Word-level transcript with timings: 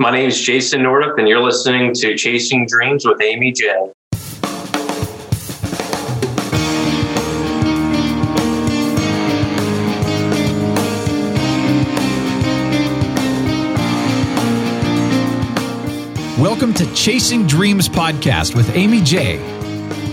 My 0.00 0.10
name 0.10 0.28
is 0.28 0.40
Jason 0.40 0.80
Nordup, 0.80 1.18
and 1.18 1.28
you're 1.28 1.42
listening 1.42 1.92
to 1.96 2.16
Chasing 2.16 2.64
Dreams 2.66 3.04
with 3.04 3.20
Amy 3.20 3.52
J. 3.52 3.66
Welcome 16.40 16.72
to 16.72 16.90
Chasing 16.94 17.46
Dreams 17.46 17.86
podcast 17.86 18.56
with 18.56 18.74
Amy 18.74 19.02
J. 19.02 19.36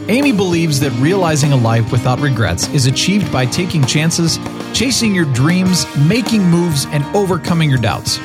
Amy 0.09 0.33
believes 0.33 0.81
that 0.81 0.91
realizing 0.99 1.53
a 1.53 1.55
life 1.55 1.93
without 1.93 2.19
regrets 2.19 2.67
is 2.73 2.87
achieved 2.87 3.31
by 3.31 3.45
taking 3.45 3.85
chances, 3.85 4.37
chasing 4.73 5.15
your 5.15 5.31
dreams, 5.33 5.85
making 5.95 6.43
moves, 6.43 6.85
and 6.87 7.05
overcoming 7.15 7.69
your 7.69 7.79
doubts. 7.79 8.19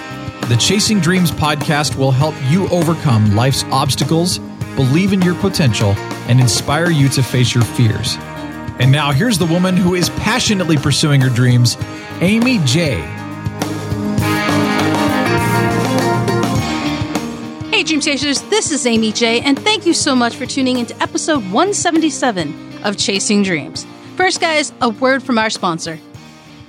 The 0.48 0.56
Chasing 0.56 0.98
Dreams 1.00 1.30
podcast 1.30 1.96
will 1.96 2.10
help 2.10 2.34
you 2.50 2.68
overcome 2.68 3.34
life's 3.34 3.64
obstacles, 3.70 4.38
believe 4.74 5.12
in 5.12 5.22
your 5.22 5.36
potential, 5.36 5.92
and 6.28 6.40
inspire 6.40 6.90
you 6.90 7.08
to 7.10 7.22
face 7.22 7.54
your 7.54 7.64
fears. 7.64 8.16
And 8.78 8.90
now, 8.90 9.12
here's 9.12 9.38
the 9.38 9.46
woman 9.46 9.76
who 9.76 9.94
is 9.94 10.10
passionately 10.10 10.76
pursuing 10.76 11.20
her 11.20 11.30
dreams, 11.30 11.78
Amy 12.20 12.58
J. 12.64 12.96
Hey, 17.70 17.84
Dream 17.84 18.00
Chasers, 18.00 18.42
this 18.42 18.72
is 18.72 18.84
Amy 18.84 19.12
J, 19.12 19.40
and 19.40 19.58
thank 19.58 19.86
you 19.86 19.94
so 19.94 20.14
much 20.14 20.34
for 20.34 20.44
tuning 20.44 20.78
into 20.78 21.00
episode 21.00 21.44
177 21.44 22.82
of 22.82 22.98
Chasing 22.98 23.42
Dreams. 23.44 23.86
First, 24.16 24.40
guys, 24.40 24.72
a 24.80 24.90
word 24.90 25.22
from 25.22 25.38
our 25.38 25.50
sponsor. 25.50 25.98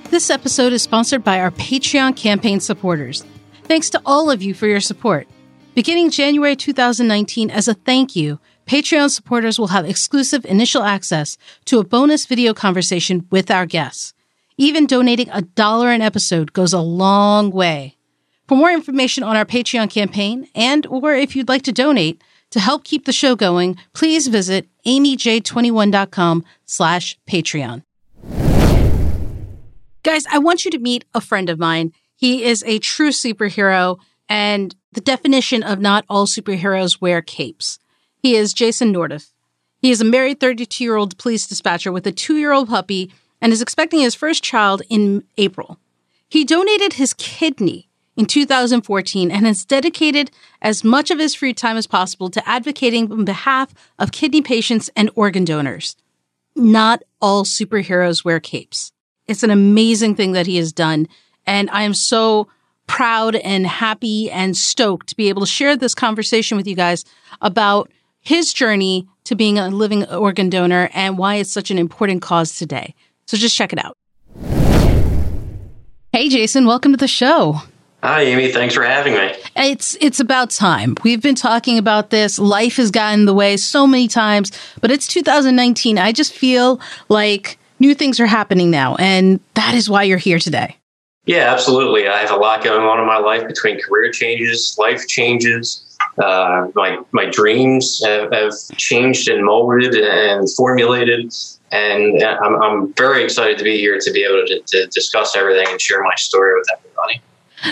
This 0.09 0.29
episode 0.29 0.73
is 0.73 0.83
sponsored 0.83 1.23
by 1.23 1.39
our 1.39 1.51
Patreon 1.51 2.15
campaign 2.15 2.59
supporters. 2.59 3.25
Thanks 3.65 3.89
to 3.91 4.01
all 4.05 4.29
of 4.29 4.41
you 4.41 4.53
for 4.53 4.67
your 4.67 4.81
support. 4.81 5.27
Beginning 5.73 6.09
January 6.11 6.55
2019, 6.55 7.49
as 7.49 7.67
a 7.67 7.73
thank 7.73 8.15
you, 8.15 8.39
Patreon 8.67 9.09
supporters 9.09 9.57
will 9.57 9.67
have 9.67 9.85
exclusive 9.85 10.45
initial 10.45 10.83
access 10.83 11.37
to 11.65 11.79
a 11.79 11.83
bonus 11.83 12.25
video 12.25 12.53
conversation 12.53 13.25
with 13.31 13.49
our 13.49 13.65
guests. 13.65 14.13
Even 14.57 14.85
donating 14.85 15.29
a 15.31 15.41
dollar 15.41 15.91
an 15.91 16.01
episode 16.01 16.53
goes 16.53 16.73
a 16.73 16.79
long 16.79 17.49
way. 17.49 17.97
For 18.47 18.55
more 18.55 18.71
information 18.71 19.23
on 19.23 19.35
our 19.35 19.45
Patreon 19.45 19.89
campaign 19.89 20.47
and 20.53 20.85
or 20.87 21.13
if 21.13 21.35
you'd 21.35 21.49
like 21.49 21.63
to 21.63 21.71
donate 21.71 22.21
to 22.51 22.59
help 22.59 22.83
keep 22.83 23.05
the 23.05 23.11
show 23.11 23.35
going, 23.35 23.77
please 23.93 24.27
visit 24.27 24.67
amyj21.com 24.85 26.43
slash 26.65 27.17
Patreon. 27.27 27.83
Guys, 30.03 30.25
I 30.31 30.37
want 30.37 30.65
you 30.65 30.71
to 30.71 30.79
meet 30.79 31.05
a 31.15 31.21
friend 31.21 31.49
of 31.49 31.57
mine. 31.57 31.93
He 32.23 32.45
is 32.45 32.63
a 32.65 32.79
true 32.79 33.09
superhero 33.09 33.99
and 34.29 34.73
the 34.93 35.01
definition 35.01 35.61
of 35.61 35.81
not 35.81 36.05
all 36.07 36.25
superheroes 36.25 37.01
wear 37.01 37.21
capes. 37.21 37.79
He 38.15 38.37
is 38.37 38.53
Jason 38.53 38.93
Nordup. 38.93 39.29
He 39.81 39.91
is 39.91 39.99
a 39.99 40.05
married 40.05 40.39
32 40.39 40.85
year 40.85 40.95
old 40.95 41.17
police 41.17 41.45
dispatcher 41.45 41.91
with 41.91 42.07
a 42.07 42.13
two 42.13 42.37
year 42.37 42.53
old 42.53 42.69
puppy 42.69 43.11
and 43.41 43.51
is 43.51 43.61
expecting 43.61 43.99
his 43.99 44.15
first 44.15 44.41
child 44.41 44.83
in 44.89 45.25
April. 45.37 45.79
He 46.29 46.45
donated 46.45 46.93
his 46.93 47.13
kidney 47.15 47.89
in 48.15 48.25
2014 48.25 49.29
and 49.29 49.45
has 49.45 49.65
dedicated 49.65 50.31
as 50.61 50.81
much 50.81 51.11
of 51.11 51.19
his 51.19 51.35
free 51.35 51.53
time 51.53 51.75
as 51.75 51.87
possible 51.87 52.29
to 52.29 52.49
advocating 52.49 53.11
on 53.11 53.25
behalf 53.25 53.73
of 53.99 54.13
kidney 54.13 54.41
patients 54.41 54.89
and 54.95 55.11
organ 55.15 55.43
donors. 55.43 55.97
Not 56.55 57.03
all 57.21 57.43
superheroes 57.43 58.23
wear 58.23 58.39
capes. 58.39 58.93
It's 59.27 59.43
an 59.43 59.51
amazing 59.51 60.15
thing 60.15 60.31
that 60.31 60.47
he 60.47 60.55
has 60.55 60.71
done. 60.71 61.09
And 61.45 61.69
I 61.71 61.83
am 61.83 61.93
so 61.93 62.47
proud 62.87 63.35
and 63.35 63.65
happy 63.65 64.29
and 64.29 64.55
stoked 64.55 65.07
to 65.07 65.15
be 65.15 65.29
able 65.29 65.41
to 65.41 65.47
share 65.47 65.75
this 65.75 65.95
conversation 65.95 66.57
with 66.57 66.67
you 66.67 66.75
guys 66.75 67.05
about 67.41 67.91
his 68.19 68.53
journey 68.53 69.07
to 69.25 69.35
being 69.35 69.57
a 69.57 69.69
living 69.69 70.05
organ 70.05 70.49
donor 70.49 70.89
and 70.93 71.17
why 71.17 71.35
it's 71.35 71.51
such 71.51 71.71
an 71.71 71.77
important 71.77 72.21
cause 72.21 72.57
today. 72.57 72.93
So 73.25 73.37
just 73.37 73.55
check 73.55 73.73
it 73.73 73.79
out. 73.83 73.97
Hey, 76.11 76.29
Jason, 76.29 76.65
welcome 76.65 76.91
to 76.91 76.97
the 76.97 77.07
show. 77.07 77.61
Hi, 78.03 78.23
Amy. 78.23 78.51
Thanks 78.51 78.75
for 78.75 78.83
having 78.83 79.13
me. 79.13 79.33
It's 79.55 79.95
it's 80.01 80.19
about 80.19 80.49
time. 80.49 80.95
We've 81.03 81.21
been 81.21 81.35
talking 81.35 81.77
about 81.77 82.09
this. 82.09 82.37
Life 82.37 82.75
has 82.75 82.91
gotten 82.91 83.21
in 83.21 83.25
the 83.25 83.33
way 83.33 83.55
so 83.55 83.87
many 83.87 84.09
times, 84.09 84.51
but 84.81 84.91
it's 84.91 85.07
2019. 85.07 85.97
I 85.97 86.11
just 86.11 86.33
feel 86.33 86.81
like 87.07 87.57
new 87.79 87.95
things 87.95 88.19
are 88.19 88.25
happening 88.25 88.69
now, 88.69 88.95
and 88.97 89.39
that 89.53 89.73
is 89.73 89.89
why 89.89 90.03
you're 90.03 90.17
here 90.17 90.37
today. 90.37 90.77
Yeah, 91.25 91.51
absolutely. 91.51 92.07
I 92.07 92.19
have 92.19 92.31
a 92.31 92.35
lot 92.35 92.63
going 92.63 92.85
on 92.85 92.99
in 92.99 93.05
my 93.05 93.17
life 93.17 93.47
between 93.47 93.79
career 93.79 94.11
changes, 94.11 94.75
life 94.77 95.07
changes. 95.07 95.85
Uh, 96.21 96.67
my 96.75 96.99
my 97.11 97.25
dreams 97.25 98.01
have, 98.03 98.31
have, 98.33 98.53
changed 98.75 99.29
and 99.29 99.45
molded 99.45 99.95
and 99.95 100.47
formulated, 100.55 101.33
and 101.71 102.21
I'm, 102.21 102.61
I'm 102.61 102.93
very 102.93 103.23
excited 103.23 103.57
to 103.57 103.63
be 103.63 103.77
here 103.77 103.97
to 103.99 104.11
be 104.11 104.23
able 104.23 104.45
to, 104.45 104.59
to 104.59 104.87
discuss 104.87 105.35
everything 105.35 105.65
and 105.69 105.79
share 105.79 106.03
my 106.03 106.13
story 106.15 106.59
with 106.59 106.67
everybody. 106.77 107.21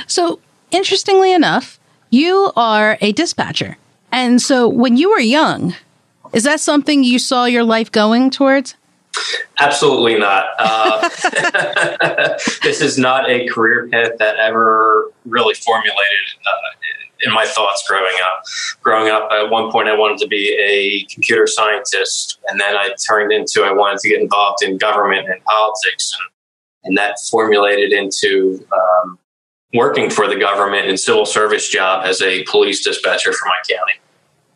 So, 0.07 0.39
interestingly 0.71 1.33
enough, 1.33 1.77
you 2.09 2.53
are 2.55 2.97
a 3.01 3.11
dispatcher. 3.11 3.77
And 4.13 4.41
so, 4.41 4.67
when 4.67 4.95
you 4.95 5.09
were 5.09 5.19
young, 5.19 5.75
is 6.33 6.43
that 6.45 6.61
something 6.61 7.03
you 7.03 7.19
saw 7.19 7.45
your 7.45 7.65
life 7.65 7.91
going 7.91 8.29
towards? 8.29 8.75
Absolutely 9.59 10.17
not. 10.17 10.45
Uh, 10.57 11.01
this 12.63 12.81
is 12.81 12.97
not 12.97 13.29
a 13.29 13.47
career 13.47 13.87
path 13.91 14.13
that 14.17 14.37
ever 14.37 15.11
really 15.25 15.53
formulated 15.53 15.95
uh, 16.45 16.71
in 17.23 17.33
my 17.33 17.45
thoughts 17.45 17.83
growing 17.87 18.15
up. 18.23 18.43
Growing 18.81 19.11
up, 19.11 19.31
at 19.31 19.49
one 19.49 19.71
point, 19.71 19.87
I 19.87 19.95
wanted 19.95 20.17
to 20.19 20.27
be 20.27 20.57
a 20.59 21.03
computer 21.13 21.45
scientist, 21.45 22.39
and 22.47 22.59
then 22.59 22.75
I 22.75 22.95
turned 23.07 23.31
into 23.31 23.63
I 23.63 23.71
wanted 23.71 23.99
to 23.99 24.09
get 24.09 24.21
involved 24.21 24.63
in 24.63 24.77
government 24.77 25.29
and 25.29 25.43
politics, 25.43 26.15
and, 26.19 26.89
and 26.89 26.97
that 26.97 27.17
formulated 27.29 27.91
into 27.91 28.65
um, 28.73 29.19
working 29.73 30.09
for 30.09 30.27
the 30.27 30.35
government 30.35 30.87
in 30.87 30.97
civil 30.97 31.25
service 31.25 31.69
job 31.69 32.05
as 32.05 32.21
a 32.21 32.43
police 32.45 32.83
dispatcher 32.83 33.31
for 33.33 33.45
my 33.45 33.75
county. 33.75 33.93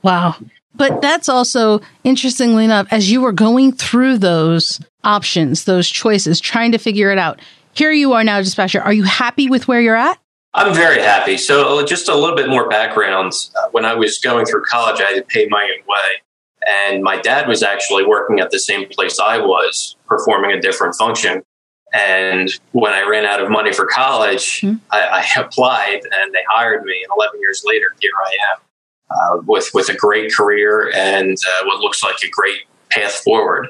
Wow. 0.02 0.36
But 0.78 1.02
that's 1.02 1.30
also 1.30 1.82
interestingly 2.04 2.66
enough, 2.66 2.88
as 2.92 3.10
you 3.10 3.22
were 3.22 3.32
going 3.32 3.72
through 3.72 4.18
those 4.18 4.80
options, 5.04 5.64
those 5.64 5.88
choices, 5.88 6.40
trying 6.40 6.72
to 6.74 6.78
figure 6.78 7.12
it 7.12 7.18
out, 7.18 7.40
here 7.74 7.92
you 7.92 8.14
are 8.14 8.24
now, 8.24 8.40
dispatcher. 8.40 8.82
Are 8.82 8.94
you 8.94 9.04
happy 9.04 9.50
with 9.50 9.68
where 9.68 9.82
you're 9.82 9.96
at? 9.96 10.20
I'm 10.54 10.74
very 10.74 11.02
happy. 11.02 11.38
So, 11.38 11.80
uh, 11.80 11.86
just 11.86 12.08
a 12.08 12.16
little 12.16 12.36
bit 12.36 12.50
more 12.50 12.70
background. 12.70 13.34
Uh, 13.56 13.68
when 13.72 13.84
I 13.84 13.94
was 13.94 14.20
going 14.20 14.46
through 14.46 14.64
college, 14.64 15.02
I 15.02 15.12
had 15.12 15.16
to 15.16 15.24
pay 15.24 15.48
my 15.50 15.64
own 15.64 15.84
way. 15.86 16.22
And 16.68 17.04
my 17.04 17.20
dad 17.20 17.48
was 17.48 17.62
actually 17.62 18.06
working 18.06 18.40
at 18.40 18.52
the 18.52 18.60
same 18.60 18.88
place 18.88 19.20
I 19.20 19.38
was, 19.38 19.98
performing 20.08 20.52
a 20.52 20.62
different 20.62 20.96
function. 20.96 21.44
And 21.94 22.50
when 22.72 22.94
I 22.94 23.08
ran 23.08 23.26
out 23.26 23.42
of 23.42 23.50
money 23.50 23.74
for 23.74 23.86
college, 23.86 24.62
mm-hmm. 24.62 24.78
I, 24.90 25.26
I, 25.38 25.40
applied 25.42 26.02
and 26.04 26.34
they 26.34 26.44
hired 26.50 26.84
me. 26.84 27.04
And 27.04 27.12
11 27.16 27.40
years 27.42 27.64
later, 27.66 27.88
here 28.00 28.12
I 28.26 28.32
am 28.54 28.62
uh, 29.10 29.42
with, 29.46 29.70
with 29.74 29.90
a 29.90 29.96
great 29.96 30.34
career 30.34 30.92
and 30.96 31.38
uh, 31.38 31.66
what 31.66 31.80
looks 31.80 32.04
like 32.04 32.18
a 32.24 32.30
great 32.30 32.62
path 32.90 33.14
forward. 33.24 33.70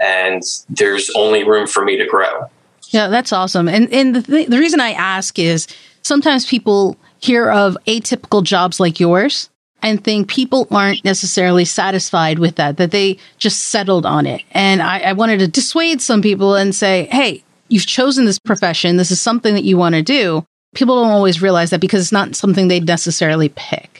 And 0.00 0.42
there's 0.68 1.10
only 1.16 1.44
room 1.44 1.66
for 1.66 1.84
me 1.84 1.96
to 1.98 2.06
grow. 2.06 2.50
Yeah, 2.90 3.08
that's 3.08 3.32
awesome. 3.32 3.68
And, 3.68 3.92
and 3.92 4.14
the, 4.14 4.22
th- 4.22 4.48
the 4.48 4.58
reason 4.58 4.80
I 4.80 4.92
ask 4.92 5.38
is 5.38 5.66
sometimes 6.02 6.46
people 6.46 6.96
hear 7.18 7.50
of 7.50 7.76
atypical 7.86 8.42
jobs 8.42 8.78
like 8.78 9.00
yours 9.00 9.50
and 9.82 10.02
think 10.02 10.28
people 10.28 10.66
aren't 10.70 11.04
necessarily 11.04 11.64
satisfied 11.64 12.38
with 12.38 12.56
that, 12.56 12.76
that 12.76 12.90
they 12.90 13.18
just 13.38 13.68
settled 13.68 14.06
on 14.06 14.26
it. 14.26 14.42
And 14.52 14.82
I, 14.82 15.00
I 15.00 15.12
wanted 15.12 15.38
to 15.40 15.48
dissuade 15.48 16.00
some 16.00 16.22
people 16.22 16.54
and 16.54 16.74
say, 16.74 17.08
hey, 17.10 17.42
you've 17.68 17.86
chosen 17.86 18.24
this 18.24 18.38
profession. 18.38 18.96
This 18.96 19.10
is 19.10 19.20
something 19.20 19.54
that 19.54 19.64
you 19.64 19.76
want 19.76 19.94
to 19.94 20.02
do. 20.02 20.44
People 20.74 21.02
don't 21.02 21.12
always 21.12 21.42
realize 21.42 21.70
that 21.70 21.80
because 21.80 22.02
it's 22.02 22.12
not 22.12 22.36
something 22.36 22.68
they'd 22.68 22.86
necessarily 22.86 23.48
pick. 23.54 23.95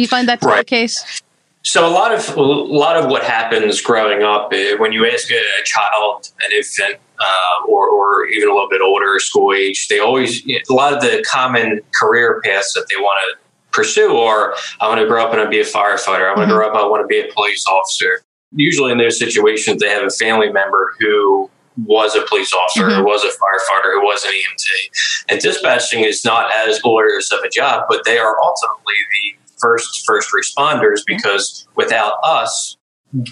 Do 0.00 0.02
you 0.02 0.08
find 0.08 0.28
that 0.30 0.40
to 0.40 0.46
right. 0.46 0.54
be 0.54 0.60
the 0.60 0.64
case? 0.64 1.20
So 1.62 1.86
a 1.86 1.92
lot 1.92 2.14
of 2.14 2.34
a 2.34 2.40
lot 2.40 2.96
of 2.96 3.10
what 3.10 3.22
happens 3.22 3.82
growing 3.82 4.22
up 4.22 4.50
uh, 4.50 4.78
when 4.78 4.92
you 4.92 5.04
ask 5.06 5.30
a, 5.30 5.42
child, 5.62 6.32
an 6.40 6.52
infant, 6.56 6.96
uh, 7.18 7.68
or, 7.68 7.86
or 7.86 8.24
even 8.28 8.48
a 8.48 8.52
little 8.52 8.70
bit 8.70 8.80
older, 8.80 9.18
school 9.18 9.52
age, 9.52 9.88
they 9.88 9.98
always 9.98 10.42
you 10.46 10.54
know, 10.56 10.62
a 10.70 10.74
lot 10.74 10.94
of 10.94 11.02
the 11.02 11.22
common 11.30 11.82
career 11.92 12.40
paths 12.42 12.72
that 12.72 12.86
they 12.88 12.96
want 12.98 13.18
to 13.28 13.46
pursue 13.72 14.16
are 14.16 14.54
I 14.80 14.88
want 14.88 15.00
to 15.00 15.06
grow 15.06 15.22
up 15.22 15.32
and 15.32 15.40
I'll 15.42 15.50
be 15.50 15.60
a 15.60 15.64
firefighter. 15.64 16.24
I 16.24 16.34
want 16.34 16.36
to 16.36 16.42
mm-hmm. 16.44 16.52
grow 16.52 16.68
up. 16.70 16.74
I 16.74 16.86
want 16.86 17.02
to 17.04 17.06
be 17.06 17.20
a 17.20 17.30
police 17.34 17.66
officer. 17.66 18.22
Usually 18.52 18.92
in 18.92 18.96
those 18.96 19.18
situations, 19.18 19.82
they 19.82 19.90
have 19.90 20.02
a 20.02 20.08
family 20.08 20.50
member 20.50 20.94
who 20.98 21.50
was 21.84 22.16
a 22.16 22.22
police 22.22 22.54
officer, 22.54 22.86
mm-hmm. 22.86 23.00
who 23.00 23.04
was 23.04 23.22
a 23.22 23.28
firefighter, 23.28 23.92
who 23.92 24.00
was 24.00 24.24
an 24.24 24.32
EMT. 24.32 25.28
And 25.28 25.40
dispatching 25.42 26.04
is 26.04 26.24
not 26.24 26.50
as 26.52 26.80
glorious 26.80 27.30
of 27.32 27.40
a 27.40 27.50
job, 27.50 27.84
but 27.90 28.06
they 28.06 28.16
are 28.16 28.36
ultimately 28.42 28.94
the 29.10 29.39
first 29.60 30.04
first 30.06 30.30
responders 30.32 31.00
because 31.06 31.66
without 31.76 32.14
us 32.22 32.76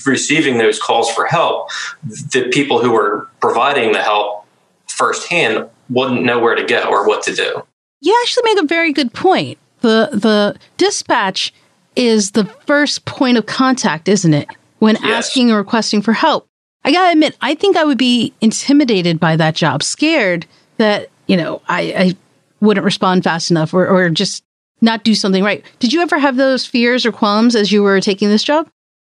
receiving 0.06 0.58
those 0.58 0.80
calls 0.80 1.10
for 1.10 1.26
help, 1.26 1.70
the 2.04 2.48
people 2.52 2.80
who 2.80 2.90
were 2.90 3.28
providing 3.40 3.92
the 3.92 4.02
help 4.02 4.44
firsthand 4.88 5.68
wouldn't 5.88 6.24
know 6.24 6.38
where 6.38 6.54
to 6.54 6.64
go 6.64 6.82
or 6.82 7.06
what 7.06 7.22
to 7.22 7.34
do. 7.34 7.62
You 8.00 8.18
actually 8.22 8.54
make 8.54 8.64
a 8.64 8.66
very 8.66 8.92
good 8.92 9.12
point. 9.12 9.58
the 9.80 10.10
the 10.12 10.56
dispatch 10.76 11.52
is 11.96 12.32
the 12.32 12.44
first 12.44 13.04
point 13.04 13.38
of 13.38 13.46
contact, 13.46 14.08
isn't 14.08 14.34
it? 14.34 14.48
When 14.78 14.96
yes. 14.96 15.26
asking 15.26 15.50
or 15.50 15.56
requesting 15.58 16.02
for 16.02 16.12
help. 16.12 16.46
I 16.84 16.92
gotta 16.92 17.12
admit, 17.12 17.36
I 17.40 17.54
think 17.54 17.76
I 17.76 17.84
would 17.84 17.98
be 17.98 18.32
intimidated 18.40 19.18
by 19.18 19.36
that 19.36 19.56
job, 19.56 19.82
scared 19.82 20.46
that, 20.76 21.10
you 21.26 21.36
know, 21.36 21.60
I, 21.68 21.80
I 21.80 22.16
wouldn't 22.60 22.84
respond 22.84 23.24
fast 23.24 23.50
enough 23.50 23.74
or, 23.74 23.86
or 23.86 24.08
just 24.10 24.44
not 24.80 25.04
do 25.04 25.14
something 25.14 25.42
right. 25.42 25.64
Did 25.78 25.92
you 25.92 26.00
ever 26.00 26.18
have 26.18 26.36
those 26.36 26.66
fears 26.66 27.04
or 27.04 27.12
qualms 27.12 27.56
as 27.56 27.72
you 27.72 27.82
were 27.82 28.00
taking 28.00 28.28
this 28.28 28.44
job? 28.44 28.68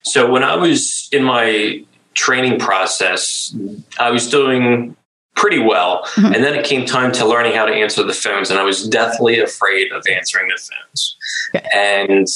So 0.04 0.30
when 0.30 0.44
I 0.44 0.56
was 0.56 1.08
in 1.12 1.24
my 1.24 1.84
training 2.14 2.60
process, 2.60 3.56
I 4.00 4.12
was 4.12 4.30
doing 4.30 4.96
pretty 5.36 5.60
well. 5.60 6.04
Mm-hmm. 6.16 6.34
And 6.34 6.44
then 6.44 6.54
it 6.56 6.66
came 6.66 6.86
time 6.86 7.12
to 7.14 7.26
learning 7.26 7.54
how 7.54 7.66
to 7.66 7.74
answer 7.74 8.04
the 8.04 8.14
phones, 8.14 8.50
and 8.50 8.60
I 8.60 8.64
was 8.64 8.88
deathly 8.88 9.40
afraid 9.40 9.92
of 9.92 10.06
answering 10.08 10.50
the 10.50 10.62
phones. 10.62 11.18
Okay. 11.56 11.68
And 11.74 12.28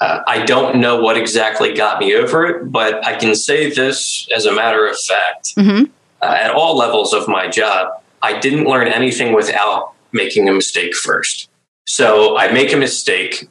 uh, 0.00 0.20
I 0.26 0.44
don't 0.44 0.80
know 0.80 1.00
what 1.00 1.16
exactly 1.16 1.74
got 1.74 1.98
me 2.00 2.14
over 2.14 2.46
it, 2.46 2.70
but 2.70 3.04
I 3.06 3.16
can 3.16 3.34
say 3.34 3.70
this 3.70 4.28
as 4.34 4.46
a 4.46 4.52
matter 4.52 4.86
of 4.86 4.96
fact. 4.98 5.54
Mm-hmm. 5.56 5.90
Uh, 6.20 6.36
at 6.40 6.52
all 6.52 6.76
levels 6.76 7.12
of 7.12 7.26
my 7.26 7.48
job, 7.48 8.00
I 8.22 8.38
didn't 8.38 8.64
learn 8.64 8.86
anything 8.86 9.32
without 9.32 9.92
making 10.12 10.48
a 10.48 10.52
mistake 10.52 10.94
first. 10.94 11.48
So 11.86 12.36
I 12.36 12.52
make 12.52 12.72
a 12.72 12.76
mistake. 12.76 13.48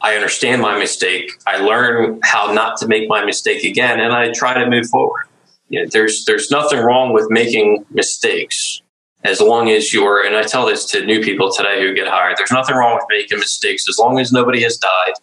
I 0.00 0.14
understand 0.14 0.60
my 0.60 0.78
mistake. 0.78 1.30
I 1.46 1.58
learn 1.58 2.20
how 2.22 2.52
not 2.52 2.76
to 2.78 2.86
make 2.86 3.08
my 3.08 3.24
mistake 3.24 3.64
again, 3.64 4.00
and 4.00 4.12
I 4.12 4.30
try 4.32 4.54
to 4.54 4.68
move 4.68 4.86
forward. 4.88 5.26
You 5.68 5.82
know, 5.82 5.88
there's 5.90 6.24
there's 6.26 6.50
nothing 6.50 6.80
wrong 6.80 7.12
with 7.12 7.26
making 7.30 7.86
mistakes 7.90 8.82
as 9.24 9.40
long 9.40 9.70
as 9.70 9.92
you're. 9.94 10.24
And 10.24 10.36
I 10.36 10.42
tell 10.42 10.66
this 10.66 10.84
to 10.90 11.04
new 11.04 11.22
people 11.22 11.50
today 11.50 11.80
who 11.80 11.94
get 11.94 12.06
hired. 12.06 12.36
There's 12.36 12.52
nothing 12.52 12.76
wrong 12.76 12.96
with 12.96 13.06
making 13.08 13.38
mistakes 13.38 13.86
as 13.88 13.98
long 13.98 14.18
as 14.18 14.30
nobody 14.30 14.62
has 14.62 14.76
died, 14.76 15.14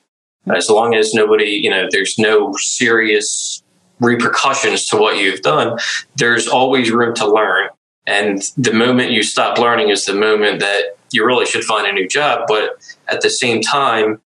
as 0.56 0.70
long 0.70 0.96
as 0.96 1.14
nobody 1.14 1.46
you 1.46 1.70
know 1.70 1.88
there's 1.90 2.18
no 2.18 2.54
serious 2.58 3.64
repercussions 4.00 4.88
to 4.88 4.98
what 4.98 5.18
you've 5.18 5.42
done. 5.42 5.78
There's 6.16 6.48
always 6.48 6.92
room 6.92 7.14
to 7.16 7.32
learn, 7.32 7.70
and 8.08 8.42
the 8.58 8.74
moment 8.74 9.12
you 9.12 9.24
stop 9.24 9.60
learning 9.60 9.90
is 9.90 10.06
the 10.06 10.16
moment 10.16 10.60
that 10.60 10.98
you 11.12 11.26
really 11.26 11.46
should 11.46 11.64
find 11.64 11.88
a 11.88 11.92
new 11.92 12.08
job. 12.08 12.46
But 12.48 12.78
at 13.08 13.22
the 13.22 13.30
same 13.30 13.62
time, 13.62 14.22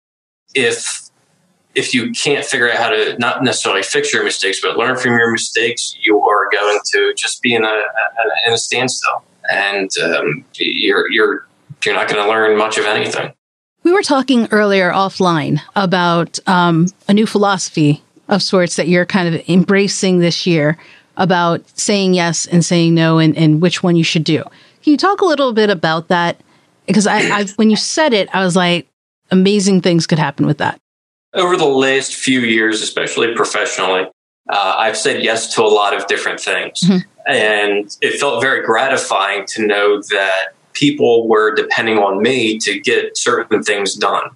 if 0.54 1.10
if 1.74 1.94
you 1.94 2.12
can't 2.12 2.44
figure 2.44 2.70
out 2.70 2.76
how 2.76 2.90
to 2.90 3.16
not 3.18 3.42
necessarily 3.42 3.82
fix 3.82 4.12
your 4.12 4.24
mistakes, 4.24 4.60
but 4.60 4.76
learn 4.76 4.96
from 4.96 5.12
your 5.12 5.30
mistakes, 5.32 5.96
you 6.02 6.20
are 6.20 6.48
going 6.52 6.78
to 6.92 7.14
just 7.16 7.40
be 7.40 7.54
in 7.54 7.64
a, 7.64 7.66
a 7.66 8.46
in 8.46 8.52
a 8.52 8.58
standstill, 8.58 9.22
and 9.50 9.90
um, 10.04 10.44
you're 10.54 11.10
you're 11.10 11.46
you're 11.84 11.94
not 11.94 12.08
going 12.08 12.22
to 12.22 12.28
learn 12.28 12.56
much 12.56 12.78
of 12.78 12.84
anything. 12.84 13.32
We 13.84 13.92
were 13.92 14.02
talking 14.02 14.46
earlier 14.52 14.92
offline 14.92 15.60
about 15.74 16.38
um, 16.46 16.86
a 17.08 17.14
new 17.14 17.26
philosophy 17.26 18.02
of 18.28 18.42
sorts 18.42 18.76
that 18.76 18.86
you're 18.86 19.06
kind 19.06 19.34
of 19.34 19.48
embracing 19.48 20.20
this 20.20 20.46
year 20.46 20.78
about 21.16 21.68
saying 21.78 22.14
yes 22.14 22.46
and 22.46 22.64
saying 22.64 22.94
no 22.94 23.18
and, 23.18 23.36
and 23.36 23.60
which 23.60 23.82
one 23.82 23.96
you 23.96 24.04
should 24.04 24.24
do. 24.24 24.42
Can 24.82 24.92
you 24.92 24.96
talk 24.96 25.20
a 25.20 25.24
little 25.24 25.52
bit 25.52 25.68
about 25.68 26.08
that? 26.08 26.40
Because 26.86 27.06
I, 27.06 27.18
I, 27.20 27.44
when 27.56 27.70
you 27.70 27.76
said 27.76 28.12
it, 28.12 28.28
I 28.34 28.44
was 28.44 28.56
like, 28.56 28.88
amazing 29.30 29.80
things 29.80 30.06
could 30.06 30.18
happen 30.18 30.46
with 30.46 30.58
that. 30.58 30.80
Over 31.34 31.56
the 31.56 31.64
last 31.64 32.14
few 32.14 32.40
years, 32.40 32.82
especially 32.82 33.34
professionally, 33.34 34.06
uh, 34.50 34.74
I've 34.76 34.96
said 34.96 35.22
yes 35.22 35.54
to 35.54 35.62
a 35.62 35.68
lot 35.68 35.94
of 35.94 36.06
different 36.06 36.40
things. 36.40 36.80
Mm-hmm. 36.80 37.08
And 37.26 37.96
it 38.00 38.18
felt 38.18 38.42
very 38.42 38.64
gratifying 38.64 39.46
to 39.46 39.66
know 39.66 40.02
that 40.10 40.54
people 40.72 41.28
were 41.28 41.54
depending 41.54 41.98
on 41.98 42.20
me 42.20 42.58
to 42.58 42.78
get 42.80 43.16
certain 43.16 43.62
things 43.62 43.94
done 43.94 44.30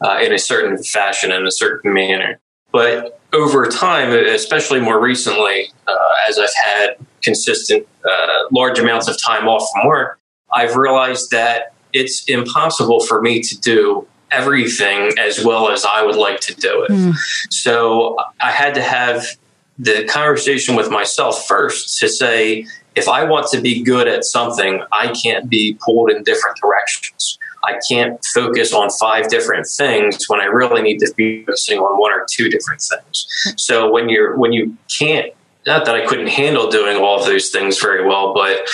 uh, 0.00 0.18
in 0.22 0.32
a 0.32 0.38
certain 0.38 0.82
fashion, 0.82 1.32
in 1.32 1.46
a 1.46 1.50
certain 1.50 1.92
manner. 1.92 2.38
But 2.70 3.20
over 3.32 3.66
time, 3.66 4.12
especially 4.12 4.80
more 4.80 5.00
recently, 5.00 5.72
uh, 5.86 6.28
as 6.28 6.38
I've 6.38 6.48
had 6.64 6.96
consistent 7.22 7.86
uh, 8.08 8.44
large 8.52 8.78
amounts 8.78 9.08
of 9.08 9.20
time 9.20 9.48
off 9.48 9.66
from 9.74 9.88
work, 9.88 10.18
I've 10.54 10.76
realized 10.76 11.30
that 11.32 11.72
it's 11.92 12.24
impossible 12.24 13.00
for 13.00 13.20
me 13.20 13.40
to 13.40 13.60
do 13.60 14.06
everything 14.30 15.12
as 15.18 15.44
well 15.44 15.70
as 15.70 15.84
I 15.84 16.02
would 16.02 16.16
like 16.16 16.40
to 16.40 16.54
do 16.54 16.82
it. 16.82 16.90
Mm. 16.90 17.14
So 17.50 18.16
I 18.40 18.50
had 18.50 18.74
to 18.74 18.82
have 18.82 19.26
the 19.78 20.04
conversation 20.04 20.74
with 20.74 20.90
myself 20.90 21.46
first 21.46 21.98
to 22.00 22.08
say, 22.08 22.66
if 22.94 23.08
I 23.08 23.24
want 23.24 23.46
to 23.52 23.60
be 23.60 23.82
good 23.82 24.08
at 24.08 24.24
something, 24.24 24.82
I 24.92 25.12
can't 25.12 25.48
be 25.48 25.78
pulled 25.84 26.10
in 26.10 26.24
different 26.24 26.58
directions. 26.60 27.38
I 27.64 27.78
can't 27.88 28.22
focus 28.34 28.72
on 28.72 28.90
five 28.90 29.28
different 29.28 29.66
things 29.66 30.28
when 30.28 30.40
I 30.40 30.44
really 30.44 30.82
need 30.82 30.98
to 30.98 31.12
be 31.16 31.44
focusing 31.44 31.78
on 31.78 32.00
one 32.00 32.12
or 32.12 32.26
two 32.30 32.48
different 32.48 32.80
things. 32.80 33.26
So 33.56 33.90
when 33.90 34.08
you're 34.08 34.36
when 34.36 34.52
you 34.52 34.76
can't 34.98 35.32
not 35.66 35.84
that 35.84 35.94
I 35.94 36.06
couldn't 36.06 36.28
handle 36.28 36.70
doing 36.70 36.96
all 36.96 37.20
of 37.20 37.26
those 37.26 37.50
things 37.50 37.80
very 37.80 38.06
well, 38.06 38.32
but 38.32 38.68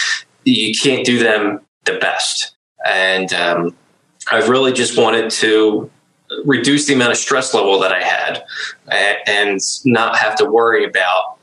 you 0.45 0.75
can't 0.75 1.05
do 1.05 1.19
them 1.19 1.61
the 1.85 1.99
best. 1.99 2.54
And 2.85 3.33
um, 3.33 3.77
I 4.31 4.39
really 4.47 4.73
just 4.73 4.99
wanted 4.99 5.31
to 5.33 5.91
reduce 6.45 6.87
the 6.87 6.95
amount 6.95 7.13
of 7.13 7.19
stress 7.19 7.55
level 7.55 7.79
that 7.81 7.93
I 7.93 8.03
had 8.03 8.45
and 9.27 9.61
not 9.85 10.17
have 10.17 10.37
to 10.37 10.45
worry 10.45 10.85
about 10.85 11.39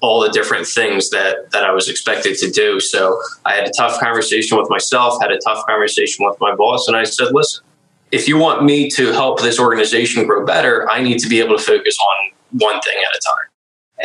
all 0.00 0.20
the 0.20 0.30
different 0.30 0.66
things 0.66 1.10
that 1.10 1.50
that 1.52 1.64
I 1.64 1.72
was 1.72 1.88
expected 1.88 2.36
to 2.38 2.50
do. 2.50 2.80
So 2.80 3.20
I 3.44 3.54
had 3.54 3.66
a 3.66 3.70
tough 3.76 4.00
conversation 4.00 4.58
with 4.58 4.68
myself, 4.68 5.22
had 5.22 5.30
a 5.30 5.38
tough 5.38 5.64
conversation 5.66 6.26
with 6.26 6.36
my 6.40 6.54
boss, 6.54 6.88
and 6.88 6.96
I 6.96 7.04
said, 7.04 7.28
"Listen, 7.32 7.64
if 8.10 8.28
you 8.28 8.36
want 8.36 8.64
me 8.64 8.90
to 8.90 9.12
help 9.12 9.40
this 9.40 9.58
organization 9.58 10.26
grow 10.26 10.44
better, 10.44 10.90
I 10.90 11.00
need 11.00 11.18
to 11.20 11.28
be 11.28 11.40
able 11.40 11.56
to 11.56 11.62
focus 11.62 11.96
on 11.98 12.30
one 12.58 12.80
thing 12.80 12.98
at 12.98 13.16
a 13.16 13.20
time, 13.20 13.48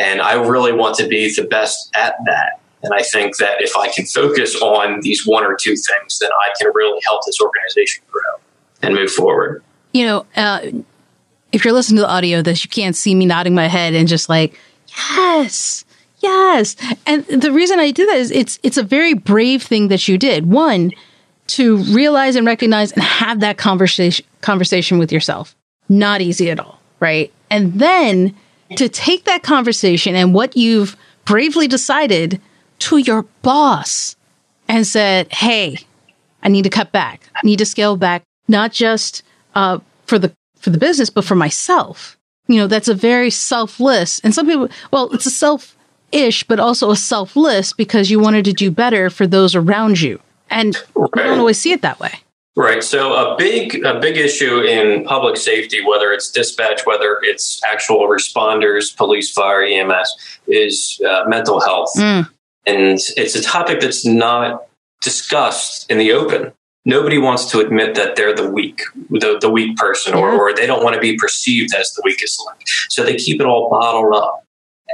and 0.08 0.22
I 0.22 0.34
really 0.34 0.72
want 0.72 0.96
to 0.96 1.08
be 1.08 1.34
the 1.34 1.44
best 1.44 1.90
at 1.94 2.14
that." 2.26 2.60
And 2.82 2.94
I 2.94 3.02
think 3.02 3.36
that 3.38 3.60
if 3.60 3.76
I 3.76 3.88
can 3.88 4.06
focus 4.06 4.60
on 4.62 5.00
these 5.00 5.26
one 5.26 5.44
or 5.44 5.56
two 5.60 5.74
things, 5.74 6.18
then 6.20 6.30
I 6.30 6.52
can 6.60 6.70
really 6.74 7.00
help 7.06 7.22
this 7.26 7.40
organization 7.40 8.04
grow 8.10 8.40
and 8.82 8.94
move 8.94 9.10
forward. 9.10 9.62
You 9.92 10.04
know, 10.04 10.26
uh, 10.36 10.60
if 11.52 11.64
you're 11.64 11.74
listening 11.74 11.96
to 11.96 12.02
the 12.02 12.10
audio, 12.10 12.42
this 12.42 12.64
you 12.64 12.70
can't 12.70 12.94
see 12.94 13.14
me 13.14 13.26
nodding 13.26 13.54
my 13.54 13.66
head 13.66 13.94
and 13.94 14.06
just 14.06 14.28
like, 14.28 14.58
yes, 14.96 15.84
yes. 16.18 16.76
And 17.06 17.24
the 17.26 17.52
reason 17.52 17.80
I 17.80 17.90
do 17.90 18.06
that 18.06 18.16
is 18.16 18.30
it's 18.30 18.58
it's 18.62 18.76
a 18.76 18.82
very 18.82 19.14
brave 19.14 19.62
thing 19.62 19.88
that 19.88 20.06
you 20.06 20.18
did. 20.18 20.46
One, 20.46 20.92
to 21.48 21.78
realize 21.78 22.36
and 22.36 22.46
recognize 22.46 22.92
and 22.92 23.02
have 23.02 23.40
that 23.40 23.58
conversation 23.58 24.24
conversation 24.40 24.98
with 24.98 25.10
yourself. 25.10 25.56
Not 25.88 26.20
easy 26.20 26.50
at 26.50 26.60
all, 26.60 26.80
right? 27.00 27.32
And 27.50 27.74
then 27.74 28.36
to 28.76 28.88
take 28.88 29.24
that 29.24 29.42
conversation 29.42 30.14
and 30.14 30.34
what 30.34 30.56
you've 30.56 30.96
bravely 31.24 31.66
decided 31.66 32.40
to 32.80 32.98
your 32.98 33.22
boss 33.42 34.16
and 34.68 34.86
said, 34.86 35.32
Hey, 35.32 35.78
I 36.42 36.48
need 36.48 36.62
to 36.62 36.70
cut 36.70 36.92
back. 36.92 37.28
I 37.34 37.40
need 37.44 37.58
to 37.58 37.66
scale 37.66 37.96
back, 37.96 38.22
not 38.46 38.72
just 38.72 39.22
uh, 39.54 39.78
for 40.06 40.18
the 40.18 40.32
for 40.58 40.70
the 40.70 40.78
business, 40.78 41.10
but 41.10 41.24
for 41.24 41.34
myself. 41.34 42.16
You 42.46 42.56
know, 42.56 42.66
that's 42.66 42.88
a 42.88 42.94
very 42.94 43.30
selfless. 43.30 44.20
And 44.20 44.34
some 44.34 44.46
people, 44.46 44.68
well, 44.90 45.12
it's 45.12 45.26
a 45.26 45.30
self-ish, 45.30 46.44
but 46.44 46.58
also 46.58 46.90
a 46.90 46.96
selfless 46.96 47.72
because 47.72 48.10
you 48.10 48.18
wanted 48.18 48.44
to 48.46 48.52
do 48.52 48.70
better 48.70 49.10
for 49.10 49.26
those 49.26 49.54
around 49.54 50.00
you. 50.00 50.18
And 50.50 50.76
right. 50.94 51.10
I 51.14 51.22
don't 51.24 51.38
always 51.38 51.60
see 51.60 51.72
it 51.72 51.82
that 51.82 52.00
way. 52.00 52.20
Right. 52.56 52.82
So 52.82 53.12
a 53.14 53.36
big 53.36 53.84
a 53.84 54.00
big 54.00 54.16
issue 54.16 54.62
in 54.62 55.04
public 55.04 55.36
safety, 55.36 55.84
whether 55.84 56.10
it's 56.10 56.28
dispatch, 56.28 56.84
whether 56.86 57.18
it's 57.22 57.60
actual 57.64 58.08
responders, 58.08 58.96
police, 58.96 59.30
fire, 59.30 59.62
EMS, 59.62 60.38
is 60.48 61.00
uh, 61.08 61.22
mental 61.28 61.60
health. 61.60 61.92
Mm. 61.96 62.28
And 62.68 62.98
it's 63.16 63.34
a 63.34 63.42
topic 63.42 63.80
that's 63.80 64.04
not 64.04 64.66
discussed 65.02 65.90
in 65.90 65.98
the 65.98 66.12
open. 66.12 66.52
Nobody 66.84 67.18
wants 67.18 67.50
to 67.50 67.60
admit 67.60 67.94
that 67.94 68.16
they're 68.16 68.34
the 68.34 68.50
weak, 68.50 68.82
the, 69.10 69.38
the 69.40 69.50
weak 69.50 69.76
person, 69.76 70.14
or, 70.14 70.32
or 70.32 70.54
they 70.54 70.66
don't 70.66 70.82
want 70.82 70.94
to 70.94 71.00
be 71.00 71.16
perceived 71.16 71.74
as 71.74 71.92
the 71.92 72.02
weakest 72.04 72.42
link. 72.46 72.62
So 72.88 73.04
they 73.04 73.16
keep 73.16 73.40
it 73.40 73.46
all 73.46 73.68
bottled 73.70 74.14
up. 74.14 74.44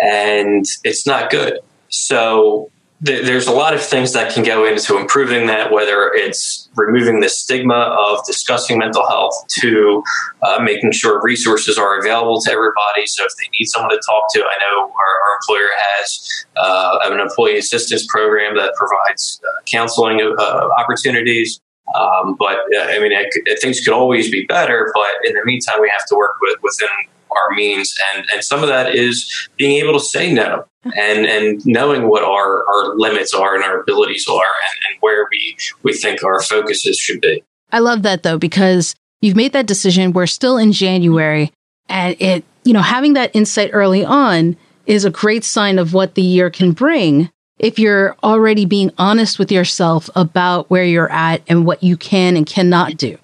And 0.00 0.64
it's 0.82 1.06
not 1.06 1.30
good. 1.30 1.60
So 1.88 2.70
there's 3.04 3.46
a 3.46 3.52
lot 3.52 3.74
of 3.74 3.82
things 3.82 4.14
that 4.14 4.32
can 4.32 4.42
go 4.42 4.64
into 4.64 4.96
improving 4.96 5.46
that, 5.46 5.70
whether 5.70 6.10
it's 6.14 6.70
removing 6.74 7.20
the 7.20 7.28
stigma 7.28 7.74
of 7.74 8.24
discussing 8.26 8.78
mental 8.78 9.06
health 9.06 9.34
to 9.60 10.02
uh, 10.42 10.58
making 10.62 10.90
sure 10.92 11.20
resources 11.22 11.76
are 11.76 11.98
available 11.98 12.40
to 12.40 12.50
everybody. 12.50 13.06
So 13.06 13.24
if 13.24 13.32
they 13.36 13.50
need 13.58 13.66
someone 13.66 13.90
to 13.90 14.00
talk 14.08 14.24
to, 14.34 14.40
I 14.40 14.56
know 14.58 14.84
our, 14.84 14.88
our 14.88 15.38
employer 15.38 15.68
has 15.76 16.46
uh, 16.56 16.98
an 17.02 17.20
employee 17.20 17.58
assistance 17.58 18.06
program 18.08 18.56
that 18.56 18.72
provides 18.74 19.38
uh, 19.46 19.62
counseling 19.66 20.20
uh, 20.38 20.68
opportunities. 20.78 21.60
Um, 21.94 22.36
but 22.38 22.56
uh, 22.74 22.84
I 22.88 22.98
mean, 23.00 23.12
it, 23.12 23.60
things 23.60 23.80
could 23.80 23.92
always 23.92 24.30
be 24.30 24.46
better. 24.46 24.90
But 24.94 25.28
in 25.28 25.34
the 25.34 25.44
meantime, 25.44 25.82
we 25.82 25.90
have 25.90 26.06
to 26.08 26.14
work 26.16 26.36
with, 26.40 26.56
within 26.62 26.88
our 27.34 27.54
means, 27.54 27.94
and 28.14 28.24
and 28.32 28.44
some 28.44 28.62
of 28.62 28.68
that 28.68 28.94
is 28.94 29.48
being 29.56 29.80
able 29.80 29.94
to 29.94 30.04
say 30.04 30.32
no 30.32 30.64
and 30.96 31.26
and 31.26 31.64
knowing 31.66 32.08
what 32.08 32.22
our 32.22 32.66
our 32.66 32.96
limits 32.96 33.34
are 33.34 33.54
and 33.54 33.64
our 33.64 33.80
abilities 33.80 34.26
are, 34.28 34.34
and, 34.36 34.78
and 34.90 34.98
where 35.00 35.26
we 35.30 35.56
we 35.82 35.92
think 35.92 36.22
our 36.24 36.42
focuses 36.42 36.98
should 36.98 37.20
be. 37.20 37.42
I 37.72 37.78
love 37.80 38.02
that 38.02 38.22
though 38.22 38.38
because 38.38 38.94
You've 39.24 39.36
made 39.36 39.54
that 39.54 39.66
decision. 39.66 40.12
We're 40.12 40.26
still 40.26 40.58
in 40.58 40.72
January 40.72 41.50
and 41.88 42.14
it, 42.20 42.44
you 42.62 42.74
know, 42.74 42.82
having 42.82 43.14
that 43.14 43.34
insight 43.34 43.70
early 43.72 44.04
on 44.04 44.54
is 44.84 45.06
a 45.06 45.10
great 45.10 45.44
sign 45.44 45.78
of 45.78 45.94
what 45.94 46.14
the 46.14 46.20
year 46.20 46.50
can 46.50 46.72
bring 46.72 47.30
if 47.58 47.78
you're 47.78 48.16
already 48.22 48.66
being 48.66 48.90
honest 48.98 49.38
with 49.38 49.50
yourself 49.50 50.10
about 50.14 50.68
where 50.68 50.84
you're 50.84 51.10
at 51.10 51.40
and 51.48 51.64
what 51.64 51.82
you 51.82 51.96
can 51.96 52.36
and 52.36 52.44
cannot 52.44 52.98
do. 52.98 53.16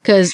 Because 0.00 0.32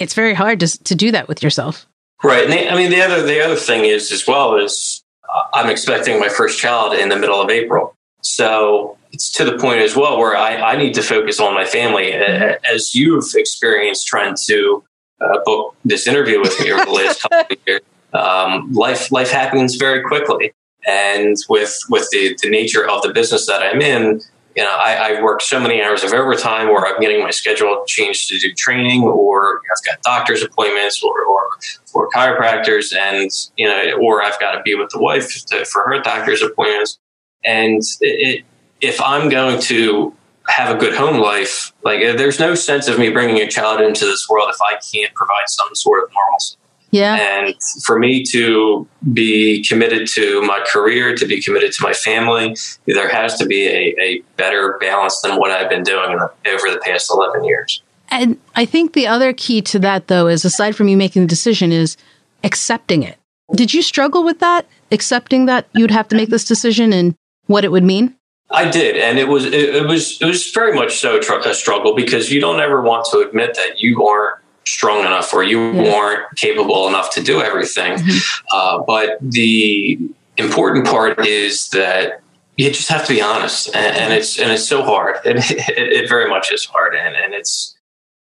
it's 0.00 0.14
very 0.14 0.34
hard 0.34 0.58
to, 0.58 0.82
to 0.82 0.96
do 0.96 1.12
that 1.12 1.28
with 1.28 1.44
yourself. 1.44 1.86
Right. 2.22 2.48
The, 2.48 2.72
I 2.72 2.74
mean, 2.74 2.90
the 2.90 3.02
other 3.02 3.22
the 3.22 3.44
other 3.44 3.56
thing 3.56 3.84
is 3.84 4.10
as 4.10 4.26
well 4.26 4.56
is 4.56 5.02
uh, 5.32 5.42
I'm 5.54 5.68
expecting 5.68 6.18
my 6.18 6.28
first 6.28 6.58
child 6.58 6.94
in 6.94 7.08
the 7.08 7.16
middle 7.16 7.40
of 7.40 7.50
April, 7.50 7.94
so 8.22 8.96
it's 9.12 9.30
to 9.32 9.44
the 9.44 9.58
point 9.58 9.80
as 9.80 9.94
well 9.96 10.18
where 10.18 10.36
I, 10.36 10.72
I 10.72 10.76
need 10.76 10.94
to 10.94 11.02
focus 11.02 11.40
on 11.40 11.54
my 11.54 11.64
family. 11.64 12.12
As 12.12 12.94
you've 12.94 13.34
experienced 13.34 14.06
trying 14.06 14.34
to 14.46 14.82
uh, 15.20 15.38
book 15.44 15.76
this 15.84 16.06
interview 16.06 16.40
with 16.40 16.58
me 16.60 16.72
over 16.72 16.84
the 16.84 16.90
last 16.90 17.22
couple 17.22 17.38
of 17.38 17.56
years, 17.66 17.80
um, 18.12 18.72
life 18.72 19.12
life 19.12 19.30
happens 19.30 19.76
very 19.76 20.02
quickly, 20.02 20.52
and 20.86 21.36
with 21.48 21.78
with 21.90 22.08
the, 22.10 22.36
the 22.42 22.48
nature 22.48 22.88
of 22.88 23.02
the 23.02 23.12
business 23.12 23.46
that 23.46 23.62
I'm 23.62 23.82
in, 23.82 24.22
you 24.56 24.62
know, 24.62 24.70
I, 24.70 25.18
I, 25.18 25.22
work 25.22 25.42
so 25.42 25.60
many 25.60 25.82
hours 25.82 26.02
of 26.02 26.14
overtime 26.14 26.68
where 26.68 26.86
I'm 26.86 26.98
getting 26.98 27.22
my 27.22 27.30
schedule 27.30 27.84
changed 27.86 28.28
to 28.30 28.38
do 28.38 28.54
training 28.54 29.02
or 29.02 29.60
I've 29.70 29.84
got 29.84 30.02
doctor's 30.02 30.42
appointments 30.42 31.02
or, 31.02 31.24
or, 31.24 31.48
or 31.92 32.08
chiropractors 32.08 32.96
and, 32.96 33.30
you 33.58 33.68
know, 33.68 33.98
or 34.00 34.22
I've 34.22 34.40
got 34.40 34.52
to 34.52 34.62
be 34.62 34.74
with 34.74 34.88
the 34.90 34.98
wife 34.98 35.44
to, 35.46 35.66
for 35.66 35.84
her 35.86 36.00
doctor's 36.00 36.40
appointments. 36.40 36.98
And 37.44 37.82
it, 38.00 38.44
if 38.80 38.98
I'm 39.02 39.28
going 39.28 39.60
to 39.62 40.14
have 40.48 40.74
a 40.74 40.78
good 40.78 40.94
home 40.94 41.20
life, 41.20 41.72
like 41.84 42.00
there's 42.16 42.40
no 42.40 42.54
sense 42.54 42.88
of 42.88 42.98
me 42.98 43.10
bringing 43.10 43.36
a 43.36 43.48
child 43.48 43.82
into 43.82 44.06
this 44.06 44.26
world 44.26 44.48
if 44.48 44.60
I 44.62 44.78
can't 44.92 45.14
provide 45.14 45.48
some 45.48 45.74
sort 45.74 46.02
of 46.02 46.10
normalcy. 46.14 46.56
Yeah. 46.96 47.44
And 47.44 47.54
for 47.84 47.98
me 47.98 48.22
to 48.32 48.86
be 49.12 49.64
committed 49.64 50.08
to 50.14 50.42
my 50.42 50.64
career, 50.66 51.14
to 51.14 51.26
be 51.26 51.40
committed 51.40 51.72
to 51.72 51.82
my 51.82 51.92
family, 51.92 52.56
there 52.86 53.08
has 53.08 53.36
to 53.38 53.46
be 53.46 53.66
a, 53.66 53.94
a 54.00 54.20
better 54.36 54.78
balance 54.80 55.20
than 55.22 55.38
what 55.38 55.50
I've 55.50 55.70
been 55.70 55.82
doing 55.82 56.18
over 56.18 56.70
the 56.70 56.80
past 56.84 57.10
11 57.12 57.44
years. 57.44 57.82
And 58.08 58.38
I 58.54 58.64
think 58.64 58.92
the 58.92 59.06
other 59.06 59.32
key 59.32 59.60
to 59.62 59.78
that, 59.80 60.06
though, 60.06 60.26
is 60.26 60.44
aside 60.44 60.76
from 60.76 60.88
you 60.88 60.96
making 60.96 61.22
the 61.22 61.28
decision, 61.28 61.72
is 61.72 61.96
accepting 62.44 63.02
it. 63.02 63.18
Did 63.54 63.74
you 63.74 63.82
struggle 63.82 64.24
with 64.24 64.40
that, 64.40 64.66
accepting 64.90 65.46
that 65.46 65.68
you'd 65.74 65.90
have 65.90 66.08
to 66.08 66.16
make 66.16 66.30
this 66.30 66.44
decision 66.44 66.92
and 66.92 67.14
what 67.46 67.64
it 67.64 67.72
would 67.72 67.84
mean? 67.84 68.16
I 68.50 68.70
did, 68.70 68.96
and 68.96 69.18
it 69.18 69.26
was 69.26 69.44
it, 69.44 69.54
it 69.54 69.86
was 69.88 70.20
it 70.20 70.24
was 70.24 70.50
very 70.52 70.72
much 70.72 70.98
so 70.98 71.18
a 71.18 71.54
struggle 71.54 71.96
because 71.96 72.30
you 72.30 72.40
don't 72.40 72.60
ever 72.60 72.80
want 72.80 73.06
to 73.10 73.18
admit 73.18 73.54
that 73.54 73.80
you 73.80 74.06
aren't 74.06 74.38
strong 74.66 75.00
enough 75.00 75.32
or 75.32 75.42
you 75.42 75.72
yeah. 75.72 75.82
weren't 75.82 76.36
capable 76.36 76.88
enough 76.88 77.10
to 77.14 77.22
do 77.22 77.40
everything. 77.40 77.94
Mm-hmm. 77.94 78.46
Uh, 78.52 78.82
but 78.82 79.18
the 79.20 79.98
important 80.36 80.86
part 80.86 81.24
is 81.26 81.70
that 81.70 82.20
you 82.56 82.70
just 82.70 82.88
have 82.88 83.04
to 83.06 83.12
be 83.12 83.20
honest, 83.20 83.74
and, 83.74 83.96
and 83.96 84.12
it's 84.14 84.38
and 84.38 84.50
it's 84.50 84.66
so 84.66 84.82
hard. 84.82 85.16
It, 85.24 85.36
it, 85.36 85.92
it, 85.92 86.08
very 86.08 86.28
much 86.28 86.50
is 86.50 86.64
hard, 86.64 86.94
and, 86.94 87.14
and 87.14 87.34
it's. 87.34 87.76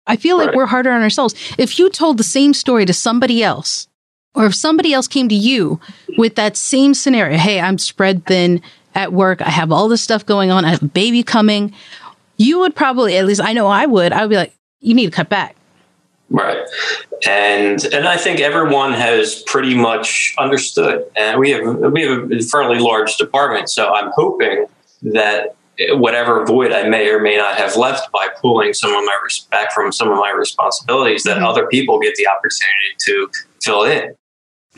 I 0.05 0.15
feel 0.15 0.37
right. 0.37 0.47
like 0.47 0.55
we're 0.55 0.65
harder 0.65 0.91
on 0.91 1.01
ourselves. 1.01 1.33
If 1.57 1.79
you 1.79 1.89
told 1.89 2.17
the 2.17 2.23
same 2.23 2.53
story 2.53 2.85
to 2.85 2.93
somebody 2.93 3.43
else, 3.43 3.87
or 4.35 4.45
if 4.45 4.55
somebody 4.55 4.93
else 4.93 5.07
came 5.07 5.27
to 5.29 5.35
you 5.35 5.79
with 6.17 6.35
that 6.35 6.55
same 6.55 6.93
scenario, 6.93 7.37
hey, 7.37 7.59
I'm 7.59 7.77
spread 7.77 8.25
thin 8.25 8.61
at 8.95 9.11
work, 9.11 9.41
I 9.41 9.49
have 9.49 9.71
all 9.71 9.89
this 9.89 10.01
stuff 10.01 10.25
going 10.25 10.49
on, 10.49 10.63
I 10.63 10.69
have 10.71 10.83
a 10.83 10.87
baby 10.87 11.23
coming, 11.23 11.73
you 12.37 12.59
would 12.59 12.75
probably, 12.75 13.17
at 13.17 13.25
least 13.25 13.41
I 13.41 13.53
know 13.53 13.67
I 13.67 13.85
would, 13.85 14.13
I 14.13 14.21
would 14.21 14.29
be 14.29 14.37
like, 14.37 14.53
you 14.79 14.93
need 14.93 15.07
to 15.07 15.11
cut 15.11 15.27
back. 15.27 15.56
Right. 16.29 16.57
And 17.25 17.83
and 17.85 18.07
I 18.07 18.17
think 18.17 18.39
everyone 18.39 18.93
has 18.93 19.41
pretty 19.43 19.75
much 19.75 20.35
understood. 20.37 21.05
And 21.15 21.39
we 21.39 21.51
have 21.51 21.63
we 21.91 22.03
have 22.03 22.31
a 22.31 22.39
fairly 22.41 22.79
large 22.79 23.15
department, 23.15 23.69
so 23.69 23.93
I'm 23.93 24.11
hoping 24.13 24.65
that 25.03 25.55
whatever 25.91 26.45
void 26.45 26.71
I 26.71 26.87
may 26.89 27.09
or 27.09 27.19
may 27.19 27.37
not 27.37 27.55
have 27.55 27.75
left 27.75 28.11
by 28.11 28.27
pulling 28.41 28.73
some 28.73 28.91
of 28.91 29.05
my 29.05 29.17
res- 29.23 29.47
back 29.51 29.71
from 29.71 29.91
some 29.91 30.09
of 30.09 30.17
my 30.17 30.31
responsibilities, 30.31 31.23
that 31.23 31.37
mm-hmm. 31.37 31.45
other 31.45 31.67
people 31.67 31.99
get 31.99 32.15
the 32.15 32.27
opportunity 32.27 32.95
to 33.05 33.29
fill 33.61 33.83
in. 33.83 34.15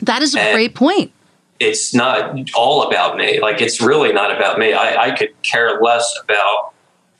That 0.02 0.22
is 0.22 0.34
a 0.34 0.40
and 0.40 0.54
great 0.54 0.74
point. 0.74 1.12
It's 1.58 1.92
not 1.94 2.50
all 2.54 2.88
about 2.88 3.16
me. 3.16 3.40
Like 3.40 3.60
it's 3.60 3.80
really 3.80 4.12
not 4.12 4.34
about 4.34 4.58
me. 4.58 4.72
I, 4.72 5.08
I 5.08 5.10
could 5.10 5.30
care 5.42 5.80
less 5.80 6.18
about 6.22 6.74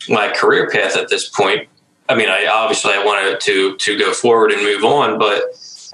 my 0.08 0.30
career 0.30 0.68
path 0.70 0.96
at 0.96 1.08
this 1.08 1.28
point 1.28 1.68
I 2.10 2.16
mean, 2.16 2.28
I 2.28 2.46
obviously 2.46 2.92
I 2.92 3.04
wanted 3.04 3.40
to 3.40 3.76
to 3.76 3.98
go 3.98 4.12
forward 4.12 4.50
and 4.50 4.62
move 4.62 4.84
on, 4.84 5.18
but 5.18 5.44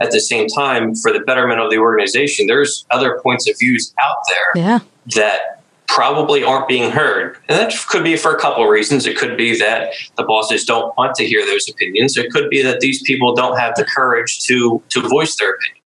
at 0.00 0.10
the 0.10 0.20
same 0.20 0.48
time, 0.48 0.94
for 0.94 1.12
the 1.12 1.20
betterment 1.20 1.60
of 1.60 1.70
the 1.70 1.78
organization, 1.78 2.46
there's 2.46 2.86
other 2.90 3.20
points 3.22 3.48
of 3.48 3.58
views 3.58 3.94
out 4.02 4.16
there 4.28 4.62
yeah. 4.62 4.78
that 5.14 5.62
probably 5.88 6.42
aren't 6.42 6.68
being 6.68 6.90
heard. 6.90 7.36
And 7.48 7.58
that 7.58 7.72
could 7.88 8.02
be 8.02 8.16
for 8.16 8.34
a 8.34 8.40
couple 8.40 8.64
of 8.64 8.70
reasons. 8.70 9.06
It 9.06 9.16
could 9.16 9.36
be 9.36 9.58
that 9.58 9.92
the 10.16 10.24
bosses 10.24 10.64
don't 10.64 10.96
want 10.96 11.14
to 11.16 11.26
hear 11.26 11.44
those 11.44 11.68
opinions. 11.68 12.16
It 12.16 12.30
could 12.30 12.50
be 12.50 12.62
that 12.62 12.80
these 12.80 13.02
people 13.02 13.34
don't 13.34 13.58
have 13.58 13.74
the 13.76 13.84
courage 13.84 14.40
to 14.46 14.82
to 14.88 15.08
voice 15.08 15.36
their 15.36 15.54
opinion. 15.54 15.82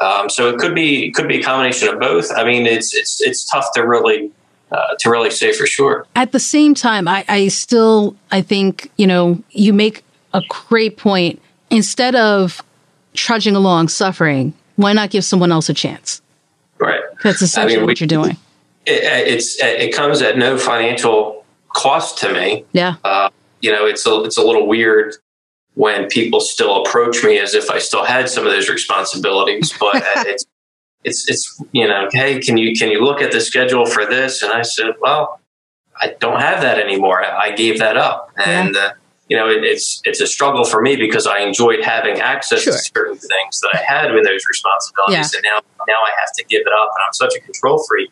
Um, 0.00 0.28
so 0.28 0.48
it 0.50 0.58
could 0.58 0.74
be 0.74 1.06
it 1.06 1.14
could 1.14 1.28
be 1.28 1.40
a 1.40 1.42
combination 1.42 1.88
of 1.88 1.98
both. 1.98 2.30
I 2.36 2.44
mean, 2.44 2.66
it's 2.66 2.94
it's 2.94 3.22
it's 3.22 3.50
tough 3.50 3.72
to 3.74 3.86
really 3.86 4.30
uh, 4.74 4.94
to 4.98 5.10
really 5.10 5.30
say 5.30 5.52
for 5.52 5.66
sure. 5.66 6.06
At 6.16 6.32
the 6.32 6.40
same 6.40 6.74
time, 6.74 7.06
I, 7.06 7.24
I 7.28 7.48
still 7.48 8.16
I 8.30 8.42
think 8.42 8.90
you 8.96 9.06
know 9.06 9.42
you 9.50 9.72
make 9.72 10.04
a 10.32 10.42
great 10.48 10.96
point. 10.96 11.40
Instead 11.70 12.14
of 12.14 12.60
trudging 13.14 13.56
along, 13.56 13.88
suffering, 13.88 14.52
why 14.76 14.92
not 14.92 15.10
give 15.10 15.24
someone 15.24 15.50
else 15.50 15.68
a 15.68 15.74
chance? 15.74 16.20
Right. 16.78 17.00
That's 17.22 17.40
essentially 17.42 17.74
I 17.74 17.76
mean, 17.76 17.86
we, 17.86 17.90
what 17.92 18.00
you're 18.00 18.08
doing. 18.08 18.36
It, 18.86 19.02
it's 19.28 19.56
it 19.62 19.94
comes 19.94 20.22
at 20.22 20.36
no 20.36 20.58
financial 20.58 21.44
cost 21.74 22.18
to 22.18 22.32
me. 22.32 22.64
Yeah. 22.72 22.96
Uh, 23.04 23.30
you 23.60 23.72
know, 23.72 23.86
it's 23.86 24.06
a 24.06 24.22
it's 24.24 24.36
a 24.36 24.42
little 24.42 24.66
weird 24.66 25.14
when 25.74 26.06
people 26.08 26.40
still 26.40 26.82
approach 26.82 27.24
me 27.24 27.38
as 27.38 27.54
if 27.54 27.70
I 27.70 27.78
still 27.78 28.04
had 28.04 28.28
some 28.28 28.46
of 28.46 28.52
those 28.52 28.68
responsibilities, 28.68 29.72
but 29.78 29.94
it's 30.26 30.44
it's 31.04 31.28
it's 31.28 31.62
you 31.72 31.86
know, 31.86 32.08
hey, 32.12 32.40
can 32.40 32.56
you 32.56 32.74
can 32.74 32.90
you 32.90 33.04
look 33.04 33.20
at 33.20 33.30
the 33.32 33.40
schedule 33.40 33.86
for 33.86 34.04
this? 34.06 34.42
And 34.42 34.52
I 34.52 34.62
said, 34.62 34.94
well, 35.00 35.40
I 36.00 36.14
don't 36.18 36.40
have 36.40 36.60
that 36.62 36.78
anymore. 36.78 37.24
I, 37.24 37.50
I 37.50 37.52
gave 37.52 37.78
that 37.78 37.96
up, 37.96 38.30
and 38.44 38.76
uh, 38.76 38.94
you 39.28 39.36
know, 39.36 39.48
it, 39.48 39.64
it's 39.64 40.00
it's 40.04 40.20
a 40.20 40.26
struggle 40.26 40.64
for 40.64 40.80
me 40.80 40.96
because 40.96 41.26
I 41.26 41.40
enjoyed 41.40 41.82
having 41.82 42.20
access 42.20 42.62
sure. 42.62 42.72
to 42.72 42.78
certain 42.78 43.16
things 43.16 43.60
that 43.60 43.70
I 43.74 43.78
had 43.78 44.12
with 44.12 44.24
those 44.24 44.44
responsibilities, 44.46 45.32
yeah. 45.32 45.38
and 45.38 45.44
now 45.44 45.60
now 45.86 46.00
I 46.00 46.10
have 46.20 46.32
to 46.38 46.44
give 46.44 46.62
it 46.62 46.72
up, 46.72 46.88
and 46.88 47.02
I'm 47.06 47.12
such 47.12 47.34
a 47.36 47.40
control 47.40 47.84
freak. 47.88 48.10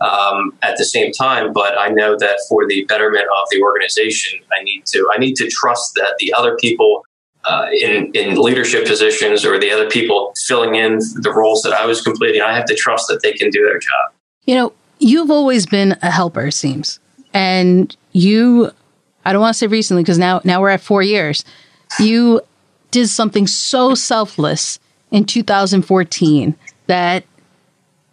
Um, 0.00 0.58
at 0.60 0.76
the 0.76 0.84
same 0.84 1.12
time, 1.12 1.52
but 1.52 1.78
I 1.78 1.88
know 1.88 2.16
that 2.18 2.40
for 2.48 2.66
the 2.66 2.84
betterment 2.86 3.26
of 3.40 3.48
the 3.52 3.62
organization, 3.62 4.40
I 4.52 4.62
need 4.64 4.84
to 4.86 5.08
I 5.14 5.18
need 5.18 5.36
to 5.36 5.48
trust 5.48 5.92
that 5.94 6.16
the 6.18 6.34
other 6.34 6.56
people 6.56 7.04
uh, 7.44 7.66
in 7.72 8.10
in 8.14 8.36
leadership 8.36 8.86
positions 8.86 9.44
or 9.44 9.58
the 9.58 9.70
other 9.70 9.88
people 9.88 10.32
filling 10.46 10.74
in 10.74 10.98
the 11.20 11.32
roles 11.34 11.62
that 11.62 11.72
I 11.72 11.86
was 11.86 12.00
completing, 12.00 12.40
I 12.40 12.54
have 12.54 12.64
to 12.66 12.74
trust 12.74 13.06
that 13.08 13.22
they 13.22 13.32
can 13.32 13.50
do 13.50 13.64
their 13.64 13.78
job. 13.78 14.12
You 14.44 14.54
know, 14.54 14.72
you've 14.98 15.30
always 15.30 15.66
been 15.66 15.96
a 16.02 16.10
helper, 16.10 16.48
it 16.48 16.52
seems, 16.52 17.00
and 17.32 17.94
you. 18.12 18.70
I 19.26 19.32
don't 19.32 19.40
want 19.40 19.54
to 19.54 19.58
say 19.58 19.66
recently 19.66 20.02
because 20.02 20.18
now 20.18 20.40
now 20.44 20.60
we're 20.60 20.70
at 20.70 20.80
four 20.80 21.02
years. 21.02 21.44
You 21.98 22.42
did 22.90 23.08
something 23.08 23.46
so 23.46 23.94
selfless 23.94 24.78
in 25.10 25.24
2014 25.24 26.54
that 26.86 27.24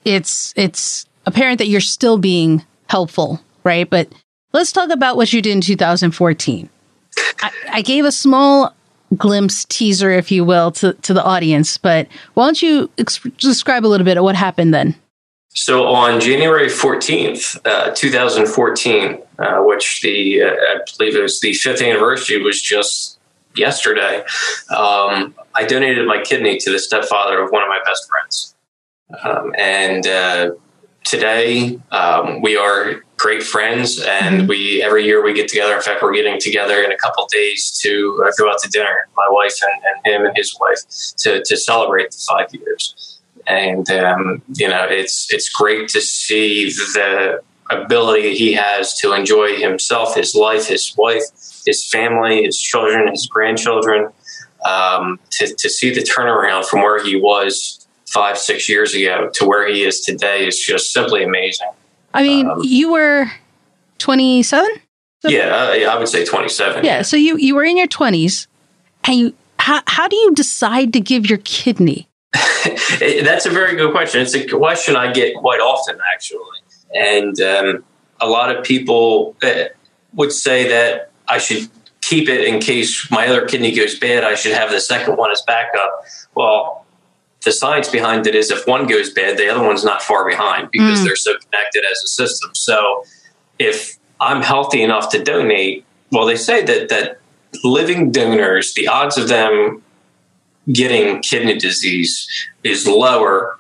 it's 0.05 0.53
it's 0.55 1.05
apparent 1.25 1.57
that 1.59 1.67
you're 1.67 1.81
still 1.81 2.17
being 2.17 2.65
helpful, 2.89 3.41
right? 3.63 3.89
But 3.89 4.11
let's 4.53 4.71
talk 4.71 4.89
about 4.89 5.17
what 5.17 5.31
you 5.33 5.41
did 5.41 5.51
in 5.51 5.61
2014. 5.61 6.69
I, 7.41 7.51
I 7.69 7.81
gave 7.81 8.05
a 8.05 8.11
small 8.11 8.73
glimpse 9.17 9.65
teaser, 9.65 10.11
if 10.11 10.31
you 10.31 10.43
will, 10.43 10.71
to, 10.71 10.93
to 10.93 11.13
the 11.13 11.23
audience. 11.23 11.77
But 11.77 12.07
why 12.33 12.45
don't 12.45 12.61
you 12.61 12.89
ex- 12.97 13.19
describe 13.37 13.85
a 13.85 13.87
little 13.87 14.05
bit 14.05 14.17
of 14.17 14.23
what 14.23 14.35
happened 14.35 14.73
then? 14.73 14.95
So 15.53 15.85
on 15.87 16.21
January 16.21 16.67
14th, 16.67 17.59
uh, 17.65 17.93
2014, 17.93 19.21
uh, 19.37 19.57
which 19.59 20.01
the, 20.01 20.43
uh, 20.43 20.47
I 20.47 20.77
believe 20.97 21.15
it 21.15 21.21
was 21.21 21.41
the 21.41 21.53
fifth 21.53 21.81
anniversary 21.81 22.41
was 22.41 22.61
just 22.61 23.19
yesterday, 23.55 24.23
um, 24.69 25.35
I 25.53 25.65
donated 25.67 26.07
my 26.07 26.21
kidney 26.21 26.57
to 26.57 26.71
the 26.71 26.79
stepfather 26.79 27.41
of 27.41 27.51
one 27.51 27.63
of 27.63 27.67
my 27.67 27.79
best 27.85 28.07
friends. 28.09 28.55
Um, 29.23 29.53
and 29.57 30.07
uh, 30.07 30.51
today 31.03 31.79
um, 31.91 32.41
we 32.41 32.55
are 32.55 33.03
great 33.21 33.43
friends 33.43 34.01
and 34.01 34.39
mm-hmm. 34.39 34.47
we 34.47 34.81
every 34.81 35.05
year 35.05 35.23
we 35.23 35.31
get 35.31 35.47
together 35.47 35.75
in 35.75 35.81
fact 35.81 36.01
we're 36.01 36.13
getting 36.13 36.39
together 36.39 36.81
in 36.81 36.91
a 36.91 36.97
couple 36.97 37.27
days 37.31 37.79
to 37.79 38.23
uh, 38.25 38.31
go 38.35 38.49
out 38.49 38.57
to 38.57 38.67
dinner 38.69 39.07
my 39.15 39.27
wife 39.29 39.53
and, 39.61 39.83
and, 39.85 40.13
him 40.13 40.25
and 40.25 40.35
his 40.35 40.57
wife 40.59 40.79
to, 41.17 41.43
to 41.43 41.55
celebrate 41.55 42.09
the 42.09 42.23
five 42.27 42.47
years 42.53 43.19
and 43.45 43.91
um, 43.91 44.41
you 44.53 44.67
know 44.67 44.85
it's 44.89 45.31
it's 45.31 45.49
great 45.49 45.87
to 45.87 46.01
see 46.01 46.69
the 46.69 47.39
ability 47.69 48.33
he 48.35 48.53
has 48.53 48.97
to 48.97 49.13
enjoy 49.13 49.55
himself 49.55 50.15
his 50.15 50.33
life 50.33 50.67
his 50.67 50.91
wife 50.97 51.23
his 51.65 51.87
family 51.91 52.43
his 52.43 52.59
children 52.59 53.07
his 53.07 53.27
grandchildren 53.27 54.09
um, 54.67 55.19
to, 55.29 55.53
to 55.55 55.69
see 55.69 55.93
the 55.93 56.01
turnaround 56.01 56.65
from 56.65 56.81
where 56.81 57.03
he 57.03 57.15
was 57.15 57.87
five, 58.11 58.37
six 58.37 58.67
years 58.67 58.93
ago 58.93 59.29
to 59.33 59.45
where 59.45 59.67
he 59.67 59.83
is 59.83 60.01
today 60.01 60.45
is 60.45 60.59
just 60.59 60.91
simply 60.91 61.23
amazing. 61.23 61.69
I 62.13 62.23
mean, 62.23 62.47
um, 62.47 62.61
you 62.63 62.91
were 62.91 63.31
27? 63.99 64.69
Yeah, 65.23 65.89
I 65.89 65.97
would 65.97 66.07
say 66.07 66.25
27. 66.25 66.83
Yeah, 66.83 66.97
yeah, 66.97 67.01
so 67.03 67.15
you, 67.15 67.37
you 67.37 67.55
were 67.55 67.63
in 67.63 67.77
your 67.77 67.87
20s, 67.87 68.47
and 69.03 69.15
you, 69.15 69.33
how, 69.59 69.81
how 69.85 70.07
do 70.07 70.15
you 70.15 70.33
decide 70.33 70.93
to 70.93 70.99
give 70.99 71.27
your 71.27 71.39
kidney? 71.39 72.07
That's 72.99 73.45
a 73.45 73.49
very 73.49 73.75
good 73.75 73.91
question. 73.91 74.21
It's 74.21 74.33
a 74.33 74.47
question 74.47 74.95
I 74.95 75.11
get 75.11 75.35
quite 75.35 75.59
often, 75.59 75.99
actually. 76.13 76.39
And 76.93 77.39
um, 77.41 77.83
a 78.19 78.27
lot 78.27 78.55
of 78.55 78.63
people 78.63 79.35
uh, 79.43 79.65
would 80.13 80.31
say 80.31 80.67
that 80.69 81.11
I 81.27 81.37
should 81.37 81.69
keep 82.01 82.27
it 82.27 82.45
in 82.45 82.59
case 82.59 83.09
my 83.11 83.27
other 83.27 83.45
kidney 83.45 83.73
goes 83.73 83.97
bad. 83.97 84.23
I 84.23 84.35
should 84.35 84.53
have 84.53 84.71
the 84.71 84.81
second 84.81 85.17
one 85.17 85.31
as 85.31 85.41
backup. 85.43 86.05
Well, 86.35 86.80
the 87.43 87.51
science 87.51 87.89
behind 87.89 88.27
it 88.27 88.35
is 88.35 88.51
if 88.51 88.67
one 88.67 88.87
goes 88.87 89.11
bad, 89.11 89.37
the 89.37 89.49
other 89.49 89.65
one's 89.65 89.83
not 89.83 90.01
far 90.01 90.27
behind 90.29 90.69
because 90.71 90.99
mm. 90.99 91.05
they're 91.05 91.15
so 91.15 91.33
connected 91.33 91.83
as 91.89 92.01
a 92.03 92.07
system. 92.07 92.51
So 92.53 93.03
if 93.57 93.97
I'm 94.19 94.41
healthy 94.41 94.83
enough 94.83 95.09
to 95.11 95.23
donate, 95.23 95.85
well, 96.11 96.25
they 96.25 96.35
say 96.35 96.63
that 96.63 96.89
that 96.89 97.19
living 97.63 98.11
donors, 98.11 98.73
the 98.75 98.87
odds 98.87 99.17
of 99.17 99.27
them 99.27 99.81
getting 100.71 101.21
kidney 101.21 101.57
disease 101.57 102.27
is 102.63 102.87
lower 102.87 103.57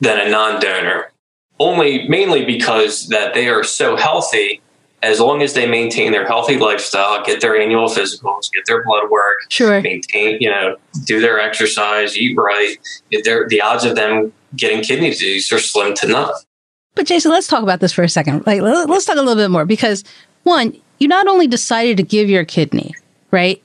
than 0.00 0.24
a 0.24 0.30
non-donor. 0.30 1.10
Only 1.58 2.06
mainly 2.06 2.44
because 2.44 3.08
that 3.08 3.34
they 3.34 3.48
are 3.48 3.64
so 3.64 3.96
healthy 3.96 4.60
as 5.02 5.20
long 5.20 5.42
as 5.42 5.54
they 5.54 5.66
maintain 5.66 6.12
their 6.12 6.26
healthy 6.26 6.56
lifestyle, 6.58 7.24
get 7.24 7.40
their 7.40 7.56
annual 7.56 7.86
physicals, 7.86 8.50
get 8.52 8.64
their 8.66 8.82
blood 8.84 9.10
work, 9.10 9.38
sure. 9.50 9.80
maintain, 9.80 10.38
you 10.40 10.50
know, 10.50 10.76
do 11.04 11.20
their 11.20 11.38
exercise, 11.38 12.16
eat 12.16 12.36
right, 12.36 12.76
the 13.10 13.60
odds 13.62 13.84
of 13.84 13.94
them 13.94 14.32
getting 14.54 14.82
kidney 14.82 15.10
disease 15.10 15.52
are 15.52 15.58
slim 15.58 15.94
to 15.94 16.08
none. 16.08 16.32
But 16.94 17.06
Jason, 17.06 17.30
let's 17.30 17.46
talk 17.46 17.62
about 17.62 17.80
this 17.80 17.92
for 17.92 18.02
a 18.02 18.08
second. 18.08 18.46
Like, 18.46 18.62
let's 18.62 19.04
talk 19.04 19.16
a 19.16 19.20
little 19.20 19.36
bit 19.36 19.50
more 19.50 19.66
because 19.66 20.02
one, 20.44 20.80
you 20.98 21.08
not 21.08 21.28
only 21.28 21.46
decided 21.46 21.98
to 21.98 22.02
give 22.02 22.30
your 22.30 22.44
kidney, 22.44 22.94
right? 23.30 23.62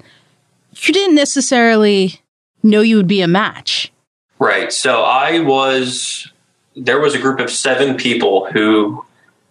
You 0.76 0.94
didn't 0.94 1.16
necessarily 1.16 2.20
know 2.62 2.82
you 2.82 2.98
would 2.98 3.08
be 3.08 3.22
a 3.22 3.28
match. 3.28 3.92
Right. 4.38 4.72
So 4.74 5.04
I 5.04 5.40
was, 5.40 6.30
there 6.76 7.00
was 7.00 7.16
a 7.16 7.20
group 7.20 7.40
of 7.40 7.50
seven 7.50 7.96
people 7.96 8.52
who 8.52 9.06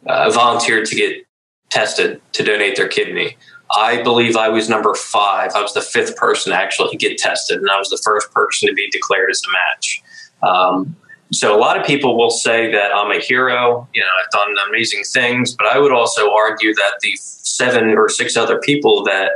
uh, 0.06 0.30
volunteered 0.30 0.86
to 0.86 0.94
get 0.94 1.26
tested 1.70 2.20
to 2.32 2.42
donate 2.42 2.76
their 2.76 2.88
kidney. 2.88 3.36
I 3.76 4.02
believe 4.02 4.36
I 4.36 4.48
was 4.48 4.68
number 4.68 4.94
five. 4.94 5.52
I 5.54 5.62
was 5.62 5.74
the 5.74 5.80
fifth 5.80 6.16
person 6.16 6.52
to 6.52 6.58
actually 6.58 6.96
get 6.96 7.18
tested, 7.18 7.58
and 7.58 7.70
I 7.70 7.78
was 7.78 7.88
the 7.88 8.00
first 8.04 8.32
person 8.32 8.68
to 8.68 8.74
be 8.74 8.90
declared 8.90 9.30
as 9.30 9.40
a 9.46 9.52
match. 9.52 10.02
Um, 10.42 10.96
so 11.32 11.56
a 11.56 11.58
lot 11.58 11.78
of 11.78 11.86
people 11.86 12.18
will 12.18 12.30
say 12.30 12.72
that 12.72 12.92
I'm 12.92 13.12
a 13.12 13.20
hero. 13.20 13.88
You 13.94 14.02
know, 14.02 14.08
I've 14.20 14.30
done 14.30 14.54
amazing 14.68 15.04
things, 15.04 15.54
but 15.54 15.68
I 15.68 15.78
would 15.78 15.92
also 15.92 16.34
argue 16.34 16.74
that 16.74 16.94
the 17.00 17.12
seven 17.16 17.90
or 17.90 18.08
six 18.08 18.36
other 18.36 18.58
people 18.58 19.04
that 19.04 19.30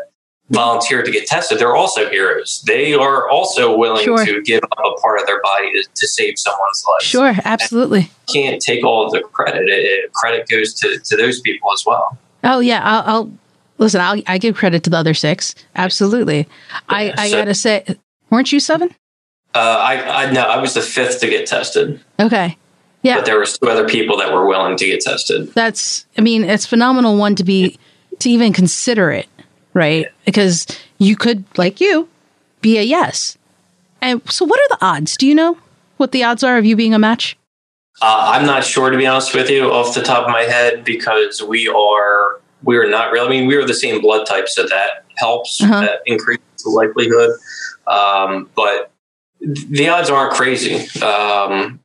volunteered 0.50 1.04
to 1.04 1.10
get 1.10 1.26
tested, 1.26 1.58
they're 1.58 1.76
also 1.76 2.10
heroes. 2.10 2.62
They 2.66 2.94
are 2.94 3.28
also 3.30 3.76
willing 3.76 4.04
sure. 4.04 4.24
to 4.24 4.42
give 4.42 4.62
up 4.62 4.78
a 4.78 5.00
part 5.00 5.20
of 5.20 5.26
their 5.26 5.40
body 5.40 5.72
to, 5.72 5.88
to 5.94 6.08
save 6.08 6.38
someone's 6.38 6.84
life. 6.86 7.02
Sure, 7.02 7.34
absolutely. 7.44 8.10
can't 8.32 8.60
take 8.60 8.84
all 8.84 9.06
of 9.06 9.12
the 9.12 9.20
credit. 9.20 9.68
It, 9.68 9.84
it, 9.84 10.12
credit 10.12 10.48
goes 10.48 10.74
to, 10.74 10.98
to 10.98 11.16
those 11.16 11.40
people 11.40 11.72
as 11.72 11.84
well. 11.86 12.18
Oh 12.44 12.60
yeah, 12.60 12.80
I'll, 12.84 13.02
I'll 13.06 13.32
listen. 13.78 14.00
I'll, 14.00 14.20
I 14.26 14.38
give 14.38 14.54
credit 14.54 14.84
to 14.84 14.90
the 14.90 14.98
other 14.98 15.14
six. 15.14 15.54
Absolutely. 15.74 16.38
Yeah, 16.38 16.44
I, 16.88 17.14
I 17.16 17.28
so, 17.30 17.38
gotta 17.38 17.54
say, 17.54 17.84
weren't 18.30 18.52
you 18.52 18.60
seven? 18.60 18.94
Uh, 19.54 19.58
I, 19.58 20.24
I 20.24 20.32
no, 20.32 20.42
I 20.42 20.60
was 20.60 20.74
the 20.74 20.82
fifth 20.82 21.20
to 21.20 21.28
get 21.28 21.46
tested. 21.46 22.00
Okay. 22.20 22.58
Yeah. 23.02 23.16
But 23.16 23.26
there 23.26 23.38
was 23.38 23.58
two 23.58 23.68
other 23.68 23.86
people 23.86 24.16
that 24.16 24.32
were 24.32 24.46
willing 24.46 24.76
to 24.78 24.86
get 24.86 25.00
tested. 25.00 25.52
That's, 25.52 26.06
I 26.16 26.22
mean, 26.22 26.42
it's 26.42 26.64
phenomenal 26.64 27.18
one 27.18 27.34
to 27.36 27.44
be, 27.44 27.78
to 28.20 28.30
even 28.30 28.52
consider 28.54 29.10
it, 29.10 29.28
right? 29.74 30.06
Because 30.24 30.66
you 30.96 31.14
could, 31.14 31.44
like 31.58 31.82
you, 31.82 32.08
be 32.62 32.78
a 32.78 32.82
yes. 32.82 33.36
And 34.00 34.22
so 34.30 34.46
what 34.46 34.58
are 34.58 34.76
the 34.76 34.84
odds? 34.84 35.18
Do 35.18 35.26
you 35.26 35.34
know 35.34 35.58
what 35.98 36.12
the 36.12 36.24
odds 36.24 36.42
are 36.42 36.56
of 36.56 36.64
you 36.64 36.76
being 36.76 36.94
a 36.94 36.98
match? 36.98 37.36
Uh, 38.02 38.32
I'm 38.34 38.46
not 38.46 38.64
sure, 38.64 38.90
to 38.90 38.98
be 38.98 39.06
honest 39.06 39.34
with 39.34 39.48
you, 39.48 39.70
off 39.70 39.94
the 39.94 40.02
top 40.02 40.24
of 40.24 40.30
my 40.30 40.42
head, 40.42 40.84
because 40.84 41.42
we 41.42 41.68
are 41.68 42.40
we 42.62 42.76
are 42.76 42.88
not 42.88 43.12
really. 43.12 43.26
I 43.26 43.30
mean, 43.30 43.46
we 43.46 43.56
are 43.56 43.66
the 43.66 43.74
same 43.74 44.00
blood 44.00 44.26
type, 44.26 44.48
so 44.48 44.64
that 44.64 45.04
helps. 45.16 45.62
Uh-huh. 45.62 45.80
That 45.80 46.00
increases 46.06 46.44
the 46.64 46.70
likelihood. 46.70 47.30
Um, 47.86 48.50
but 48.56 48.90
the 49.40 49.88
odds 49.88 50.10
aren't 50.10 50.34
crazy. 50.34 50.88
Um, 51.00 51.80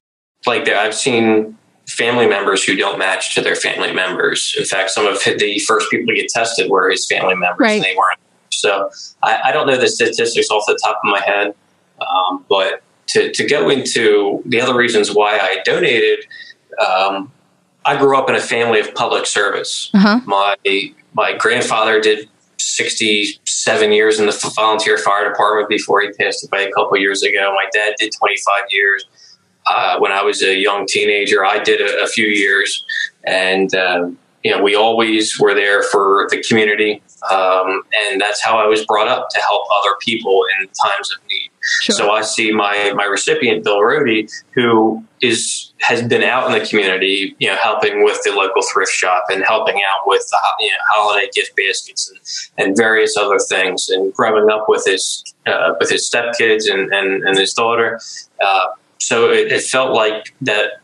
like 0.46 0.68
I've 0.70 0.96
seen 0.96 1.58
family 1.88 2.28
members 2.28 2.64
who 2.64 2.76
don't 2.76 3.00
match 3.00 3.36
to 3.36 3.42
their 3.42 3.56
family 3.56 3.92
members. 3.92 4.56
In 4.58 4.66
fact, 4.66 4.92
some 4.92 5.06
of 5.06 5.14
the 5.14 5.64
first 5.68 5.90
people 5.90 6.08
to 6.08 6.16
get 6.16 6.30
tested 6.30 6.70
were 6.70 6.90
his 6.90 7.06
family 7.08 7.36
members, 7.36 7.60
right. 7.60 7.76
and 7.76 7.84
they 7.84 7.96
weren't. 7.96 8.20
So 8.52 8.90
I, 9.24 9.42
I, 9.46 9.52
don't 9.52 9.68
know 9.68 9.78
the 9.78 9.88
statistics 9.88 10.50
off 10.50 10.64
the 10.68 10.78
top 10.84 11.00
of 11.04 11.10
my 11.10 11.22
head, 11.22 11.56
um, 12.02 12.46
but 12.50 12.82
to, 13.10 13.32
to 13.32 13.46
go 13.46 13.70
into 13.70 14.42
the 14.46 14.62
other 14.62 14.76
reasons 14.76 15.14
why 15.14 15.38
I 15.38 15.58
donated, 15.66 16.26
um, 16.86 17.32
I 17.86 17.98
grew 17.98 18.18
up 18.18 18.30
in 18.30 18.36
a 18.36 18.42
family 18.42 18.80
of 18.80 18.94
public 18.94 19.26
service. 19.26 19.90
Uh-huh. 19.94 20.22
My 20.26 20.56
my 21.14 21.36
grandfather 21.36 22.00
did 22.00 22.30
67 22.58 23.92
years 23.92 24.20
in 24.20 24.26
the 24.26 24.52
volunteer 24.56 24.98
fire 24.98 25.28
department 25.28 25.70
before 25.70 26.02
he 26.02 26.12
passed 26.12 26.48
away 26.48 26.68
a 26.68 26.72
couple 26.72 26.98
years 26.98 27.24
ago. 27.24 27.52
My 27.56 27.66
dad 27.74 27.96
did 27.98 28.12
25 28.18 28.64
years. 28.70 29.06
Uh, 29.70 29.98
when 30.00 30.12
I 30.12 30.24
was 30.24 30.42
a 30.44 30.56
young 30.56 30.86
teenager, 30.88 31.46
I 31.46 31.60
did 31.60 31.82
a, 31.82 32.04
a 32.04 32.08
few 32.08 32.26
years, 32.26 32.86
and 33.24 33.74
um, 33.76 34.18
you 34.44 34.52
know 34.52 34.62
we 34.62 34.76
always 34.76 35.40
were 35.40 35.54
there 35.54 35.84
for 35.84 36.28
the 36.30 36.44
community, 36.48 37.02
um, 37.32 37.84
and 38.04 38.22
that's 38.22 38.44
how 38.44 38.58
I 38.58 38.68
was 38.68 38.86
brought 38.86 39.08
up 39.08 39.30
to 39.30 39.40
help 39.42 39.68
other 39.80 39.96
people 40.00 40.46
in 40.60 40.68
times 40.68 41.12
of 41.12 41.20
need. 41.30 41.52
Sure. 41.82 41.96
So 41.96 42.12
I 42.12 42.22
see 42.22 42.52
my 42.52 42.94
my 42.96 43.06
recipient 43.06 43.64
Bill 43.64 43.82
Rody, 43.82 44.28
who 44.52 45.04
is 45.22 45.72
has 45.82 46.02
been 46.02 46.24
out 46.24 46.48
in 46.48 46.60
the 46.60 46.66
community, 46.66 47.36
you 47.40 47.48
know, 47.48 47.56
helping 47.56 48.04
with 48.04 48.22
the 48.24 48.32
local 48.32 48.62
thrift 48.74 48.92
shop 48.92 49.26
and 49.30 49.44
helping 49.44 49.76
out 49.78 50.08
with 50.08 50.28
the 50.30 50.38
you 50.62 50.70
know, 50.70 50.78
holiday 50.92 51.30
gift 51.34 51.56
baskets 51.56 52.10
and, 52.10 52.68
and 52.68 52.78
various 52.78 53.16
other 53.18 53.38
things, 53.38 53.90
and 53.90 54.14
growing 54.14 54.50
up 54.50 54.66
with 54.68 54.86
his 54.86 55.24
uh, 55.46 55.74
with 55.80 55.90
his 55.90 56.10
stepkids 56.10 56.72
and, 56.72 56.92
and, 56.94 57.24
and 57.24 57.38
his 57.38 57.54
daughter. 57.54 58.00
Uh, 58.44 58.68
so 58.98 59.32
it, 59.32 59.52
it 59.52 59.62
felt 59.62 59.94
like 59.94 60.34
that 60.42 60.82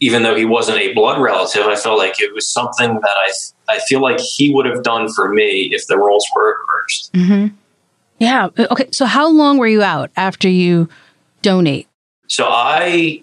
even 0.00 0.22
though 0.22 0.36
he 0.36 0.44
wasn't 0.44 0.78
a 0.78 0.92
blood 0.92 1.20
relative, 1.20 1.66
I 1.66 1.76
felt 1.76 1.98
like 1.98 2.20
it 2.20 2.34
was 2.34 2.48
something 2.48 2.94
that 2.94 3.16
I 3.16 3.32
I 3.68 3.78
feel 3.88 4.00
like 4.00 4.20
he 4.20 4.52
would 4.52 4.66
have 4.66 4.82
done 4.82 5.10
for 5.12 5.28
me 5.32 5.70
if 5.72 5.86
the 5.86 5.96
roles 5.96 6.26
were 6.34 6.56
reversed. 6.60 7.12
Mm-hmm. 7.14 7.54
Yeah. 8.18 8.48
Okay. 8.58 8.88
So 8.92 9.04
how 9.06 9.28
long 9.28 9.58
were 9.58 9.66
you 9.66 9.82
out 9.82 10.10
after 10.16 10.48
you 10.48 10.88
donate? 11.42 11.88
So 12.28 12.46
I 12.48 13.22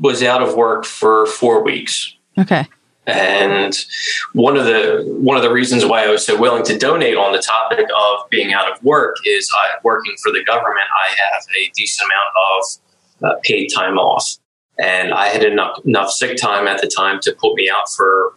was 0.00 0.22
out 0.22 0.42
of 0.42 0.54
work 0.54 0.84
for 0.84 1.26
four 1.26 1.62
weeks. 1.62 2.14
Okay. 2.38 2.66
And 3.06 3.76
one 4.32 4.56
of 4.56 4.64
the 4.64 5.04
one 5.20 5.36
of 5.36 5.42
the 5.42 5.52
reasons 5.52 5.84
why 5.84 6.04
I 6.04 6.08
was 6.08 6.24
so 6.24 6.40
willing 6.40 6.64
to 6.64 6.78
donate 6.78 7.16
on 7.16 7.32
the 7.32 7.38
topic 7.38 7.86
of 7.94 8.30
being 8.30 8.54
out 8.54 8.70
of 8.70 8.82
work 8.82 9.16
is 9.26 9.50
I 9.54 9.78
working 9.82 10.14
for 10.22 10.32
the 10.32 10.42
government. 10.42 10.86
I 11.06 11.10
have 11.10 11.42
a 11.54 11.70
decent 11.74 12.08
amount 12.10 12.32
of 12.50 13.36
uh, 13.36 13.40
paid 13.42 13.68
time 13.68 13.98
off, 13.98 14.38
and 14.78 15.12
I 15.12 15.28
had 15.28 15.44
enough 15.44 15.84
enough 15.84 16.10
sick 16.10 16.38
time 16.38 16.66
at 16.66 16.80
the 16.80 16.88
time 16.88 17.20
to 17.20 17.32
put 17.38 17.54
me 17.56 17.68
out 17.68 17.90
for 17.94 18.32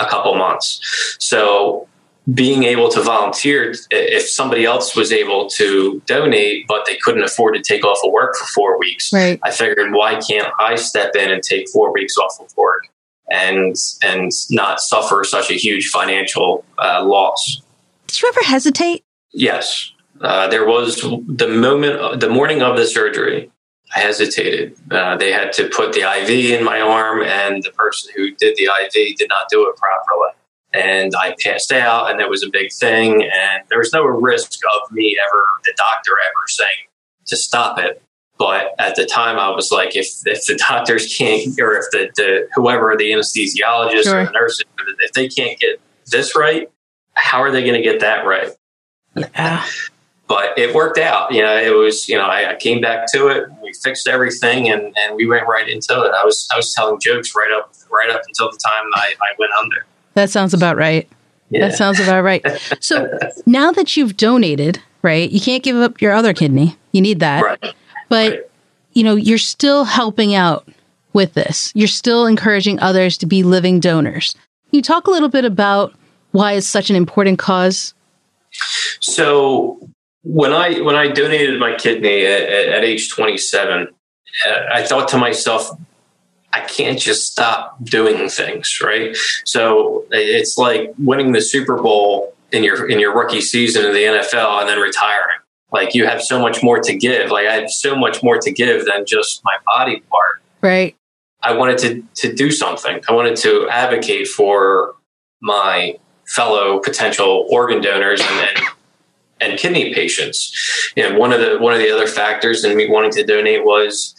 a 0.00 0.06
couple 0.06 0.34
months. 0.34 1.16
So 1.20 1.86
being 2.34 2.64
able 2.64 2.90
to 2.90 3.00
volunteer 3.00 3.72
if 3.90 4.28
somebody 4.28 4.64
else 4.64 4.94
was 4.94 5.12
able 5.12 5.48
to 5.48 6.02
donate 6.04 6.66
but 6.66 6.84
they 6.86 6.96
couldn't 6.96 7.22
afford 7.22 7.54
to 7.54 7.62
take 7.62 7.84
off 7.84 7.98
of 8.04 8.12
work 8.12 8.36
for 8.36 8.46
four 8.46 8.78
weeks 8.78 9.12
right. 9.12 9.40
i 9.44 9.50
figured 9.50 9.92
why 9.92 10.20
can't 10.28 10.52
i 10.58 10.74
step 10.74 11.14
in 11.16 11.30
and 11.30 11.42
take 11.42 11.68
four 11.70 11.92
weeks 11.92 12.16
off 12.18 12.36
of 12.40 12.54
work 12.56 12.88
and 13.30 13.76
and 14.02 14.30
not 14.50 14.80
suffer 14.80 15.24
such 15.24 15.50
a 15.50 15.54
huge 15.54 15.88
financial 15.88 16.64
uh, 16.78 17.02
loss 17.02 17.62
did 18.06 18.20
you 18.20 18.28
ever 18.28 18.42
hesitate 18.42 19.02
yes 19.32 19.92
uh, 20.20 20.48
there 20.48 20.66
was 20.66 21.00
the 21.00 21.48
moment 21.48 22.20
the 22.20 22.28
morning 22.28 22.62
of 22.62 22.76
the 22.76 22.86
surgery 22.86 23.50
I 23.96 24.00
hesitated. 24.00 24.76
Uh, 24.90 25.16
they 25.16 25.32
had 25.32 25.50
to 25.54 25.66
put 25.70 25.94
the 25.94 26.00
IV 26.00 26.28
in 26.28 26.62
my 26.62 26.78
arm, 26.78 27.22
and 27.22 27.62
the 27.62 27.70
person 27.70 28.12
who 28.14 28.32
did 28.32 28.54
the 28.58 28.64
IV 28.64 29.16
did 29.16 29.30
not 29.30 29.48
do 29.48 29.66
it 29.66 29.76
properly 29.76 30.32
and 30.72 31.14
I 31.16 31.34
passed 31.40 31.72
out, 31.72 32.10
and 32.10 32.20
it 32.20 32.28
was 32.28 32.42
a 32.42 32.50
big 32.50 32.72
thing. 32.72 33.22
And 33.22 33.62
there 33.70 33.78
was 33.78 33.92
no 33.92 34.04
risk 34.04 34.60
of 34.74 34.92
me 34.92 35.16
ever, 35.24 35.42
the 35.64 35.74
doctor 35.76 36.12
ever 36.12 36.46
saying 36.46 36.88
to 37.26 37.36
stop 37.36 37.78
it. 37.78 38.02
But 38.38 38.74
at 38.78 38.94
the 38.94 39.04
time, 39.04 39.38
I 39.38 39.50
was 39.50 39.72
like, 39.72 39.96
if 39.96 40.06
if 40.24 40.46
the 40.46 40.56
doctors 40.68 41.16
can't, 41.16 41.58
or 41.60 41.76
if 41.78 41.86
the, 41.90 42.10
the 42.16 42.48
whoever 42.54 42.96
the 42.96 43.10
anesthesiologist 43.10 44.04
sure. 44.04 44.20
or 44.20 44.26
the 44.26 44.30
nurses, 44.30 44.64
if 45.00 45.12
they 45.12 45.28
can't 45.28 45.58
get 45.58 45.80
this 46.06 46.36
right, 46.36 46.70
how 47.14 47.42
are 47.42 47.50
they 47.50 47.62
going 47.62 47.74
to 47.74 47.82
get 47.82 48.00
that 48.00 48.24
right? 48.26 48.50
Yeah. 49.16 49.64
but 50.28 50.56
it 50.58 50.74
worked 50.74 50.98
out. 50.98 51.32
You 51.32 51.42
know, 51.42 51.56
it 51.56 51.74
was, 51.74 52.08
you 52.08 52.16
know, 52.16 52.26
I, 52.26 52.52
I, 52.52 52.54
came 52.56 52.80
back 52.80 53.10
to 53.12 53.28
it. 53.28 53.48
We 53.62 53.72
fixed 53.72 54.06
everything 54.06 54.68
and, 54.68 54.94
and 54.96 55.16
we 55.16 55.26
went 55.26 55.48
right 55.48 55.68
into 55.68 56.02
it. 56.02 56.12
I 56.14 56.24
was, 56.24 56.46
I 56.52 56.56
was 56.56 56.72
telling 56.74 57.00
jokes 57.00 57.34
right 57.34 57.50
up, 57.50 57.72
right 57.90 58.10
up 58.10 58.22
until 58.28 58.50
the 58.50 58.58
time 58.58 58.84
I, 58.94 59.14
I 59.20 59.34
went 59.38 59.52
under. 59.60 59.86
That 60.18 60.30
sounds 60.30 60.52
about 60.52 60.76
right. 60.76 61.08
Yeah. 61.50 61.68
That 61.68 61.76
sounds 61.76 62.00
about 62.00 62.24
right. 62.24 62.44
So 62.80 63.08
now 63.46 63.70
that 63.70 63.96
you've 63.96 64.16
donated, 64.16 64.82
right, 65.02 65.30
you 65.30 65.40
can't 65.40 65.62
give 65.62 65.76
up 65.76 66.00
your 66.00 66.12
other 66.12 66.34
kidney. 66.34 66.76
You 66.90 67.00
need 67.02 67.20
that. 67.20 67.42
Right. 67.44 67.74
But, 68.08 68.32
right. 68.32 68.40
you 68.94 69.04
know, 69.04 69.14
you're 69.14 69.38
still 69.38 69.84
helping 69.84 70.34
out 70.34 70.68
with 71.12 71.34
this. 71.34 71.70
You're 71.76 71.86
still 71.86 72.26
encouraging 72.26 72.80
others 72.80 73.16
to 73.18 73.26
be 73.26 73.44
living 73.44 73.78
donors. 73.78 74.32
Can 74.32 74.78
you 74.78 74.82
talk 74.82 75.06
a 75.06 75.10
little 75.10 75.28
bit 75.28 75.44
about 75.44 75.94
why 76.32 76.54
it's 76.54 76.66
such 76.66 76.90
an 76.90 76.96
important 76.96 77.38
cause? 77.38 77.94
So 78.98 79.78
when 80.24 80.52
I 80.52 80.80
when 80.80 80.96
I 80.96 81.08
donated 81.08 81.60
my 81.60 81.76
kidney 81.76 82.26
at, 82.26 82.42
at 82.42 82.84
age 82.84 83.08
27, 83.10 83.86
uh, 83.86 84.60
I 84.72 84.82
thought 84.82 85.06
to 85.08 85.16
myself, 85.16 85.70
I 86.52 86.60
can't 86.60 86.98
just 86.98 87.30
stop 87.30 87.82
doing 87.84 88.28
things, 88.28 88.80
right? 88.82 89.16
So 89.44 90.06
it's 90.10 90.56
like 90.56 90.94
winning 90.98 91.32
the 91.32 91.40
Super 91.40 91.76
Bowl 91.76 92.34
in 92.52 92.64
your 92.64 92.88
in 92.88 92.98
your 92.98 93.14
rookie 93.14 93.40
season 93.40 93.84
in 93.84 93.92
the 93.92 94.02
NFL 94.02 94.60
and 94.60 94.68
then 94.68 94.78
retiring. 94.78 95.38
Like 95.70 95.94
you 95.94 96.06
have 96.06 96.22
so 96.22 96.40
much 96.40 96.62
more 96.62 96.80
to 96.80 96.96
give. 96.96 97.30
Like 97.30 97.46
I 97.46 97.54
have 97.54 97.70
so 97.70 97.94
much 97.94 98.22
more 98.22 98.38
to 98.38 98.50
give 98.50 98.86
than 98.86 99.04
just 99.06 99.42
my 99.44 99.56
body 99.66 100.00
part. 100.10 100.42
Right. 100.62 100.96
I 101.42 101.52
wanted 101.52 101.78
to 101.78 102.02
to 102.28 102.34
do 102.34 102.50
something. 102.50 103.00
I 103.08 103.12
wanted 103.12 103.36
to 103.36 103.68
advocate 103.68 104.28
for 104.28 104.94
my 105.40 105.98
fellow 106.26 106.78
potential 106.80 107.46
organ 107.50 107.80
donors 107.80 108.20
and, 108.20 108.48
and 108.48 108.58
and 109.40 109.58
kidney 109.58 109.94
patients. 109.94 110.92
And 110.96 111.16
one 111.16 111.32
of 111.32 111.40
the 111.40 111.58
one 111.58 111.72
of 111.72 111.78
the 111.78 111.90
other 111.90 112.06
factors 112.06 112.64
in 112.64 112.76
me 112.76 112.88
wanting 112.88 113.12
to 113.12 113.24
donate 113.24 113.64
was 113.64 114.14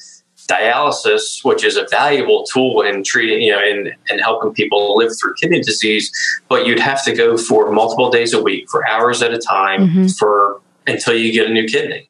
dialysis, 0.49 1.43
which 1.43 1.63
is 1.63 1.77
a 1.77 1.85
valuable 1.91 2.43
tool 2.43 2.81
in 2.81 3.03
treating, 3.03 3.41
you 3.41 3.51
know, 3.51 3.61
in, 3.61 3.93
in 4.09 4.19
helping 4.19 4.53
people 4.53 4.97
live 4.97 5.11
through 5.19 5.33
kidney 5.35 5.61
disease, 5.61 6.11
but 6.47 6.65
you'd 6.65 6.79
have 6.79 7.03
to 7.05 7.13
go 7.13 7.37
for 7.37 7.71
multiple 7.71 8.09
days 8.09 8.33
a 8.33 8.41
week 8.41 8.69
for 8.69 8.87
hours 8.87 9.21
at 9.21 9.33
a 9.33 9.37
time 9.37 9.87
mm-hmm. 9.87 10.07
for 10.07 10.59
until 10.87 11.13
you 11.13 11.31
get 11.31 11.47
a 11.47 11.53
new 11.53 11.67
kidney. 11.67 12.09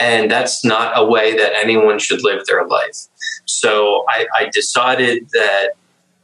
And 0.00 0.30
that's 0.30 0.64
not 0.64 0.92
a 0.94 1.04
way 1.04 1.36
that 1.36 1.52
anyone 1.56 1.98
should 1.98 2.22
live 2.22 2.46
their 2.46 2.64
life. 2.64 3.08
So 3.44 4.04
I, 4.08 4.26
I 4.38 4.50
decided 4.52 5.28
that 5.32 5.70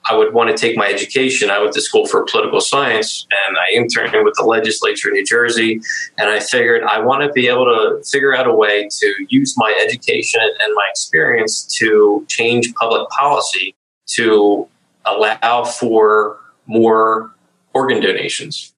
I 0.09 0.15
would 0.15 0.33
want 0.33 0.51
to 0.51 0.57
take 0.57 0.77
my 0.77 0.87
education. 0.87 1.51
I 1.51 1.59
went 1.59 1.73
to 1.75 1.81
school 1.81 2.07
for 2.07 2.25
political 2.25 2.61
science 2.61 3.27
and 3.49 3.57
I 3.57 3.75
interned 3.75 4.25
with 4.25 4.35
the 4.37 4.45
legislature 4.45 5.09
in 5.09 5.15
New 5.15 5.25
Jersey. 5.25 5.81
And 6.19 6.31
I 6.31 6.41
figured 6.41 6.83
I 6.85 7.01
want 7.01 7.23
to 7.23 7.33
be 7.33 7.49
able 7.49 7.65
to 7.65 8.03
figure 8.09 8.35
out 8.35 8.47
a 8.47 8.55
way 8.55 8.89
to 8.89 9.27
use 9.29 9.55
my 9.57 9.75
education 9.85 10.41
and 10.41 10.75
my 10.75 10.87
experience 10.91 11.65
to 11.79 12.25
change 12.29 12.73
public 12.75 13.09
policy 13.11 13.75
to 14.15 14.69
allow 15.05 15.65
for 15.65 16.39
more 16.67 17.33
organ 17.75 18.01
donations. 18.01 18.73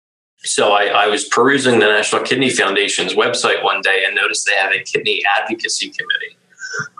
So 0.44 0.70
I, 0.70 0.86
I, 0.86 1.06
was 1.08 1.24
perusing 1.24 1.80
the 1.80 1.86
National 1.86 2.22
Kidney 2.22 2.50
Foundation's 2.50 3.14
website 3.14 3.64
one 3.64 3.80
day 3.80 4.04
and 4.06 4.14
noticed 4.14 4.46
they 4.46 4.56
have 4.56 4.72
a 4.72 4.80
kidney 4.80 5.20
advocacy 5.36 5.88
committee, 5.88 6.36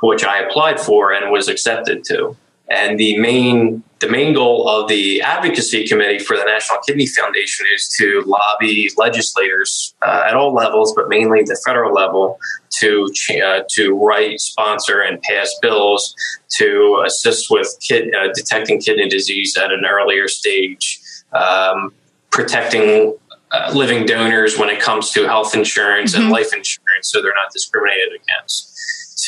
which 0.02 0.24
I 0.24 0.40
applied 0.40 0.80
for 0.80 1.12
and 1.12 1.30
was 1.30 1.48
accepted 1.48 2.02
to. 2.04 2.36
And 2.70 2.98
the 2.98 3.18
main 3.18 3.82
the 4.00 4.08
main 4.08 4.32
goal 4.32 4.68
of 4.68 4.88
the 4.88 5.20
advocacy 5.22 5.86
committee 5.86 6.20
for 6.20 6.36
the 6.36 6.44
National 6.44 6.78
Kidney 6.86 7.06
Foundation 7.06 7.66
is 7.74 7.88
to 7.98 8.22
lobby 8.26 8.90
legislators 8.96 9.94
uh, 10.02 10.24
at 10.26 10.34
all 10.34 10.54
levels, 10.54 10.94
but 10.94 11.08
mainly 11.08 11.42
the 11.42 11.60
federal 11.66 11.92
level, 11.92 12.38
to 12.78 13.12
uh, 13.44 13.60
to 13.70 13.94
write, 13.96 14.40
sponsor, 14.40 15.00
and 15.00 15.20
pass 15.22 15.52
bills 15.60 16.14
to 16.58 17.02
assist 17.06 17.50
with 17.50 17.76
kid, 17.80 18.14
uh, 18.14 18.28
detecting 18.34 18.80
kidney 18.80 19.08
disease 19.08 19.56
at 19.56 19.72
an 19.72 19.84
earlier 19.84 20.28
stage, 20.28 21.00
um, 21.32 21.92
protecting 22.30 23.16
uh, 23.50 23.72
living 23.74 24.06
donors 24.06 24.58
when 24.58 24.68
it 24.68 24.80
comes 24.80 25.10
to 25.10 25.24
health 25.24 25.54
insurance 25.54 26.12
mm-hmm. 26.12 26.24
and 26.24 26.30
life 26.30 26.52
insurance, 26.54 27.10
so 27.10 27.20
they're 27.22 27.34
not 27.34 27.52
discriminated 27.52 28.20
against. 28.22 28.74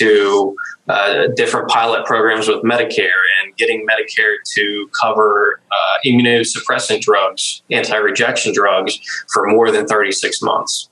To 0.01 0.57
uh, 0.89 1.29
different 1.37 1.69
pilot 1.69 2.05
programs 2.05 2.49
with 2.49 2.63
Medicare 2.63 3.23
and 3.43 3.57
getting 3.57 3.87
Medicare 3.87 4.37
to 4.55 4.91
cover 5.01 5.61
uh, 5.71 5.99
immunosuppressant 6.05 7.01
drugs, 7.01 7.63
anti 7.71 7.97
rejection 7.97 8.53
drugs, 8.53 8.99
for 9.33 9.47
more 9.47 9.71
than 9.71 9.87
36 9.87 10.43
months. 10.43 10.89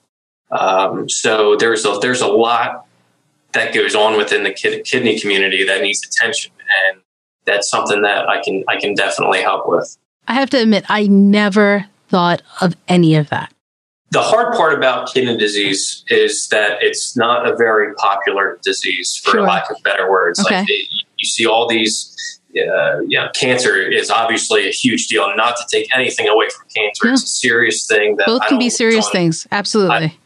Um, 0.50 1.08
so 1.08 1.56
there's 1.56 1.84
a, 1.84 1.98
there's 2.00 2.20
a 2.20 2.28
lot 2.28 2.86
that 3.52 3.74
goes 3.74 3.94
on 3.94 4.16
within 4.16 4.44
the 4.44 4.52
kid, 4.52 4.84
kidney 4.84 5.18
community 5.18 5.64
that 5.64 5.82
needs 5.82 6.06
attention, 6.06 6.52
and 6.90 7.00
that's 7.44 7.68
something 7.70 8.02
that 8.02 8.28
I 8.28 8.42
can 8.42 8.64
I 8.68 8.76
can 8.76 8.94
definitely 8.94 9.42
help 9.42 9.68
with. 9.68 9.96
I 10.26 10.34
have 10.34 10.50
to 10.50 10.60
admit, 10.60 10.84
I 10.88 11.06
never 11.06 11.86
thought 12.08 12.42
of 12.60 12.76
any 12.86 13.16
of 13.16 13.30
that 13.30 13.52
the 14.10 14.22
hard 14.22 14.54
part 14.54 14.72
about 14.72 15.12
kidney 15.12 15.36
disease 15.36 16.04
is 16.08 16.48
that 16.48 16.82
it's 16.82 17.16
not 17.16 17.46
a 17.46 17.54
very 17.56 17.94
popular 17.94 18.58
disease, 18.62 19.16
for 19.22 19.32
sure. 19.32 19.42
lack 19.42 19.70
of 19.70 19.76
better 19.82 20.10
words. 20.10 20.40
Okay. 20.40 20.60
Like 20.60 20.70
it, 20.70 20.88
you 21.18 21.26
see 21.26 21.46
all 21.46 21.68
these, 21.68 22.40
uh, 22.56 23.00
you 23.00 23.18
know, 23.18 23.28
cancer 23.34 23.76
is 23.76 24.10
obviously 24.10 24.66
a 24.66 24.72
huge 24.72 25.08
deal. 25.08 25.34
Not 25.36 25.56
to 25.56 25.64
take 25.70 25.94
anything 25.94 26.26
away 26.26 26.48
from 26.48 26.66
cancer, 26.74 27.06
yeah. 27.06 27.12
it's 27.12 27.24
a 27.24 27.26
serious 27.26 27.86
thing. 27.86 28.16
That 28.16 28.26
both 28.26 28.46
can 28.46 28.58
be 28.58 28.70
serious 28.70 29.08
things. 29.10 29.46
Absolutely. 29.52 30.18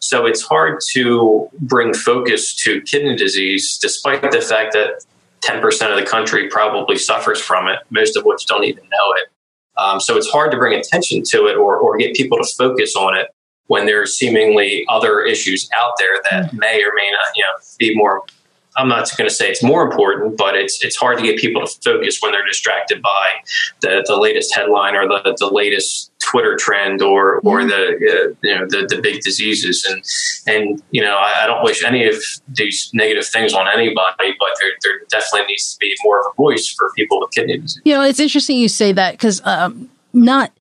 So 0.00 0.26
it's 0.26 0.42
hard 0.42 0.80
to 0.92 1.48
bring 1.60 1.94
focus 1.94 2.54
to 2.64 2.80
kidney 2.82 3.16
disease, 3.16 3.78
despite 3.80 4.22
the 4.30 4.40
fact 4.40 4.74
that 4.74 5.04
10% 5.42 5.90
of 5.90 5.98
the 5.98 6.06
country 6.06 6.48
probably 6.48 6.96
suffers 6.96 7.40
from 7.40 7.68
it, 7.68 7.78
most 7.90 8.16
of 8.16 8.24
which 8.24 8.46
don't 8.46 8.64
even 8.64 8.84
know 8.84 9.14
it. 9.16 9.28
Um, 9.76 10.00
so 10.00 10.16
it's 10.16 10.28
hard 10.28 10.50
to 10.52 10.56
bring 10.56 10.78
attention 10.78 11.22
to 11.30 11.46
it 11.46 11.56
or, 11.56 11.76
or 11.76 11.96
get 11.96 12.14
people 12.14 12.38
to 12.38 12.44
focus 12.56 12.94
on 12.96 13.16
it 13.16 13.28
when 13.66 13.86
there's 13.86 14.16
seemingly 14.16 14.84
other 14.88 15.22
issues 15.22 15.68
out 15.78 15.92
there 15.98 16.16
that 16.30 16.46
mm-hmm. 16.46 16.58
may 16.58 16.82
or 16.82 16.92
may 16.94 17.10
not, 17.10 17.36
you 17.36 17.42
know, 17.42 17.52
be 17.78 17.94
more 17.96 18.22
I'm 18.76 18.88
not 18.88 19.08
going 19.16 19.28
to 19.28 19.34
say 19.34 19.48
it's 19.48 19.62
more 19.62 19.82
important, 19.82 20.36
but 20.36 20.56
it's 20.56 20.84
it's 20.84 20.96
hard 20.96 21.18
to 21.18 21.24
get 21.24 21.38
people 21.38 21.64
to 21.64 21.80
focus 21.82 22.18
when 22.20 22.32
they're 22.32 22.46
distracted 22.46 23.00
by 23.00 23.28
the, 23.80 24.04
the 24.06 24.16
latest 24.16 24.54
headline 24.54 24.96
or 24.96 25.06
the, 25.06 25.36
the 25.38 25.46
latest 25.46 26.10
Twitter 26.24 26.56
trend 26.56 27.02
or 27.02 27.40
or 27.40 27.64
the 27.64 27.74
uh, 27.74 28.34
you 28.42 28.54
know 28.54 28.66
the, 28.66 28.86
the 28.88 29.00
big 29.00 29.20
diseases 29.22 29.84
and 29.88 30.02
and 30.46 30.82
you 30.90 31.02
know 31.02 31.16
I, 31.16 31.44
I, 31.44 31.46
don't 31.46 31.62
wish 31.62 31.84
any 31.84 32.06
of 32.06 32.16
these 32.48 32.90
negative 32.94 33.26
things 33.26 33.52
on 33.52 33.66
anybody, 33.68 34.34
but 34.38 34.48
there 34.60 34.70
there 34.82 35.00
definitely 35.10 35.46
needs 35.48 35.74
to 35.74 35.78
be 35.78 35.94
more 36.04 36.20
of 36.20 36.26
a 36.32 36.34
voice 36.36 36.68
for 36.76 36.90
people 36.96 37.20
with 37.20 37.30
kidney 37.32 37.58
disease. 37.58 37.80
You 37.84 37.94
know, 37.94 38.02
it's 38.02 38.20
interesting 38.20 38.58
you 38.58 38.68
say 38.68 38.92
that 38.92 39.12
because 39.12 39.40
um, 39.44 39.90
not 40.12 40.52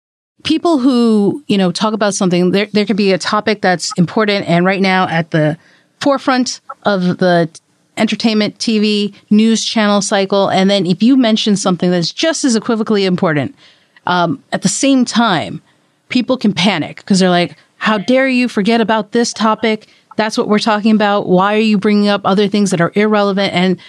people 0.43 0.79
who 0.79 1.43
you 1.47 1.57
know 1.57 1.71
talk 1.71 1.93
about 1.93 2.13
something 2.13 2.51
there 2.51 2.67
there 2.67 2.85
could 2.85 2.97
be 2.97 3.13
a 3.13 3.17
topic 3.17 3.61
that's 3.61 3.91
important 3.97 4.47
and 4.47 4.65
right 4.65 4.81
now 4.81 5.07
at 5.07 5.31
the 5.31 5.57
forefront 6.01 6.59
of 6.83 7.17
the 7.19 7.49
entertainment, 7.97 8.57
TV, 8.57 9.13
news 9.29 9.63
channel 9.63 10.01
cycle. 10.01 10.49
And 10.49 10.69
then 10.69 10.85
if 10.85 11.03
you 11.03 11.15
mention 11.15 11.55
something 11.55 11.91
that's 11.91 12.11
just 12.11 12.43
as 12.43 12.55
equivocally 12.55 13.05
important, 13.05 13.55
um, 14.05 14.43
at 14.51 14.61
the 14.61 14.69
same 14.69 15.05
time, 15.05 15.61
people 16.09 16.37
can 16.37 16.53
panic 16.53 16.97
because 16.97 17.19
they're 17.19 17.29
like, 17.29 17.57
how 17.77 17.97
dare 17.97 18.27
you 18.27 18.47
forget 18.47 18.81
about 18.81 19.11
this 19.11 19.33
topic? 19.33 19.87
That's 20.15 20.37
what 20.37 20.47
we're 20.47 20.59
talking 20.59 20.93
about. 20.93 21.27
Why 21.27 21.55
are 21.55 21.59
you 21.59 21.77
bringing 21.77 22.07
up 22.07 22.21
other 22.23 22.47
things 22.47 22.71
that 22.71 22.79
are 22.79 22.91
irrelevant? 22.95 23.53
And 23.53 23.79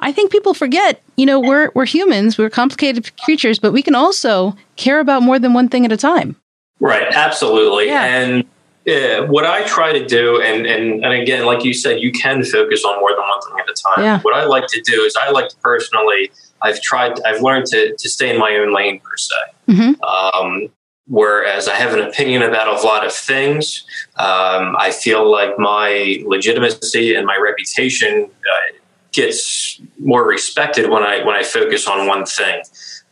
I 0.00 0.12
think 0.12 0.30
people 0.30 0.54
forget, 0.54 1.02
you 1.16 1.26
know, 1.26 1.38
we're, 1.38 1.70
we're 1.74 1.86
humans, 1.86 2.38
we're 2.38 2.50
complicated 2.50 3.16
creatures, 3.18 3.58
but 3.58 3.72
we 3.72 3.82
can 3.82 3.94
also 3.94 4.56
care 4.76 5.00
about 5.00 5.22
more 5.22 5.38
than 5.38 5.54
one 5.54 5.68
thing 5.68 5.84
at 5.84 5.92
a 5.92 5.96
time. 5.96 6.36
Right. 6.80 7.06
Absolutely. 7.12 7.86
Yeah. 7.86 8.04
And 8.04 8.44
yeah, 8.84 9.20
what 9.20 9.46
I 9.46 9.62
try 9.64 9.92
to 9.92 10.04
do, 10.04 10.42
and, 10.42 10.66
and 10.66 11.04
and 11.04 11.12
again, 11.14 11.46
like 11.46 11.62
you 11.64 11.72
said, 11.72 12.00
you 12.00 12.10
can 12.10 12.42
focus 12.42 12.84
on 12.84 12.98
more 12.98 13.10
than 13.10 13.20
one 13.20 13.40
thing 13.42 13.60
at 13.60 13.70
a 13.70 13.74
time. 13.74 14.04
Yeah. 14.04 14.20
What 14.22 14.34
I 14.34 14.44
like 14.44 14.66
to 14.66 14.80
do 14.80 15.02
is 15.02 15.14
I 15.14 15.30
like 15.30 15.50
to 15.50 15.56
personally, 15.58 16.32
I've 16.62 16.80
tried, 16.80 17.20
I've 17.24 17.42
learned 17.42 17.66
to 17.66 17.94
to 17.96 18.08
stay 18.08 18.30
in 18.30 18.38
my 18.38 18.56
own 18.56 18.74
lane 18.74 19.00
per 19.00 19.16
se. 19.16 19.34
Mm-hmm. 19.68 20.02
Um, 20.02 20.68
whereas 21.06 21.68
I 21.68 21.74
have 21.74 21.92
an 21.94 22.00
opinion 22.00 22.42
about 22.42 22.68
a 22.68 22.86
lot 22.86 23.04
of 23.04 23.12
things, 23.12 23.84
um, 24.18 24.76
I 24.78 24.90
feel 24.92 25.30
like 25.30 25.58
my 25.58 26.22
legitimacy 26.24 27.14
and 27.14 27.26
my 27.26 27.36
reputation 27.36 28.24
uh, 28.24 28.76
gets 29.12 29.80
more 29.98 30.26
respected 30.26 30.90
when 30.90 31.02
I 31.02 31.24
when 31.24 31.36
I 31.36 31.42
focus 31.42 31.86
on 31.86 32.06
one 32.06 32.24
thing. 32.24 32.62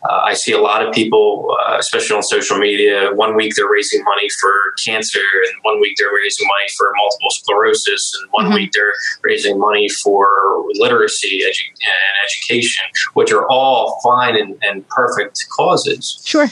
Uh, 0.08 0.22
I 0.24 0.32
see 0.32 0.52
a 0.52 0.60
lot 0.60 0.86
of 0.86 0.94
people, 0.94 1.54
uh, 1.60 1.76
especially 1.78 2.16
on 2.16 2.22
social 2.22 2.56
media. 2.56 3.10
One 3.12 3.36
week 3.36 3.54
they're 3.54 3.70
raising 3.70 4.02
money 4.02 4.30
for 4.40 4.50
cancer, 4.82 5.20
and 5.20 5.54
one 5.62 5.78
week 5.78 5.96
they're 5.98 6.14
raising 6.14 6.46
money 6.46 6.70
for 6.76 6.90
multiple 6.96 7.30
sclerosis, 7.30 8.12
and 8.18 8.30
one 8.30 8.46
mm-hmm. 8.46 8.54
week 8.54 8.72
they're 8.72 8.94
raising 9.22 9.58
money 9.58 9.90
for 9.90 10.64
literacy 10.74 11.42
edu- 11.44 11.68
and 11.68 12.16
education, 12.24 12.84
which 13.12 13.30
are 13.30 13.46
all 13.50 14.00
fine 14.02 14.36
and, 14.36 14.56
and 14.62 14.88
perfect 14.88 15.46
causes, 15.50 16.22
sure, 16.24 16.48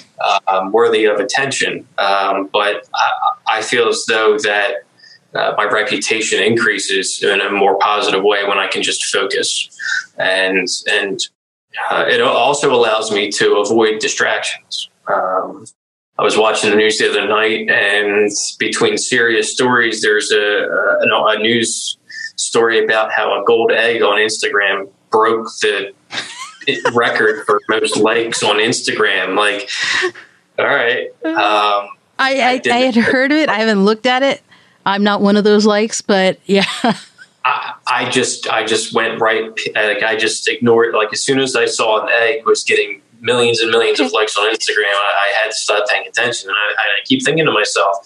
um, 0.48 0.70
worthy 0.70 1.06
of 1.06 1.18
attention. 1.18 1.86
Um, 1.96 2.50
but 2.52 2.86
I, 2.94 3.58
I, 3.58 3.62
feel 3.62 3.88
as 3.88 4.04
though 4.06 4.36
that 4.38 4.82
uh, 5.34 5.54
my 5.56 5.64
reputation 5.64 6.42
increases 6.42 7.22
in 7.22 7.40
a 7.40 7.50
more 7.50 7.78
positive 7.78 8.22
way 8.22 8.44
when 8.44 8.58
I 8.58 8.66
can 8.66 8.82
just 8.82 9.04
focus, 9.06 9.68
and 10.16 10.68
and 10.90 11.20
uh, 11.90 12.04
it 12.08 12.20
also 12.20 12.74
allows 12.74 13.10
me 13.10 13.30
to 13.32 13.56
avoid 13.56 14.00
distractions. 14.00 14.88
Um, 15.06 15.66
I 16.18 16.24
was 16.24 16.36
watching 16.36 16.70
the 16.70 16.76
news 16.76 16.98
the 16.98 17.10
other 17.10 17.28
night, 17.28 17.70
and 17.70 18.30
between 18.58 18.98
serious 18.98 19.52
stories, 19.52 20.02
there's 20.02 20.32
a, 20.32 20.36
a, 20.36 21.24
a 21.26 21.38
news 21.38 21.96
story 22.36 22.82
about 22.82 23.12
how 23.12 23.40
a 23.40 23.44
gold 23.44 23.70
egg 23.70 24.02
on 24.02 24.18
Instagram 24.18 24.90
broke 25.10 25.46
the 25.60 25.92
record 26.94 27.44
for 27.46 27.60
most 27.68 27.96
likes 27.96 28.42
on 28.42 28.56
Instagram. 28.56 29.36
Like, 29.36 29.68
all 30.58 30.66
right. 30.66 31.08
Um, 31.24 31.90
I, 32.20 32.60
I, 32.66 32.70
I, 32.72 32.78
had 32.78 32.96
heard 32.96 33.30
of 33.30 33.38
it. 33.38 33.48
I 33.48 33.58
haven't 33.58 33.84
looked 33.84 34.04
at 34.04 34.24
it. 34.24 34.42
I'm 34.88 35.04
not 35.04 35.20
one 35.20 35.36
of 35.36 35.44
those 35.44 35.66
likes, 35.66 36.00
but 36.00 36.38
yeah. 36.46 36.64
I, 37.44 37.74
I 37.86 38.10
just 38.10 38.48
I 38.48 38.64
just 38.64 38.94
went 38.94 39.20
right 39.20 39.50
like 39.74 40.02
I 40.02 40.16
just 40.16 40.48
ignored 40.48 40.94
like 40.94 41.12
as 41.12 41.22
soon 41.22 41.38
as 41.38 41.56
I 41.56 41.66
saw 41.66 42.02
an 42.02 42.08
egg 42.10 42.44
was 42.44 42.64
getting 42.64 43.00
millions 43.20 43.60
and 43.60 43.70
millions 43.70 44.00
of 44.00 44.12
likes 44.12 44.36
on 44.36 44.52
Instagram, 44.52 44.92
I, 44.92 45.30
I 45.30 45.42
had 45.42 45.50
to 45.50 45.56
start 45.56 45.88
paying 45.88 46.06
attention. 46.06 46.48
And 46.48 46.56
I, 46.56 46.72
I, 46.74 47.04
keep 47.04 47.24
thinking 47.24 47.46
to 47.46 47.52
myself, 47.52 47.96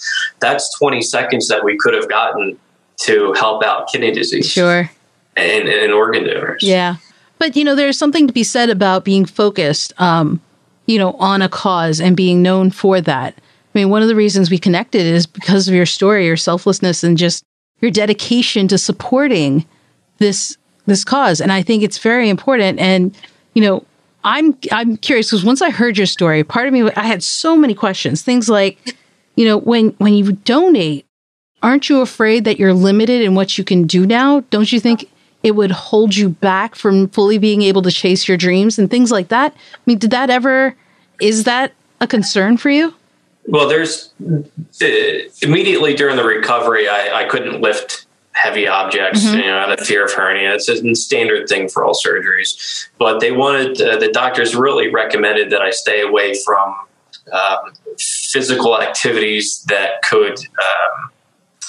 that's 0.40 0.76
20 0.78 1.02
seconds 1.02 1.48
that 1.48 1.64
we 1.64 1.76
could 1.76 1.94
have 1.94 2.08
gotten 2.08 2.58
to 3.02 3.32
help 3.34 3.64
out 3.64 3.88
kidney 3.88 4.12
disease. 4.12 4.50
Sure. 4.50 4.90
And, 5.36 5.68
and 5.68 5.92
organ 5.92 6.24
donors. 6.24 6.62
Yeah. 6.62 6.96
But, 7.38 7.56
you 7.56 7.64
know, 7.64 7.74
there's 7.74 7.98
something 7.98 8.26
to 8.26 8.32
be 8.32 8.44
said 8.44 8.70
about 8.70 9.04
being 9.04 9.24
focused, 9.24 9.92
um, 10.00 10.40
you 10.86 10.98
know, 10.98 11.12
on 11.14 11.42
a 11.42 11.48
cause 11.48 12.00
and 12.00 12.16
being 12.16 12.42
known 12.42 12.70
for 12.70 13.00
that. 13.00 13.34
I 13.74 13.78
mean, 13.78 13.88
one 13.88 14.02
of 14.02 14.08
the 14.08 14.14
reasons 14.14 14.50
we 14.50 14.58
connected 14.58 15.00
is 15.00 15.26
because 15.26 15.66
of 15.66 15.74
your 15.74 15.86
story, 15.86 16.26
your 16.26 16.36
selflessness, 16.36 17.02
and 17.02 17.16
just 17.16 17.42
your 17.80 17.90
dedication 17.90 18.68
to 18.68 18.78
supporting 18.78 19.64
this 20.18 20.56
this 20.86 21.04
cause. 21.04 21.40
And 21.40 21.52
I 21.52 21.62
think 21.62 21.82
it's 21.82 21.98
very 21.98 22.28
important. 22.28 22.78
And 22.78 23.16
you 23.54 23.62
know, 23.62 23.84
I'm 24.24 24.56
I'm 24.70 24.96
curious 24.98 25.30
because 25.30 25.44
once 25.44 25.62
I 25.62 25.70
heard 25.70 25.96
your 25.96 26.06
story, 26.06 26.44
part 26.44 26.66
of 26.66 26.72
me 26.72 26.90
I 26.96 27.04
had 27.04 27.22
so 27.22 27.56
many 27.56 27.74
questions. 27.74 28.22
Things 28.22 28.48
like, 28.48 28.96
you 29.36 29.44
know, 29.44 29.58
when 29.58 29.90
when 29.98 30.14
you 30.14 30.32
donate, 30.32 31.06
aren't 31.62 31.88
you 31.88 32.00
afraid 32.00 32.44
that 32.44 32.58
you're 32.58 32.74
limited 32.74 33.22
in 33.22 33.34
what 33.34 33.56
you 33.56 33.64
can 33.64 33.86
do 33.86 34.06
now? 34.06 34.40
Don't 34.50 34.70
you 34.70 34.80
think 34.80 35.08
it 35.42 35.52
would 35.52 35.72
hold 35.72 36.14
you 36.14 36.28
back 36.28 36.74
from 36.74 37.08
fully 37.08 37.38
being 37.38 37.62
able 37.62 37.82
to 37.82 37.90
chase 37.90 38.28
your 38.28 38.36
dreams 38.36 38.78
and 38.78 38.90
things 38.90 39.10
like 39.10 39.28
that? 39.28 39.54
I 39.54 39.78
mean, 39.86 39.98
did 39.98 40.10
that 40.10 40.30
ever 40.30 40.76
is 41.20 41.44
that 41.44 41.72
a 42.00 42.06
concern 42.06 42.56
for 42.56 42.68
you? 42.70 42.94
Well, 43.46 43.68
there's 43.68 44.12
uh, 44.20 44.86
immediately 45.42 45.94
during 45.94 46.16
the 46.16 46.24
recovery, 46.24 46.88
I, 46.88 47.22
I 47.22 47.24
couldn't 47.24 47.60
lift 47.60 48.06
heavy 48.32 48.66
objects, 48.66 49.24
mm-hmm. 49.24 49.38
you 49.40 49.46
know, 49.46 49.58
out 49.58 49.78
of 49.78 49.86
fear 49.86 50.04
of 50.04 50.12
hernia. 50.12 50.54
It's 50.54 50.68
a 50.68 50.94
standard 50.94 51.48
thing 51.48 51.68
for 51.68 51.84
all 51.84 51.94
surgeries. 51.94 52.88
But 52.98 53.20
they 53.20 53.32
wanted, 53.32 53.80
uh, 53.80 53.98
the 53.98 54.08
doctors 54.08 54.54
really 54.54 54.88
recommended 54.88 55.50
that 55.50 55.60
I 55.60 55.70
stay 55.70 56.00
away 56.00 56.34
from 56.44 56.74
um, 57.32 57.72
physical 57.98 58.80
activities 58.80 59.62
that 59.68 60.02
could 60.02 60.38
um, 60.38 61.10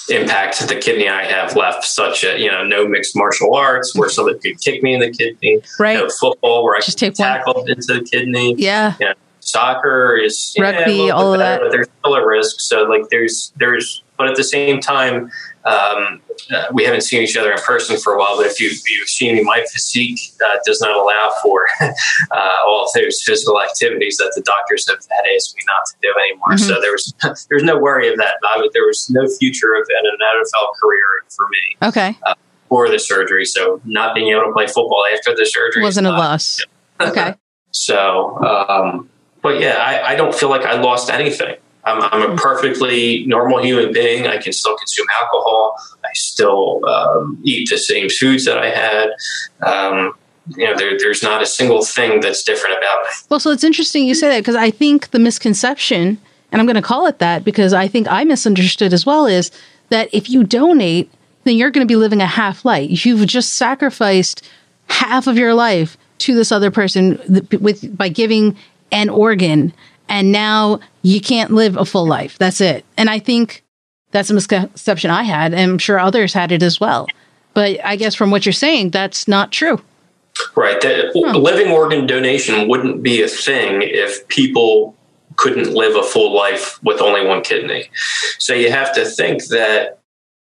impact 0.08 0.66
the 0.66 0.76
kidney 0.76 1.08
I 1.08 1.24
have 1.24 1.54
left, 1.54 1.84
such 1.84 2.24
as, 2.24 2.40
you 2.40 2.50
know, 2.50 2.64
no 2.64 2.88
mixed 2.88 3.14
martial 3.16 3.54
arts 3.54 3.94
where 3.94 4.08
somebody 4.08 4.38
could 4.38 4.60
kick 4.60 4.82
me 4.82 4.94
in 4.94 5.00
the 5.00 5.10
kidney, 5.10 5.60
right. 5.78 5.98
no 5.98 6.08
football 6.08 6.64
where 6.64 6.76
I 6.76 6.80
Just 6.80 6.98
could 6.98 7.14
tackle 7.14 7.54
one. 7.54 7.70
into 7.70 7.94
the 7.94 8.02
kidney. 8.02 8.54
Yeah. 8.56 8.94
You 9.00 9.06
know, 9.06 9.14
soccer 9.54 10.16
is 10.16 10.56
rugby, 10.58 11.06
yeah, 11.06 11.10
all 11.10 11.32
of 11.32 11.38
that. 11.38 11.60
But 11.60 11.70
there's 11.70 11.88
still 12.00 12.14
a 12.14 12.26
risk. 12.26 12.60
So 12.60 12.82
like 12.82 13.08
there's, 13.10 13.52
there's, 13.56 14.02
but 14.18 14.28
at 14.28 14.36
the 14.36 14.44
same 14.44 14.80
time, 14.80 15.30
um, 15.64 16.20
uh, 16.52 16.64
we 16.72 16.84
haven't 16.84 17.02
seen 17.02 17.22
each 17.22 17.36
other 17.36 17.52
in 17.52 17.58
person 17.58 17.96
for 17.96 18.14
a 18.14 18.18
while, 18.18 18.36
but 18.36 18.46
if 18.46 18.60
you, 18.60 18.68
you've 18.68 19.08
seen 19.08 19.36
me, 19.36 19.42
my 19.42 19.64
physique 19.72 20.20
uh, 20.44 20.58
does 20.66 20.80
not 20.80 20.96
allow 20.96 21.30
for 21.42 21.66
uh, 21.80 22.56
all 22.66 22.90
those 22.94 23.22
physical 23.22 23.62
activities 23.62 24.16
that 24.18 24.32
the 24.34 24.42
doctors 24.42 24.88
have 24.88 24.98
had 25.10 25.24
asked 25.34 25.56
me 25.56 25.62
not 25.66 25.86
to 25.86 25.94
do 26.02 26.12
anymore. 26.20 26.48
Mm-hmm. 26.50 26.68
So 26.68 26.80
there 26.80 26.92
was 26.92 27.46
there's 27.48 27.62
no 27.62 27.78
worry 27.78 28.10
of 28.10 28.18
that. 28.18 28.34
I, 28.44 28.68
there 28.72 28.86
was 28.86 29.08
no 29.10 29.26
future 29.38 29.74
of 29.74 29.86
an 29.88 30.10
NFL 30.20 30.68
career 30.82 31.04
for 31.28 31.46
me. 31.48 31.88
Okay. 31.88 32.18
Uh, 32.26 32.34
for 32.68 32.88
the 32.88 32.98
surgery, 32.98 33.44
so 33.44 33.80
not 33.84 34.14
being 34.14 34.32
able 34.32 34.46
to 34.46 34.52
play 34.52 34.66
football 34.66 35.04
after 35.14 35.34
the 35.34 35.46
surgery 35.46 35.82
wasn't 35.82 36.06
a 36.06 36.10
loss. 36.10 36.60
Okay. 37.00 37.34
so, 37.70 38.36
um, 38.42 39.08
but 39.44 39.60
yeah, 39.60 39.74
I, 39.74 40.12
I 40.12 40.16
don't 40.16 40.34
feel 40.34 40.48
like 40.48 40.62
I 40.62 40.80
lost 40.80 41.10
anything. 41.10 41.56
I'm, 41.84 42.00
I'm, 42.00 42.32
a 42.32 42.34
perfectly 42.34 43.26
normal 43.26 43.62
human 43.62 43.92
being. 43.92 44.26
I 44.26 44.38
can 44.38 44.54
still 44.54 44.74
consume 44.74 45.06
alcohol. 45.20 45.76
I 46.02 46.08
still 46.14 46.80
um, 46.86 47.38
eat 47.44 47.68
the 47.68 47.76
same 47.76 48.08
foods 48.08 48.46
that 48.46 48.56
I 48.56 48.70
had. 48.70 49.10
Um, 49.62 50.14
you 50.56 50.64
know, 50.64 50.74
there, 50.78 50.98
there's 50.98 51.22
not 51.22 51.42
a 51.42 51.46
single 51.46 51.84
thing 51.84 52.20
that's 52.20 52.42
different 52.42 52.78
about 52.78 53.02
me. 53.02 53.10
Well, 53.28 53.38
so 53.38 53.50
it's 53.50 53.64
interesting 53.64 54.06
you 54.06 54.14
say 54.14 54.30
that 54.30 54.38
because 54.38 54.56
I 54.56 54.70
think 54.70 55.10
the 55.10 55.18
misconception, 55.18 56.18
and 56.50 56.60
I'm 56.60 56.64
going 56.64 56.76
to 56.76 56.82
call 56.82 57.06
it 57.06 57.18
that 57.18 57.44
because 57.44 57.74
I 57.74 57.86
think 57.86 58.08
I 58.10 58.24
misunderstood 58.24 58.94
as 58.94 59.04
well, 59.04 59.26
is 59.26 59.50
that 59.90 60.08
if 60.10 60.30
you 60.30 60.42
donate, 60.42 61.12
then 61.44 61.56
you're 61.56 61.70
going 61.70 61.86
to 61.86 61.90
be 61.90 61.96
living 61.96 62.22
a 62.22 62.26
half 62.26 62.64
life. 62.64 63.04
You've 63.04 63.26
just 63.26 63.56
sacrificed 63.56 64.48
half 64.88 65.26
of 65.26 65.36
your 65.36 65.52
life 65.52 65.98
to 66.16 66.34
this 66.34 66.50
other 66.50 66.70
person 66.70 67.20
with 67.60 67.94
by 67.94 68.08
giving 68.08 68.56
an 68.92 69.08
organ 69.08 69.72
and 70.08 70.32
now 70.32 70.80
you 71.02 71.20
can't 71.20 71.50
live 71.50 71.76
a 71.76 71.84
full 71.84 72.06
life. 72.06 72.38
That's 72.38 72.60
it. 72.60 72.84
And 72.96 73.08
I 73.08 73.18
think 73.18 73.62
that's 74.10 74.30
a 74.30 74.34
misconception 74.34 75.10
I 75.10 75.22
had, 75.24 75.52
and 75.52 75.72
I'm 75.72 75.78
sure 75.78 75.98
others 75.98 76.32
had 76.32 76.52
it 76.52 76.62
as 76.62 76.78
well. 76.78 77.08
But 77.52 77.84
I 77.84 77.96
guess 77.96 78.14
from 78.14 78.30
what 78.30 78.46
you're 78.46 78.52
saying, 78.52 78.90
that's 78.90 79.26
not 79.26 79.52
true. 79.52 79.80
Right. 80.56 80.78
Huh. 80.82 81.10
Hmm. 81.14 81.36
living 81.36 81.70
organ 81.70 82.06
donation 82.06 82.68
wouldn't 82.68 83.02
be 83.02 83.22
a 83.22 83.28
thing 83.28 83.82
if 83.82 84.26
people 84.28 84.96
couldn't 85.36 85.74
live 85.74 85.96
a 85.96 86.02
full 86.02 86.34
life 86.34 86.82
with 86.82 87.00
only 87.00 87.26
one 87.26 87.42
kidney. 87.42 87.90
So 88.38 88.54
you 88.54 88.70
have 88.70 88.94
to 88.94 89.04
think 89.04 89.44
that 89.46 90.00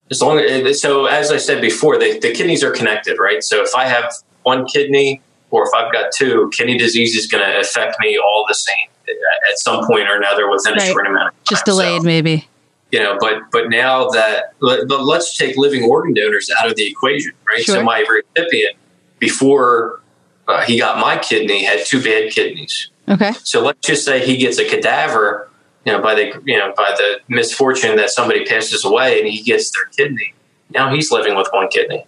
as 0.09 0.21
long 0.21 0.39
as, 0.39 0.81
so 0.81 1.05
as 1.05 1.31
I 1.31 1.37
said 1.37 1.61
before, 1.61 1.97
the, 1.97 2.19
the 2.19 2.31
kidneys 2.33 2.63
are 2.63 2.71
connected, 2.71 3.17
right? 3.19 3.43
So 3.43 3.61
if 3.61 3.75
I 3.75 3.85
have 3.85 4.13
one 4.43 4.65
kidney 4.65 5.21
or 5.51 5.63
if 5.63 5.69
I've 5.73 5.91
got 5.91 6.11
two, 6.11 6.49
kidney 6.53 6.77
disease 6.77 7.15
is 7.15 7.27
going 7.27 7.43
to 7.43 7.59
affect 7.59 7.97
me 7.99 8.17
all 8.17 8.45
the 8.47 8.55
same 8.55 8.87
at 9.09 9.59
some 9.59 9.85
point 9.85 10.07
or 10.07 10.15
another 10.15 10.49
within 10.49 10.73
right. 10.73 10.81
a 10.81 10.85
short 10.85 11.07
amount 11.07 11.29
of 11.29 11.33
time. 11.33 11.43
Just 11.45 11.65
delayed, 11.65 12.01
so, 12.01 12.05
maybe. 12.05 12.47
You 12.91 12.99
know, 12.99 13.17
but 13.19 13.43
but 13.51 13.69
now 13.69 14.07
that 14.09 14.53
but 14.61 14.87
let's 14.87 15.37
take 15.37 15.57
living 15.57 15.83
organ 15.83 16.13
donors 16.13 16.49
out 16.61 16.69
of 16.69 16.75
the 16.75 16.87
equation, 16.89 17.33
right? 17.47 17.61
Sure. 17.63 17.75
So 17.75 17.83
my 17.83 17.99
recipient 17.99 18.77
before 19.19 20.01
uh, 20.47 20.61
he 20.63 20.77
got 20.77 20.99
my 20.99 21.17
kidney 21.17 21.65
had 21.65 21.85
two 21.85 22.01
bad 22.01 22.31
kidneys. 22.31 22.89
Okay. 23.09 23.33
So 23.43 23.61
let's 23.61 23.85
just 23.85 24.05
say 24.05 24.25
he 24.25 24.37
gets 24.37 24.57
a 24.57 24.65
cadaver, 24.65 25.49
you 25.85 25.91
know, 25.91 26.01
by 26.01 26.15
the 26.15 26.41
you 26.45 26.57
know 26.57 26.73
by 26.77 26.93
the 26.97 27.19
misfortune 27.27 27.97
that 27.97 28.09
somebody 28.09 28.45
passes 28.45 28.85
away 28.85 29.19
and 29.19 29.27
he 29.27 29.43
gets 29.43 29.71
their 29.71 29.85
kidney. 29.87 30.33
Now 30.69 30.93
he's 30.93 31.11
living 31.11 31.35
with 31.35 31.47
one 31.51 31.67
kidney, 31.67 32.05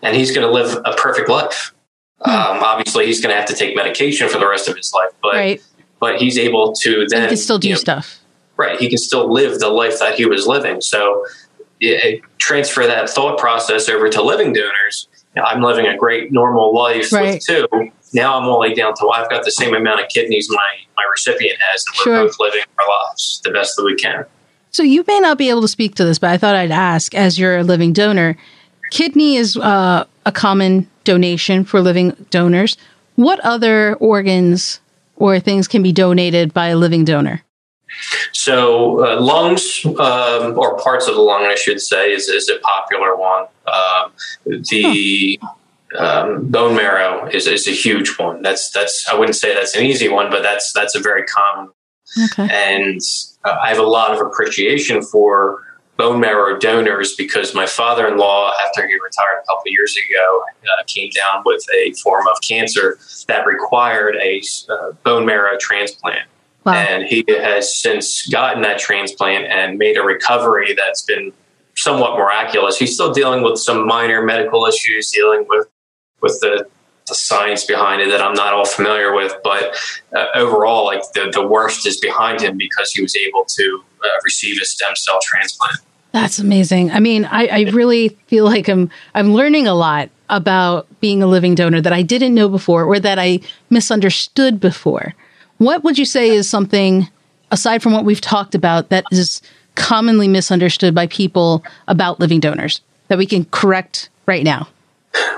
and 0.00 0.16
he's 0.16 0.34
going 0.34 0.46
to 0.46 0.52
live 0.52 0.80
a 0.86 0.94
perfect 0.96 1.28
life. 1.28 1.73
Um, 2.24 2.62
obviously, 2.62 3.06
he's 3.06 3.20
going 3.20 3.34
to 3.34 3.36
have 3.38 3.48
to 3.48 3.54
take 3.54 3.76
medication 3.76 4.28
for 4.28 4.38
the 4.38 4.48
rest 4.48 4.66
of 4.68 4.76
his 4.76 4.92
life, 4.94 5.10
but 5.22 5.34
right 5.34 5.62
but 6.04 6.20
he's 6.20 6.36
able 6.36 6.74
to 6.74 7.06
then 7.08 7.22
he 7.22 7.28
can 7.28 7.36
still 7.38 7.58
do 7.58 7.68
you 7.68 7.74
know, 7.74 7.80
stuff. 7.80 8.20
Right, 8.58 8.78
he 8.78 8.90
can 8.90 8.98
still 8.98 9.32
live 9.32 9.58
the 9.58 9.70
life 9.70 9.98
that 10.00 10.16
he 10.16 10.26
was 10.26 10.46
living. 10.46 10.82
So 10.82 11.24
it, 11.80 12.20
transfer 12.36 12.86
that 12.86 13.08
thought 13.08 13.38
process 13.38 13.88
over 13.88 14.10
to 14.10 14.22
living 14.22 14.52
donors. 14.52 15.08
You 15.34 15.40
know, 15.40 15.48
I'm 15.48 15.62
living 15.62 15.86
a 15.86 15.96
great 15.96 16.30
normal 16.30 16.74
life 16.74 17.10
right. 17.10 17.34
with 17.34 17.46
two. 17.46 17.66
Now 18.12 18.38
I'm 18.38 18.46
only 18.46 18.74
down 18.74 18.94
to 18.96 19.08
I've 19.08 19.30
got 19.30 19.44
the 19.44 19.50
same 19.50 19.74
amount 19.74 20.02
of 20.02 20.08
kidneys 20.08 20.46
my 20.50 20.76
my 20.94 21.04
recipient 21.10 21.58
has, 21.70 21.84
and 21.86 21.96
we're 21.96 22.04
sure. 22.04 22.26
both 22.26 22.38
living 22.38 22.60
our 22.78 23.08
lives 23.08 23.40
the 23.42 23.50
best 23.50 23.74
that 23.76 23.84
we 23.84 23.94
can. 23.94 24.26
So 24.72 24.82
you 24.82 25.04
may 25.06 25.20
not 25.20 25.38
be 25.38 25.48
able 25.48 25.62
to 25.62 25.68
speak 25.68 25.94
to 25.94 26.04
this, 26.04 26.18
but 26.18 26.30
I 26.30 26.36
thought 26.36 26.54
I'd 26.54 26.70
ask 26.70 27.14
as 27.14 27.38
you're 27.38 27.56
a 27.56 27.64
living 27.64 27.94
donor. 27.94 28.36
Kidney 28.90 29.36
is 29.36 29.56
uh, 29.56 30.04
a 30.26 30.32
common 30.32 30.88
donation 31.04 31.64
for 31.64 31.80
living 31.80 32.10
donors. 32.30 32.76
What 33.16 33.40
other 33.40 33.94
organs 33.96 34.80
or 35.16 35.38
things 35.38 35.68
can 35.68 35.82
be 35.82 35.92
donated 35.92 36.52
by 36.52 36.68
a 36.68 36.76
living 36.76 37.04
donor? 37.04 37.42
So, 38.32 39.04
uh, 39.04 39.20
lungs 39.20 39.84
um, 39.84 40.58
or 40.58 40.76
parts 40.78 41.06
of 41.06 41.14
the 41.14 41.20
lung, 41.20 41.44
I 41.44 41.54
should 41.54 41.80
say, 41.80 42.12
is, 42.12 42.28
is 42.28 42.48
a 42.48 42.58
popular 42.58 43.16
one. 43.16 43.46
Um, 43.66 44.12
the 44.44 45.38
huh. 45.40 46.24
um, 46.26 46.50
bone 46.50 46.74
marrow 46.74 47.28
is, 47.28 47.46
is 47.46 47.68
a 47.68 47.70
huge 47.70 48.18
one. 48.18 48.42
That's 48.42 48.70
that's 48.70 49.06
I 49.10 49.14
wouldn't 49.14 49.36
say 49.36 49.54
that's 49.54 49.76
an 49.76 49.84
easy 49.84 50.08
one, 50.08 50.30
but 50.30 50.42
that's 50.42 50.72
that's 50.72 50.96
a 50.96 51.00
very 51.00 51.24
common. 51.24 51.70
Okay. 52.32 52.48
And 52.52 53.00
uh, 53.44 53.56
I 53.62 53.68
have 53.68 53.78
a 53.78 53.86
lot 53.86 54.12
of 54.12 54.20
appreciation 54.20 55.02
for 55.02 55.62
bone 55.96 56.20
marrow 56.20 56.58
donors 56.58 57.14
because 57.14 57.54
my 57.54 57.66
father-in-law, 57.66 58.52
after 58.66 58.86
he 58.86 58.94
retired 58.94 59.42
a 59.42 59.46
couple 59.46 59.62
of 59.62 59.72
years 59.72 59.94
ago, 59.96 60.44
uh, 60.64 60.82
came 60.86 61.10
down 61.10 61.42
with 61.44 61.64
a 61.72 61.92
form 62.02 62.26
of 62.26 62.36
cancer 62.42 62.98
that 63.28 63.46
required 63.46 64.16
a 64.16 64.42
uh, 64.68 64.92
bone 65.04 65.24
marrow 65.24 65.56
transplant. 65.58 66.28
Wow. 66.64 66.74
And 66.74 67.04
he 67.04 67.24
has 67.28 67.76
since 67.76 68.26
gotten 68.26 68.62
that 68.62 68.78
transplant 68.78 69.46
and 69.46 69.78
made 69.78 69.98
a 69.98 70.02
recovery 70.02 70.74
that's 70.74 71.02
been 71.02 71.32
somewhat 71.76 72.16
miraculous. 72.16 72.78
He's 72.78 72.94
still 72.94 73.12
dealing 73.12 73.42
with 73.42 73.58
some 73.58 73.86
minor 73.86 74.24
medical 74.24 74.64
issues, 74.66 75.10
dealing 75.10 75.44
with 75.48 75.68
with 76.20 76.40
the, 76.40 76.66
the 77.06 77.14
science 77.14 77.64
behind 77.64 78.00
it 78.00 78.08
that 78.10 78.22
I'm 78.22 78.34
not 78.34 78.54
all 78.54 78.64
familiar 78.64 79.14
with. 79.14 79.34
But 79.42 79.76
uh, 80.14 80.26
overall, 80.34 80.84
like 80.84 81.02
the 81.12 81.30
the 81.32 81.46
worst 81.46 81.86
is 81.86 81.98
behind 81.98 82.40
him 82.40 82.56
because 82.56 82.90
he 82.92 83.02
was 83.02 83.16
able 83.16 83.44
to 83.44 83.84
uh, 84.02 84.08
receive 84.24 84.60
a 84.60 84.64
stem 84.64 84.96
cell 84.96 85.18
transplant. 85.22 85.78
That's 86.12 86.38
amazing. 86.38 86.92
I 86.92 87.00
mean, 87.00 87.24
I, 87.24 87.46
I 87.46 87.60
really 87.72 88.10
feel 88.28 88.44
like 88.44 88.68
I'm 88.68 88.90
I'm 89.14 89.34
learning 89.34 89.66
a 89.66 89.74
lot 89.74 90.10
about 90.30 90.86
being 91.00 91.22
a 91.22 91.26
living 91.26 91.54
donor 91.54 91.80
that 91.80 91.92
I 91.92 92.02
didn't 92.02 92.34
know 92.34 92.48
before 92.48 92.84
or 92.84 92.98
that 93.00 93.18
I 93.18 93.40
misunderstood 93.68 94.60
before. 94.60 95.14
What 95.58 95.84
would 95.84 95.98
you 95.98 96.04
say 96.04 96.30
is 96.30 96.48
something 96.48 97.08
aside 97.50 97.82
from 97.82 97.92
what 97.92 98.04
we've 98.04 98.20
talked 98.20 98.54
about 98.54 98.88
that 98.90 99.04
is 99.10 99.42
commonly 99.74 100.28
misunderstood 100.28 100.94
by 100.94 101.06
people 101.08 101.64
about 101.88 102.20
living 102.20 102.40
donors 102.40 102.80
that 103.08 103.18
we 103.18 103.26
can 103.26 103.44
correct 103.46 104.08
right 104.26 104.44
now? 104.44 104.68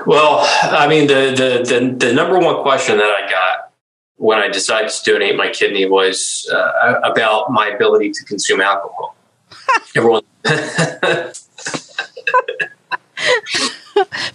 Well, 0.05 0.39
I 0.63 0.87
mean, 0.87 1.07
the, 1.07 1.33
the, 1.35 1.79
the, 1.79 2.07
the 2.07 2.13
number 2.13 2.39
one 2.39 2.61
question 2.61 2.97
that 2.97 3.09
I 3.09 3.29
got 3.29 3.71
when 4.15 4.39
I 4.39 4.47
decided 4.47 4.89
to 4.89 5.11
donate 5.11 5.35
my 5.35 5.49
kidney 5.49 5.85
was 5.87 6.49
uh, 6.51 6.99
about 7.03 7.51
my 7.51 7.67
ability 7.67 8.11
to 8.11 8.23
consume 8.25 8.61
alcohol. 8.61 9.15
Everyone. 9.95 10.23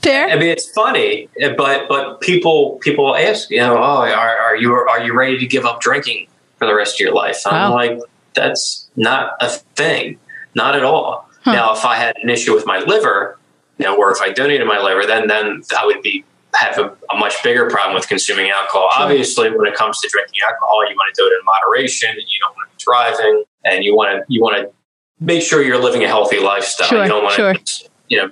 Fair. 0.02 0.28
I 0.28 0.36
mean, 0.36 0.48
it's 0.48 0.68
funny, 0.72 1.28
but 1.56 1.88
but 1.88 2.20
people 2.20 2.78
people 2.80 3.14
ask, 3.16 3.50
you 3.50 3.58
know, 3.58 3.76
oh, 3.76 4.02
are, 4.02 4.36
are 4.36 4.56
you 4.56 4.72
are 4.72 5.02
you 5.02 5.16
ready 5.16 5.38
to 5.38 5.46
give 5.46 5.64
up 5.64 5.80
drinking 5.80 6.26
for 6.58 6.66
the 6.66 6.74
rest 6.74 6.96
of 6.96 7.00
your 7.00 7.14
life? 7.14 7.38
I'm 7.46 7.70
like, 7.70 8.00
that's 8.34 8.88
not 8.96 9.34
a 9.40 9.48
thing, 9.48 10.18
not 10.54 10.74
at 10.74 10.84
all. 10.84 11.28
Huh. 11.42 11.52
Now, 11.52 11.72
if 11.74 11.84
I 11.84 11.96
had 11.96 12.16
an 12.16 12.30
issue 12.30 12.54
with 12.54 12.66
my 12.66 12.80
liver, 12.80 13.38
you 13.82 13.88
know, 13.88 13.96
or 13.96 14.12
if 14.12 14.20
I 14.20 14.30
donated 14.30 14.66
my 14.66 14.80
liver, 14.80 15.04
then 15.06 15.26
then 15.26 15.62
I 15.76 15.84
would 15.84 16.02
be 16.02 16.24
have 16.54 16.78
a, 16.78 16.84
a 17.12 17.18
much 17.18 17.42
bigger 17.42 17.68
problem 17.68 17.94
with 17.94 18.06
consuming 18.08 18.50
alcohol. 18.50 18.88
Obviously, 18.94 19.50
when 19.50 19.66
it 19.66 19.74
comes 19.74 19.98
to 20.00 20.08
drinking 20.08 20.38
alcohol, 20.46 20.88
you 20.88 20.94
want 20.94 21.12
to 21.14 21.20
do 21.20 21.26
it 21.26 21.32
in 21.32 21.44
moderation, 21.44 22.10
and 22.10 22.22
you 22.28 22.38
don't 22.40 22.54
want 22.56 22.70
to 22.70 22.76
be 22.76 22.84
driving, 22.84 23.44
and 23.64 23.84
you 23.84 23.96
want 23.96 24.10
to 24.16 24.24
you 24.32 24.40
want 24.40 24.56
to 24.56 24.70
make 25.18 25.42
sure 25.42 25.62
you're 25.62 25.82
living 25.82 26.04
a 26.04 26.06
healthy 26.06 26.38
lifestyle. 26.38 26.88
Sure, 26.88 27.02
you 27.02 27.08
don't 27.08 27.24
want 27.24 27.34
sure. 27.34 27.54
to, 27.54 27.88
you 28.08 28.18
know, 28.18 28.30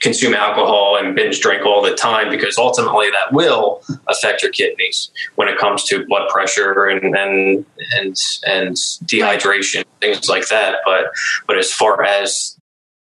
consume 0.00 0.34
alcohol 0.34 0.96
and 1.00 1.16
binge 1.16 1.40
drink 1.40 1.66
all 1.66 1.82
the 1.82 1.94
time 1.94 2.30
because 2.30 2.58
ultimately 2.58 3.08
that 3.10 3.32
will 3.32 3.82
affect 4.08 4.42
your 4.42 4.52
kidneys 4.52 5.10
when 5.34 5.48
it 5.48 5.58
comes 5.58 5.84
to 5.84 6.04
blood 6.06 6.28
pressure 6.28 6.86
and 6.86 7.16
and 7.16 7.66
and, 7.96 8.16
and 8.46 8.76
dehydration 9.04 9.84
things 10.00 10.28
like 10.28 10.46
that. 10.48 10.76
But 10.84 11.06
but 11.48 11.58
as 11.58 11.72
far 11.72 12.04
as 12.04 12.56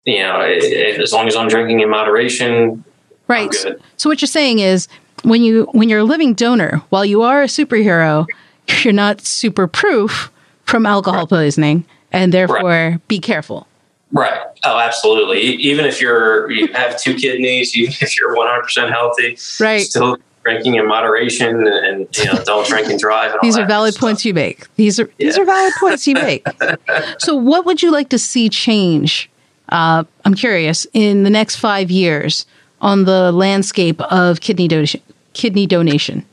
you 0.06 0.20
know, 0.20 0.36
i- 0.36 0.60
i- 0.62 0.98
as 1.02 1.12
long 1.12 1.26
as 1.28 1.36
I'm 1.36 1.48
drinking 1.48 1.80
in 1.80 1.90
moderation, 1.90 2.82
Right. 3.28 3.42
I'm 3.42 3.48
good. 3.72 3.82
So 3.96 4.08
what 4.08 4.22
you're 4.22 4.28
saying 4.28 4.60
is 4.60 4.86
when 5.24 5.42
you 5.42 5.68
when 5.72 5.88
you're 5.88 5.98
a 6.00 6.04
living 6.04 6.32
donor, 6.32 6.82
while 6.90 7.04
you 7.04 7.22
are 7.22 7.42
a 7.42 7.46
superhero, 7.46 8.26
you're 8.84 8.92
not 8.92 9.20
super 9.26 9.66
proof 9.66 10.30
from 10.64 10.86
alcohol 10.86 11.26
poisoning 11.26 11.84
and 12.12 12.32
therefore 12.32 13.00
be 13.08 13.18
careful. 13.18 13.66
Right. 14.12 14.38
Oh, 14.64 14.78
absolutely. 14.78 15.40
Even 15.40 15.84
if 15.84 16.00
you're 16.00 16.48
you 16.52 16.68
have 16.72 17.00
two 17.00 17.14
kidneys, 17.14 17.76
even 17.76 17.94
if 18.00 18.16
you're 18.18 18.34
100 18.36 18.62
percent 18.62 18.90
healthy, 18.92 19.36
Right. 19.58 19.80
still 19.82 20.18
drinking 20.44 20.76
in 20.76 20.86
moderation 20.86 21.66
and 21.66 22.06
you 22.16 22.24
know 22.26 22.38
don't 22.44 22.64
drink 22.68 22.86
and 22.88 23.00
drive. 23.00 23.32
And 23.32 23.40
These 23.42 23.58
are 23.58 23.66
valid 23.66 23.94
stuff. 23.94 24.02
points 24.02 24.24
you 24.24 24.32
make. 24.34 24.72
These 24.76 25.00
are 25.00 25.10
these 25.18 25.36
are 25.36 25.44
valid 25.44 25.72
points 25.80 26.06
you 26.06 26.14
make. 26.14 26.46
so 27.18 27.34
what 27.34 27.66
would 27.66 27.82
you 27.82 27.90
like 27.90 28.08
to 28.10 28.18
see 28.20 28.48
change? 28.48 29.28
Uh, 29.68 30.04
I'm 30.24 30.34
curious 30.34 30.86
in 30.92 31.22
the 31.22 31.30
next 31.30 31.56
five 31.56 31.90
years 31.90 32.46
on 32.80 33.04
the 33.04 33.32
landscape 33.32 34.00
of 34.02 34.40
kidney 34.40 34.68
donation. 34.68 35.02
Kidney 35.32 35.66
donation. 35.66 36.24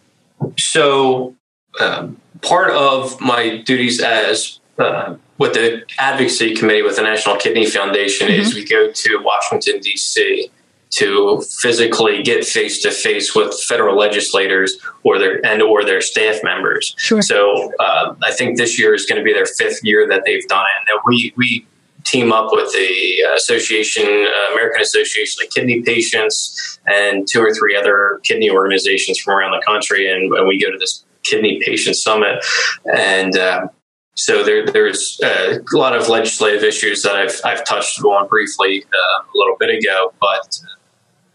So, 0.58 1.36
um, 1.80 2.18
part 2.42 2.72
of 2.72 3.20
my 3.20 3.58
duties 3.58 4.02
as 4.02 4.60
uh, 4.78 5.16
with 5.38 5.54
the 5.54 5.84
advocacy 6.00 6.56
committee 6.56 6.82
with 6.82 6.96
the 6.96 7.02
National 7.02 7.36
Kidney 7.38 7.66
Foundation 7.66 8.30
is 8.30 8.54
we 8.54 8.66
go 8.66 8.92
to 8.92 9.18
Washington 9.24 9.80
D.C. 9.80 10.50
to 10.92 11.42
physically 11.60 12.24
get 12.24 12.46
face 12.46 12.82
to 12.84 12.92
face 12.92 13.36
with 13.36 13.60
federal 13.62 13.98
legislators 13.98 14.78
or 15.04 15.18
their 15.20 15.46
and 15.46 15.62
or 15.62 15.84
their 15.84 16.02
staff 16.02 16.38
members. 16.44 16.96
Sure. 16.98 17.22
So 17.22 17.74
uh, 17.80 18.16
I 18.24 18.32
think 18.32 18.58
this 18.58 18.80
year 18.80 18.94
is 18.94 19.06
going 19.06 19.20
to 19.20 19.24
be 19.24 19.34
their 19.34 19.46
fifth 19.46 19.84
year 19.84 20.08
that 20.08 20.24
they've 20.26 20.48
done 20.48 20.64
it. 20.64 20.92
And 20.92 21.00
we 21.06 21.34
we 21.36 21.66
team 22.06 22.32
up 22.32 22.50
with 22.52 22.72
the 22.74 23.22
Association, 23.36 24.06
uh, 24.06 24.54
American 24.54 24.82
Association 24.82 25.44
of 25.44 25.50
Kidney 25.52 25.82
Patients, 25.82 26.80
and 26.88 27.28
two 27.28 27.42
or 27.42 27.54
three 27.54 27.76
other 27.76 28.20
kidney 28.24 28.50
organizations 28.50 29.20
from 29.20 29.36
around 29.36 29.52
the 29.52 29.64
country, 29.66 30.12
and, 30.12 30.34
and 30.34 30.48
we 30.48 30.60
go 30.60 30.72
to 30.72 30.78
this 30.78 31.04
kidney 31.24 31.62
patient 31.66 31.96
summit, 31.96 32.44
and. 32.86 33.38
Um, 33.38 33.70
so 34.16 34.44
there, 34.44 34.64
there's 34.64 35.20
uh, 35.24 35.58
a 35.58 35.76
lot 35.76 35.96
of 35.96 36.08
legislative 36.08 36.64
issues 36.64 37.02
that 37.02 37.16
I've, 37.16 37.42
I've 37.44 37.66
touched 37.66 38.00
on 38.04 38.28
briefly 38.28 38.84
uh, 38.84 39.24
a 39.24 39.34
little 39.34 39.56
bit 39.60 39.72
ago, 39.72 40.14
but 40.22 40.60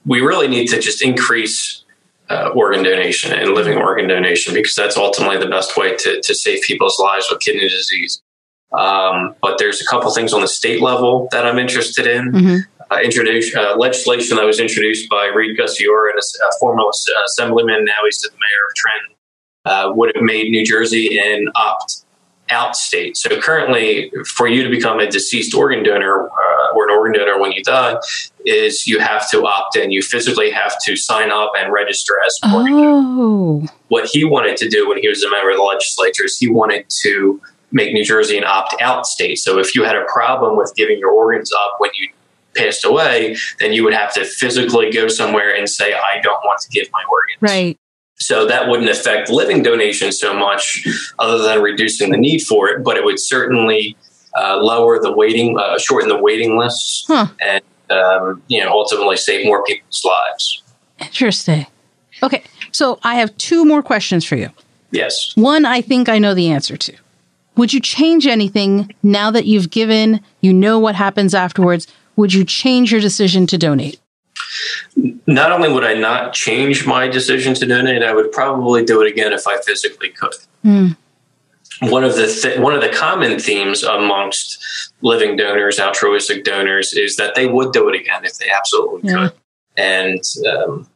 we 0.06 0.20
really 0.20 0.46
need 0.46 0.68
to 0.68 0.80
just 0.80 1.02
increase 1.02 1.84
uh, 2.30 2.50
organ 2.54 2.84
donation 2.84 3.32
and 3.32 3.52
living 3.52 3.78
organ 3.78 4.08
donation 4.08 4.54
because 4.54 4.74
that's 4.74 4.96
ultimately 4.96 5.38
the 5.38 5.46
best 5.46 5.76
way 5.76 5.96
to, 5.96 6.20
to 6.22 6.34
save 6.34 6.62
people's 6.62 6.98
lives 7.00 7.26
with 7.30 7.40
kidney 7.40 7.68
disease. 7.68 8.22
Um, 8.72 9.34
but 9.40 9.58
there's 9.58 9.80
a 9.80 9.84
couple 9.86 10.10
things 10.12 10.32
on 10.32 10.40
the 10.42 10.48
state 10.48 10.82
level 10.82 11.28
that 11.32 11.46
I'm 11.46 11.58
interested 11.58 12.06
in. 12.06 12.32
Mhm. 12.32 12.60
Uh, 12.90 13.00
introduce 13.02 13.54
uh, 13.54 13.76
legislation 13.76 14.36
that 14.36 14.46
was 14.46 14.60
introduced 14.60 15.10
by 15.10 15.26
Reed 15.26 15.58
Gusciora, 15.58 16.10
and 16.10 16.18
a, 16.18 16.46
a 16.46 16.50
former 16.58 16.82
assemblyman. 17.26 17.84
Now 17.84 17.92
he's 18.04 18.20
the 18.20 18.30
mayor 18.30 18.64
of 18.68 18.74
Trenton. 18.76 19.14
Uh, 19.64 19.92
would 19.94 20.12
have 20.14 20.24
made 20.24 20.50
New 20.50 20.64
Jersey 20.64 21.18
an 21.18 21.48
opt 21.54 22.04
out 22.50 22.74
state. 22.74 23.14
So 23.18 23.38
currently, 23.40 24.10
for 24.26 24.48
you 24.48 24.62
to 24.64 24.70
become 24.70 25.00
a 25.00 25.06
deceased 25.06 25.54
organ 25.54 25.82
donor 25.82 26.30
uh, 26.30 26.74
or 26.74 26.88
an 26.88 26.96
organ 26.96 27.12
donor 27.20 27.38
when 27.38 27.52
you 27.52 27.62
die, 27.62 27.96
is 28.46 28.86
you 28.86 28.98
have 29.00 29.28
to 29.32 29.46
opt 29.46 29.76
in. 29.76 29.90
You 29.90 30.00
physically 30.00 30.50
have 30.50 30.74
to 30.86 30.96
sign 30.96 31.30
up 31.30 31.52
and 31.58 31.70
register 31.70 32.14
as 32.26 32.38
an 32.42 32.54
organ 32.54 32.72
donor. 32.72 33.22
Oh, 33.22 33.66
What 33.88 34.06
he 34.10 34.24
wanted 34.24 34.56
to 34.58 34.68
do 34.70 34.88
when 34.88 34.96
he 34.98 35.08
was 35.08 35.22
a 35.22 35.30
member 35.30 35.50
of 35.50 35.56
the 35.58 35.62
legislature 35.62 36.24
is 36.24 36.38
he 36.38 36.48
wanted 36.48 36.86
to 37.02 37.42
make 37.72 37.92
New 37.92 38.04
Jersey 38.04 38.38
an 38.38 38.44
opt 38.44 38.74
out 38.80 39.06
state. 39.06 39.36
So 39.38 39.58
if 39.58 39.74
you 39.74 39.84
had 39.84 39.96
a 39.96 40.04
problem 40.06 40.56
with 40.56 40.72
giving 40.76 40.98
your 40.98 41.10
organs 41.10 41.52
up 41.52 41.74
when 41.78 41.90
you 41.94 42.08
passed 42.56 42.84
away, 42.84 43.36
then 43.60 43.72
you 43.72 43.84
would 43.84 43.92
have 43.94 44.12
to 44.14 44.24
physically 44.24 44.90
go 44.90 45.06
somewhere 45.08 45.54
and 45.54 45.68
say, 45.68 45.92
I 45.92 46.20
don't 46.22 46.42
want 46.44 46.60
to 46.62 46.68
give 46.70 46.88
my 46.92 47.02
organs. 47.10 47.52
right. 47.54 47.78
So 48.20 48.46
that 48.46 48.68
wouldn't 48.68 48.88
affect 48.90 49.30
living 49.30 49.62
donations 49.62 50.18
so 50.18 50.34
much, 50.34 50.84
other 51.20 51.38
than 51.40 51.62
reducing 51.62 52.10
the 52.10 52.16
need 52.16 52.40
for 52.40 52.68
it. 52.68 52.82
But 52.82 52.96
it 52.96 53.04
would 53.04 53.20
certainly 53.20 53.96
uh, 54.36 54.56
lower 54.56 54.98
the 55.00 55.12
waiting, 55.12 55.56
uh, 55.56 55.78
shorten 55.78 56.08
the 56.08 56.18
waiting 56.20 56.58
lists, 56.58 57.04
Huh. 57.06 57.28
and 57.40 57.62
um, 57.90 58.42
you 58.48 58.64
know 58.64 58.72
ultimately 58.72 59.16
save 59.16 59.46
more 59.46 59.62
people's 59.62 60.02
lives. 60.04 60.62
Interesting. 60.98 61.66
Okay, 62.20 62.42
so 62.72 62.98
I 63.04 63.14
have 63.16 63.36
two 63.36 63.64
more 63.64 63.84
questions 63.84 64.24
for 64.24 64.34
you. 64.34 64.48
Yes. 64.90 65.36
One, 65.36 65.64
I 65.64 65.80
think 65.80 66.08
I 66.08 66.18
know 66.18 66.34
the 66.34 66.48
answer 66.50 66.76
to. 66.76 66.92
Would 67.58 67.72
you 67.72 67.80
change 67.80 68.26
anything 68.26 68.94
now 69.02 69.30
that 69.32 69.44
you've 69.46 69.70
given, 69.70 70.20
you 70.40 70.52
know 70.52 70.78
what 70.78 70.94
happens 70.94 71.34
afterwards? 71.34 71.88
Would 72.16 72.32
you 72.32 72.44
change 72.44 72.92
your 72.92 73.00
decision 73.00 73.46
to 73.48 73.58
donate? 73.58 74.00
Not 75.26 75.50
only 75.52 75.70
would 75.70 75.84
I 75.84 75.94
not 75.94 76.32
change 76.32 76.86
my 76.86 77.08
decision 77.08 77.54
to 77.54 77.66
donate, 77.66 78.02
I 78.02 78.14
would 78.14 78.32
probably 78.32 78.84
do 78.84 79.02
it 79.02 79.10
again 79.10 79.32
if 79.32 79.46
I 79.46 79.60
physically 79.60 80.10
could. 80.10 80.34
Hmm. 80.62 80.88
One 81.82 82.02
of 82.04 82.16
the 82.16 82.26
th- 82.26 82.58
one 82.58 82.74
of 82.74 82.80
the 82.80 82.88
common 82.88 83.38
themes 83.38 83.82
amongst 83.84 84.58
living 85.00 85.36
donors, 85.36 85.78
altruistic 85.78 86.44
donors, 86.44 86.92
is 86.92 87.16
that 87.16 87.34
they 87.34 87.46
would 87.46 87.72
do 87.72 87.88
it 87.88 88.00
again 88.00 88.24
if 88.24 88.38
they 88.38 88.50
absolutely 88.50 89.10
Yeah. 89.10 89.28
could. 89.28 89.32
And 89.76 90.22
um, 90.56 90.88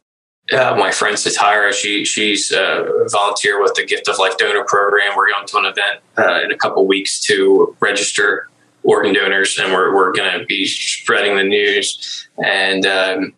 uh, 0.51 0.75
my 0.77 0.91
friend 0.91 1.15
Satira, 1.15 1.71
she 1.71 2.03
she's 2.03 2.51
a 2.51 3.07
volunteer 3.11 3.61
with 3.61 3.75
the 3.75 3.85
Gift 3.85 4.07
of 4.07 4.17
Life 4.17 4.37
Donor 4.37 4.65
Program. 4.65 5.15
We're 5.15 5.31
going 5.31 5.47
to 5.47 5.57
an 5.57 5.65
event 5.65 5.99
uh, 6.17 6.43
in 6.43 6.51
a 6.51 6.57
couple 6.57 6.85
weeks 6.85 7.21
to 7.25 7.75
register 7.79 8.49
organ 8.83 9.13
donors, 9.13 9.57
and 9.57 9.71
we're 9.71 9.95
we're 9.95 10.11
going 10.11 10.39
to 10.39 10.45
be 10.45 10.65
spreading 10.65 11.37
the 11.37 11.43
news. 11.43 12.27
And 12.43 12.85
um, 12.85 13.33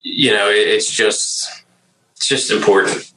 you 0.00 0.30
know, 0.30 0.48
it, 0.48 0.66
it's 0.68 0.90
just 0.90 1.64
it's 2.12 2.26
just 2.26 2.50
important. 2.50 3.12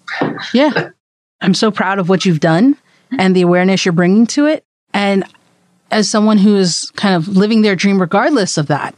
Yeah. 0.53 0.89
I'm 1.41 1.53
so 1.53 1.71
proud 1.71 1.99
of 1.99 2.09
what 2.09 2.25
you've 2.25 2.41
done 2.41 2.75
and 3.17 3.33
the 3.33 3.41
awareness 3.41 3.85
you're 3.85 3.93
bringing 3.93 4.27
to 4.27 4.45
it. 4.47 4.65
And 4.93 5.23
as 5.89 6.09
someone 6.09 6.37
who 6.37 6.57
is 6.57 6.91
kind 6.95 7.15
of 7.15 7.29
living 7.29 7.61
their 7.61 7.77
dream 7.77 8.01
regardless 8.01 8.57
of 8.57 8.67
that, 8.67 8.93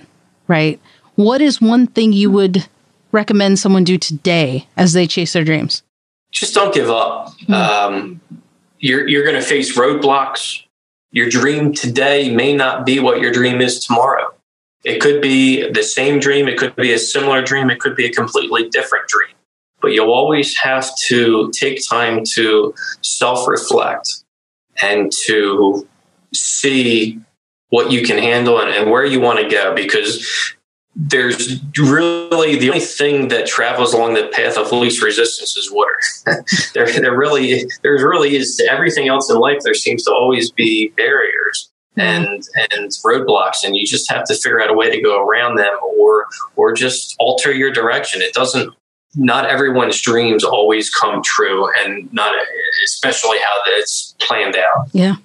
right? 0.48 0.80
What 1.16 1.40
is 1.40 1.62
one 1.62 1.86
thing 1.86 2.14
you 2.14 2.32
would 2.32 2.68
recommend 3.12 3.60
someone 3.60 3.84
do 3.84 3.98
today 3.98 4.68
as 4.78 4.94
they 4.94 5.08
chase 5.08 5.34
their 5.34 5.44
dreams? 5.44 5.84
Just 6.32 6.54
don't 6.54 6.74
give 6.74 6.90
up. 6.90 7.34
Um, 7.50 8.22
you're 8.80 9.08
you're 9.08 9.24
going 9.24 9.36
to 9.36 9.42
face 9.42 9.78
roadblocks. 9.78 10.64
Your 11.12 11.30
dream 11.30 11.74
today 11.74 12.34
may 12.34 12.56
not 12.56 12.86
be 12.86 13.00
what 13.00 13.20
your 13.20 13.32
dream 13.32 13.60
is 13.60 13.86
tomorrow. 13.86 14.34
It 14.84 15.00
could 15.00 15.22
be 15.22 15.70
the 15.70 15.84
same 15.84 16.20
dream, 16.20 16.48
it 16.48 16.58
could 16.58 16.76
be 16.76 16.92
a 16.94 17.00
similar 17.00 17.42
dream, 17.42 17.70
it 17.70 17.80
could 17.80 17.96
be 17.96 18.06
a 18.06 18.12
completely 18.12 18.68
different 18.70 19.08
dream. 19.08 19.36
But 19.82 19.90
you'll 19.90 20.14
always 20.14 20.58
have 20.58 20.90
to 21.08 21.52
take 21.52 21.80
time 21.88 22.24
to 22.34 22.74
self 23.02 23.48
reflect 23.48 24.24
and 24.82 25.12
to 25.28 25.88
see 26.34 27.20
what 27.70 27.92
you 27.92 28.04
can 28.04 28.18
handle 28.18 28.60
and, 28.60 28.70
and 28.70 28.90
where 28.90 29.06
you 29.06 29.20
want 29.20 29.40
to 29.40 29.48
go 29.48 29.76
because 29.76 30.56
there's 30.96 31.62
really 31.78 32.58
the 32.58 32.70
only 32.70 32.82
thing 32.82 33.30
that 33.30 33.48
travels 33.48 33.94
along 33.94 34.14
the 34.14 34.28
path 34.28 34.58
of 34.58 34.72
least 34.72 35.02
resistance 35.02 35.56
is 35.56 35.72
water. 35.72 35.98
there, 36.74 36.92
there 36.92 37.16
really, 37.16 37.64
there 37.82 37.94
really 37.94 38.36
is 38.36 38.62
everything 38.70 39.08
else 39.08 39.30
in 39.30 39.38
life. 39.38 39.60
There 39.64 39.74
seems 39.74 40.04
to 40.04 40.12
always 40.12 40.52
be 40.52 40.90
barriers 40.98 41.72
mm-hmm. 41.98 42.24
and 42.24 42.44
and 42.72 42.92
roadblocks, 43.06 43.64
and 43.64 43.76
you 43.76 43.86
just 43.86 44.12
have 44.12 44.26
to 44.26 44.36
figure 44.36 44.62
out 44.62 44.70
a 44.70 44.74
way 44.74 44.90
to 44.90 45.02
go 45.02 45.26
around 45.26 45.56
them, 45.56 45.74
or 45.98 46.28
or 46.56 46.74
just 46.74 47.16
alter 47.20 47.54
your 47.54 47.72
direction. 47.72 48.22
It 48.22 48.34
doesn't. 48.34 48.74
Not 49.14 49.46
everyone's 49.46 50.00
dreams 50.00 50.44
always 50.44 50.90
come 50.90 51.22
true, 51.22 51.70
and 51.84 52.12
not 52.14 52.34
especially 52.86 53.38
how 53.40 53.60
it's 53.68 54.16
planned 54.20 54.56
out. 54.56 54.90
Yeah, 54.94 55.16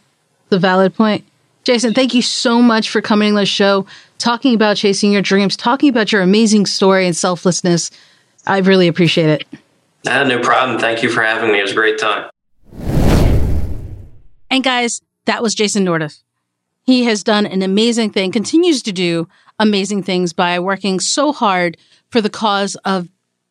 the 0.49 0.59
valid 0.59 0.95
point. 0.95 1.25
Jason, 1.63 1.95
thank 1.95 2.15
you 2.15 2.23
so 2.23 2.63
much 2.63 2.91
for 2.91 3.01
coming 3.01 3.31
on 3.31 3.35
the 3.35 3.47
show, 3.47 3.87
talking 4.19 4.55
about 4.55 4.77
chasing 4.77 5.13
your 5.13 5.23
dreams, 5.23 5.57
talking 5.57 5.89
about 5.89 6.13
your 6.13 6.23
amazing 6.23 6.67
story 6.67 7.07
and 7.07 7.17
selflessness. 7.17 7.91
I 8.47 8.59
really 8.59 8.89
appreciate 8.89 9.29
it. 9.29 9.47
Uh, 10.07 10.25
no 10.25 10.41
problem. 10.41 10.79
Thank 10.79 11.03
you 11.03 11.11
for 11.11 11.23
having 11.23 11.53
me. 11.53 11.59
It 11.59 11.63
was 11.63 11.73
a 11.73 11.75
great 11.75 11.99
time. 11.99 12.31
And 14.51 14.63
guys, 14.63 15.03
that 15.25 15.43
was 15.43 15.55
Jason 15.55 15.85
Nordiff. 15.85 16.23
He 16.85 17.05
has 17.05 17.25
done 17.25 17.47
an 17.47 17.63
amazing 17.63 18.11
thing, 18.11 18.31
continues 18.31 18.83
to 18.83 18.93
do 18.93 19.29
amazing 19.59 20.05
things 20.05 20.33
by 20.33 20.59
working 20.61 21.01
so 21.01 21.33
hard 21.33 21.77
for 22.11 22.21
the 22.21 22.31
cause 22.31 22.77
of 22.85 23.09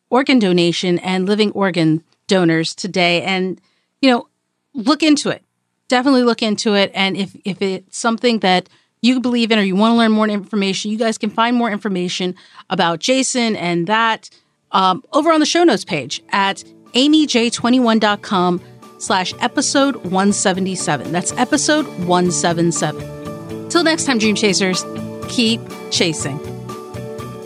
organ 0.08 0.38
donation 0.38 0.98
and 1.00 1.26
living 1.26 1.52
organ 1.52 2.02
donors 2.26 2.74
today. 2.74 3.22
And, 3.22 3.60
you 4.00 4.10
know, 4.10 4.28
look 4.72 5.02
into 5.02 5.28
it 5.28 5.42
definitely 5.88 6.24
look 6.24 6.42
into 6.42 6.74
it. 6.74 6.90
And 6.94 7.16
if, 7.16 7.36
if 7.44 7.62
it's 7.62 7.98
something 7.98 8.40
that 8.40 8.68
you 9.02 9.20
believe 9.20 9.50
in 9.50 9.58
or 9.58 9.62
you 9.62 9.76
want 9.76 9.92
to 9.92 9.96
learn 9.96 10.12
more 10.12 10.28
information, 10.28 10.90
you 10.90 10.98
guys 10.98 11.18
can 11.18 11.30
find 11.30 11.56
more 11.56 11.70
information 11.70 12.34
about 12.70 12.98
Jason 13.00 13.56
and 13.56 13.86
that 13.86 14.30
um, 14.72 15.02
over 15.12 15.32
on 15.32 15.40
the 15.40 15.46
show 15.46 15.64
notes 15.64 15.84
page 15.84 16.22
at 16.30 16.64
aimeej21.com 16.94 18.60
slash 18.98 19.34
episode 19.40 19.96
177. 19.96 21.12
That's 21.12 21.32
episode 21.32 21.86
177. 22.06 23.68
Till 23.68 23.84
next 23.84 24.04
time, 24.04 24.18
Dream 24.18 24.34
Chasers, 24.34 24.84
keep 25.28 25.60
chasing. 25.90 26.38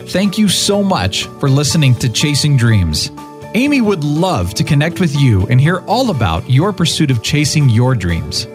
Thank 0.07 0.37
you 0.37 0.47
so 0.47 0.83
much 0.83 1.25
for 1.39 1.49
listening 1.49 1.95
to 1.95 2.11
Chasing 2.11 2.57
Dreams. 2.57 3.11
Aimee 3.53 3.81
would 3.81 4.03
love 4.03 4.53
to 4.55 4.63
connect 4.63 4.99
with 4.99 5.15
you 5.19 5.45
and 5.47 5.59
hear 5.59 5.79
all 5.81 6.09
about 6.09 6.49
your 6.49 6.71
pursuit 6.71 7.11
of 7.11 7.21
chasing 7.21 7.69
your 7.69 7.95
dreams. 7.95 8.47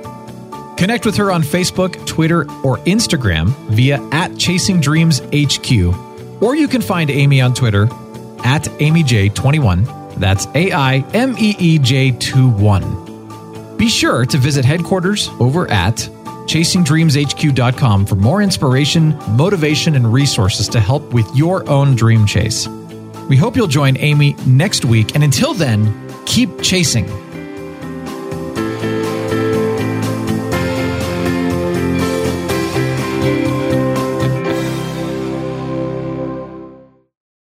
Connect 0.77 1.07
with 1.07 1.17
her 1.17 1.33
on 1.33 1.43
Facebook, 1.43 2.07
Twitter, 2.07 2.43
or 2.63 2.79
Instagram 2.79 3.49
via 3.71 4.01
at 4.13 4.37
Chasing 4.37 4.81
Dreams 4.81 5.21
HQ, 5.35 6.43
or 6.43 6.55
you 6.55 6.69
can 6.69 6.83
find 6.83 7.11
Aimee 7.11 7.41
on 7.41 7.55
Twitter 7.55 7.85
at 8.45 8.65
AimeeJ21. 8.65 10.17
That's 10.17 10.47
A 10.55 10.73
I 10.73 10.97
M 11.15 11.35
E 11.39 11.57
E 11.59 11.79
J 11.79 12.11
2 12.11 12.49
1. 12.49 13.77
Be 13.77 13.89
sure 13.89 14.25
to 14.27 14.39
visit 14.39 14.65
headquarters 14.65 15.29
over 15.41 15.71
at 15.71 15.97
chasingdreamshq.com 16.47 18.07
for 18.07 18.15
more 18.15 18.41
inspiration, 18.41 19.19
motivation, 19.31 19.97
and 19.97 20.13
resources 20.13 20.69
to 20.69 20.81
help 20.81 21.03
with 21.13 21.29
your 21.35 21.69
own 21.69 21.97
dream 21.97 22.27
chase. 22.27 22.69
We 23.29 23.37
hope 23.37 23.57
you'll 23.57 23.67
join 23.67 23.97
Aimee 23.97 24.37
next 24.47 24.85
week. 24.85 25.15
And 25.15 25.25
until 25.25 25.53
then, 25.55 25.93
keep 26.27 26.63
chasing. 26.63 27.07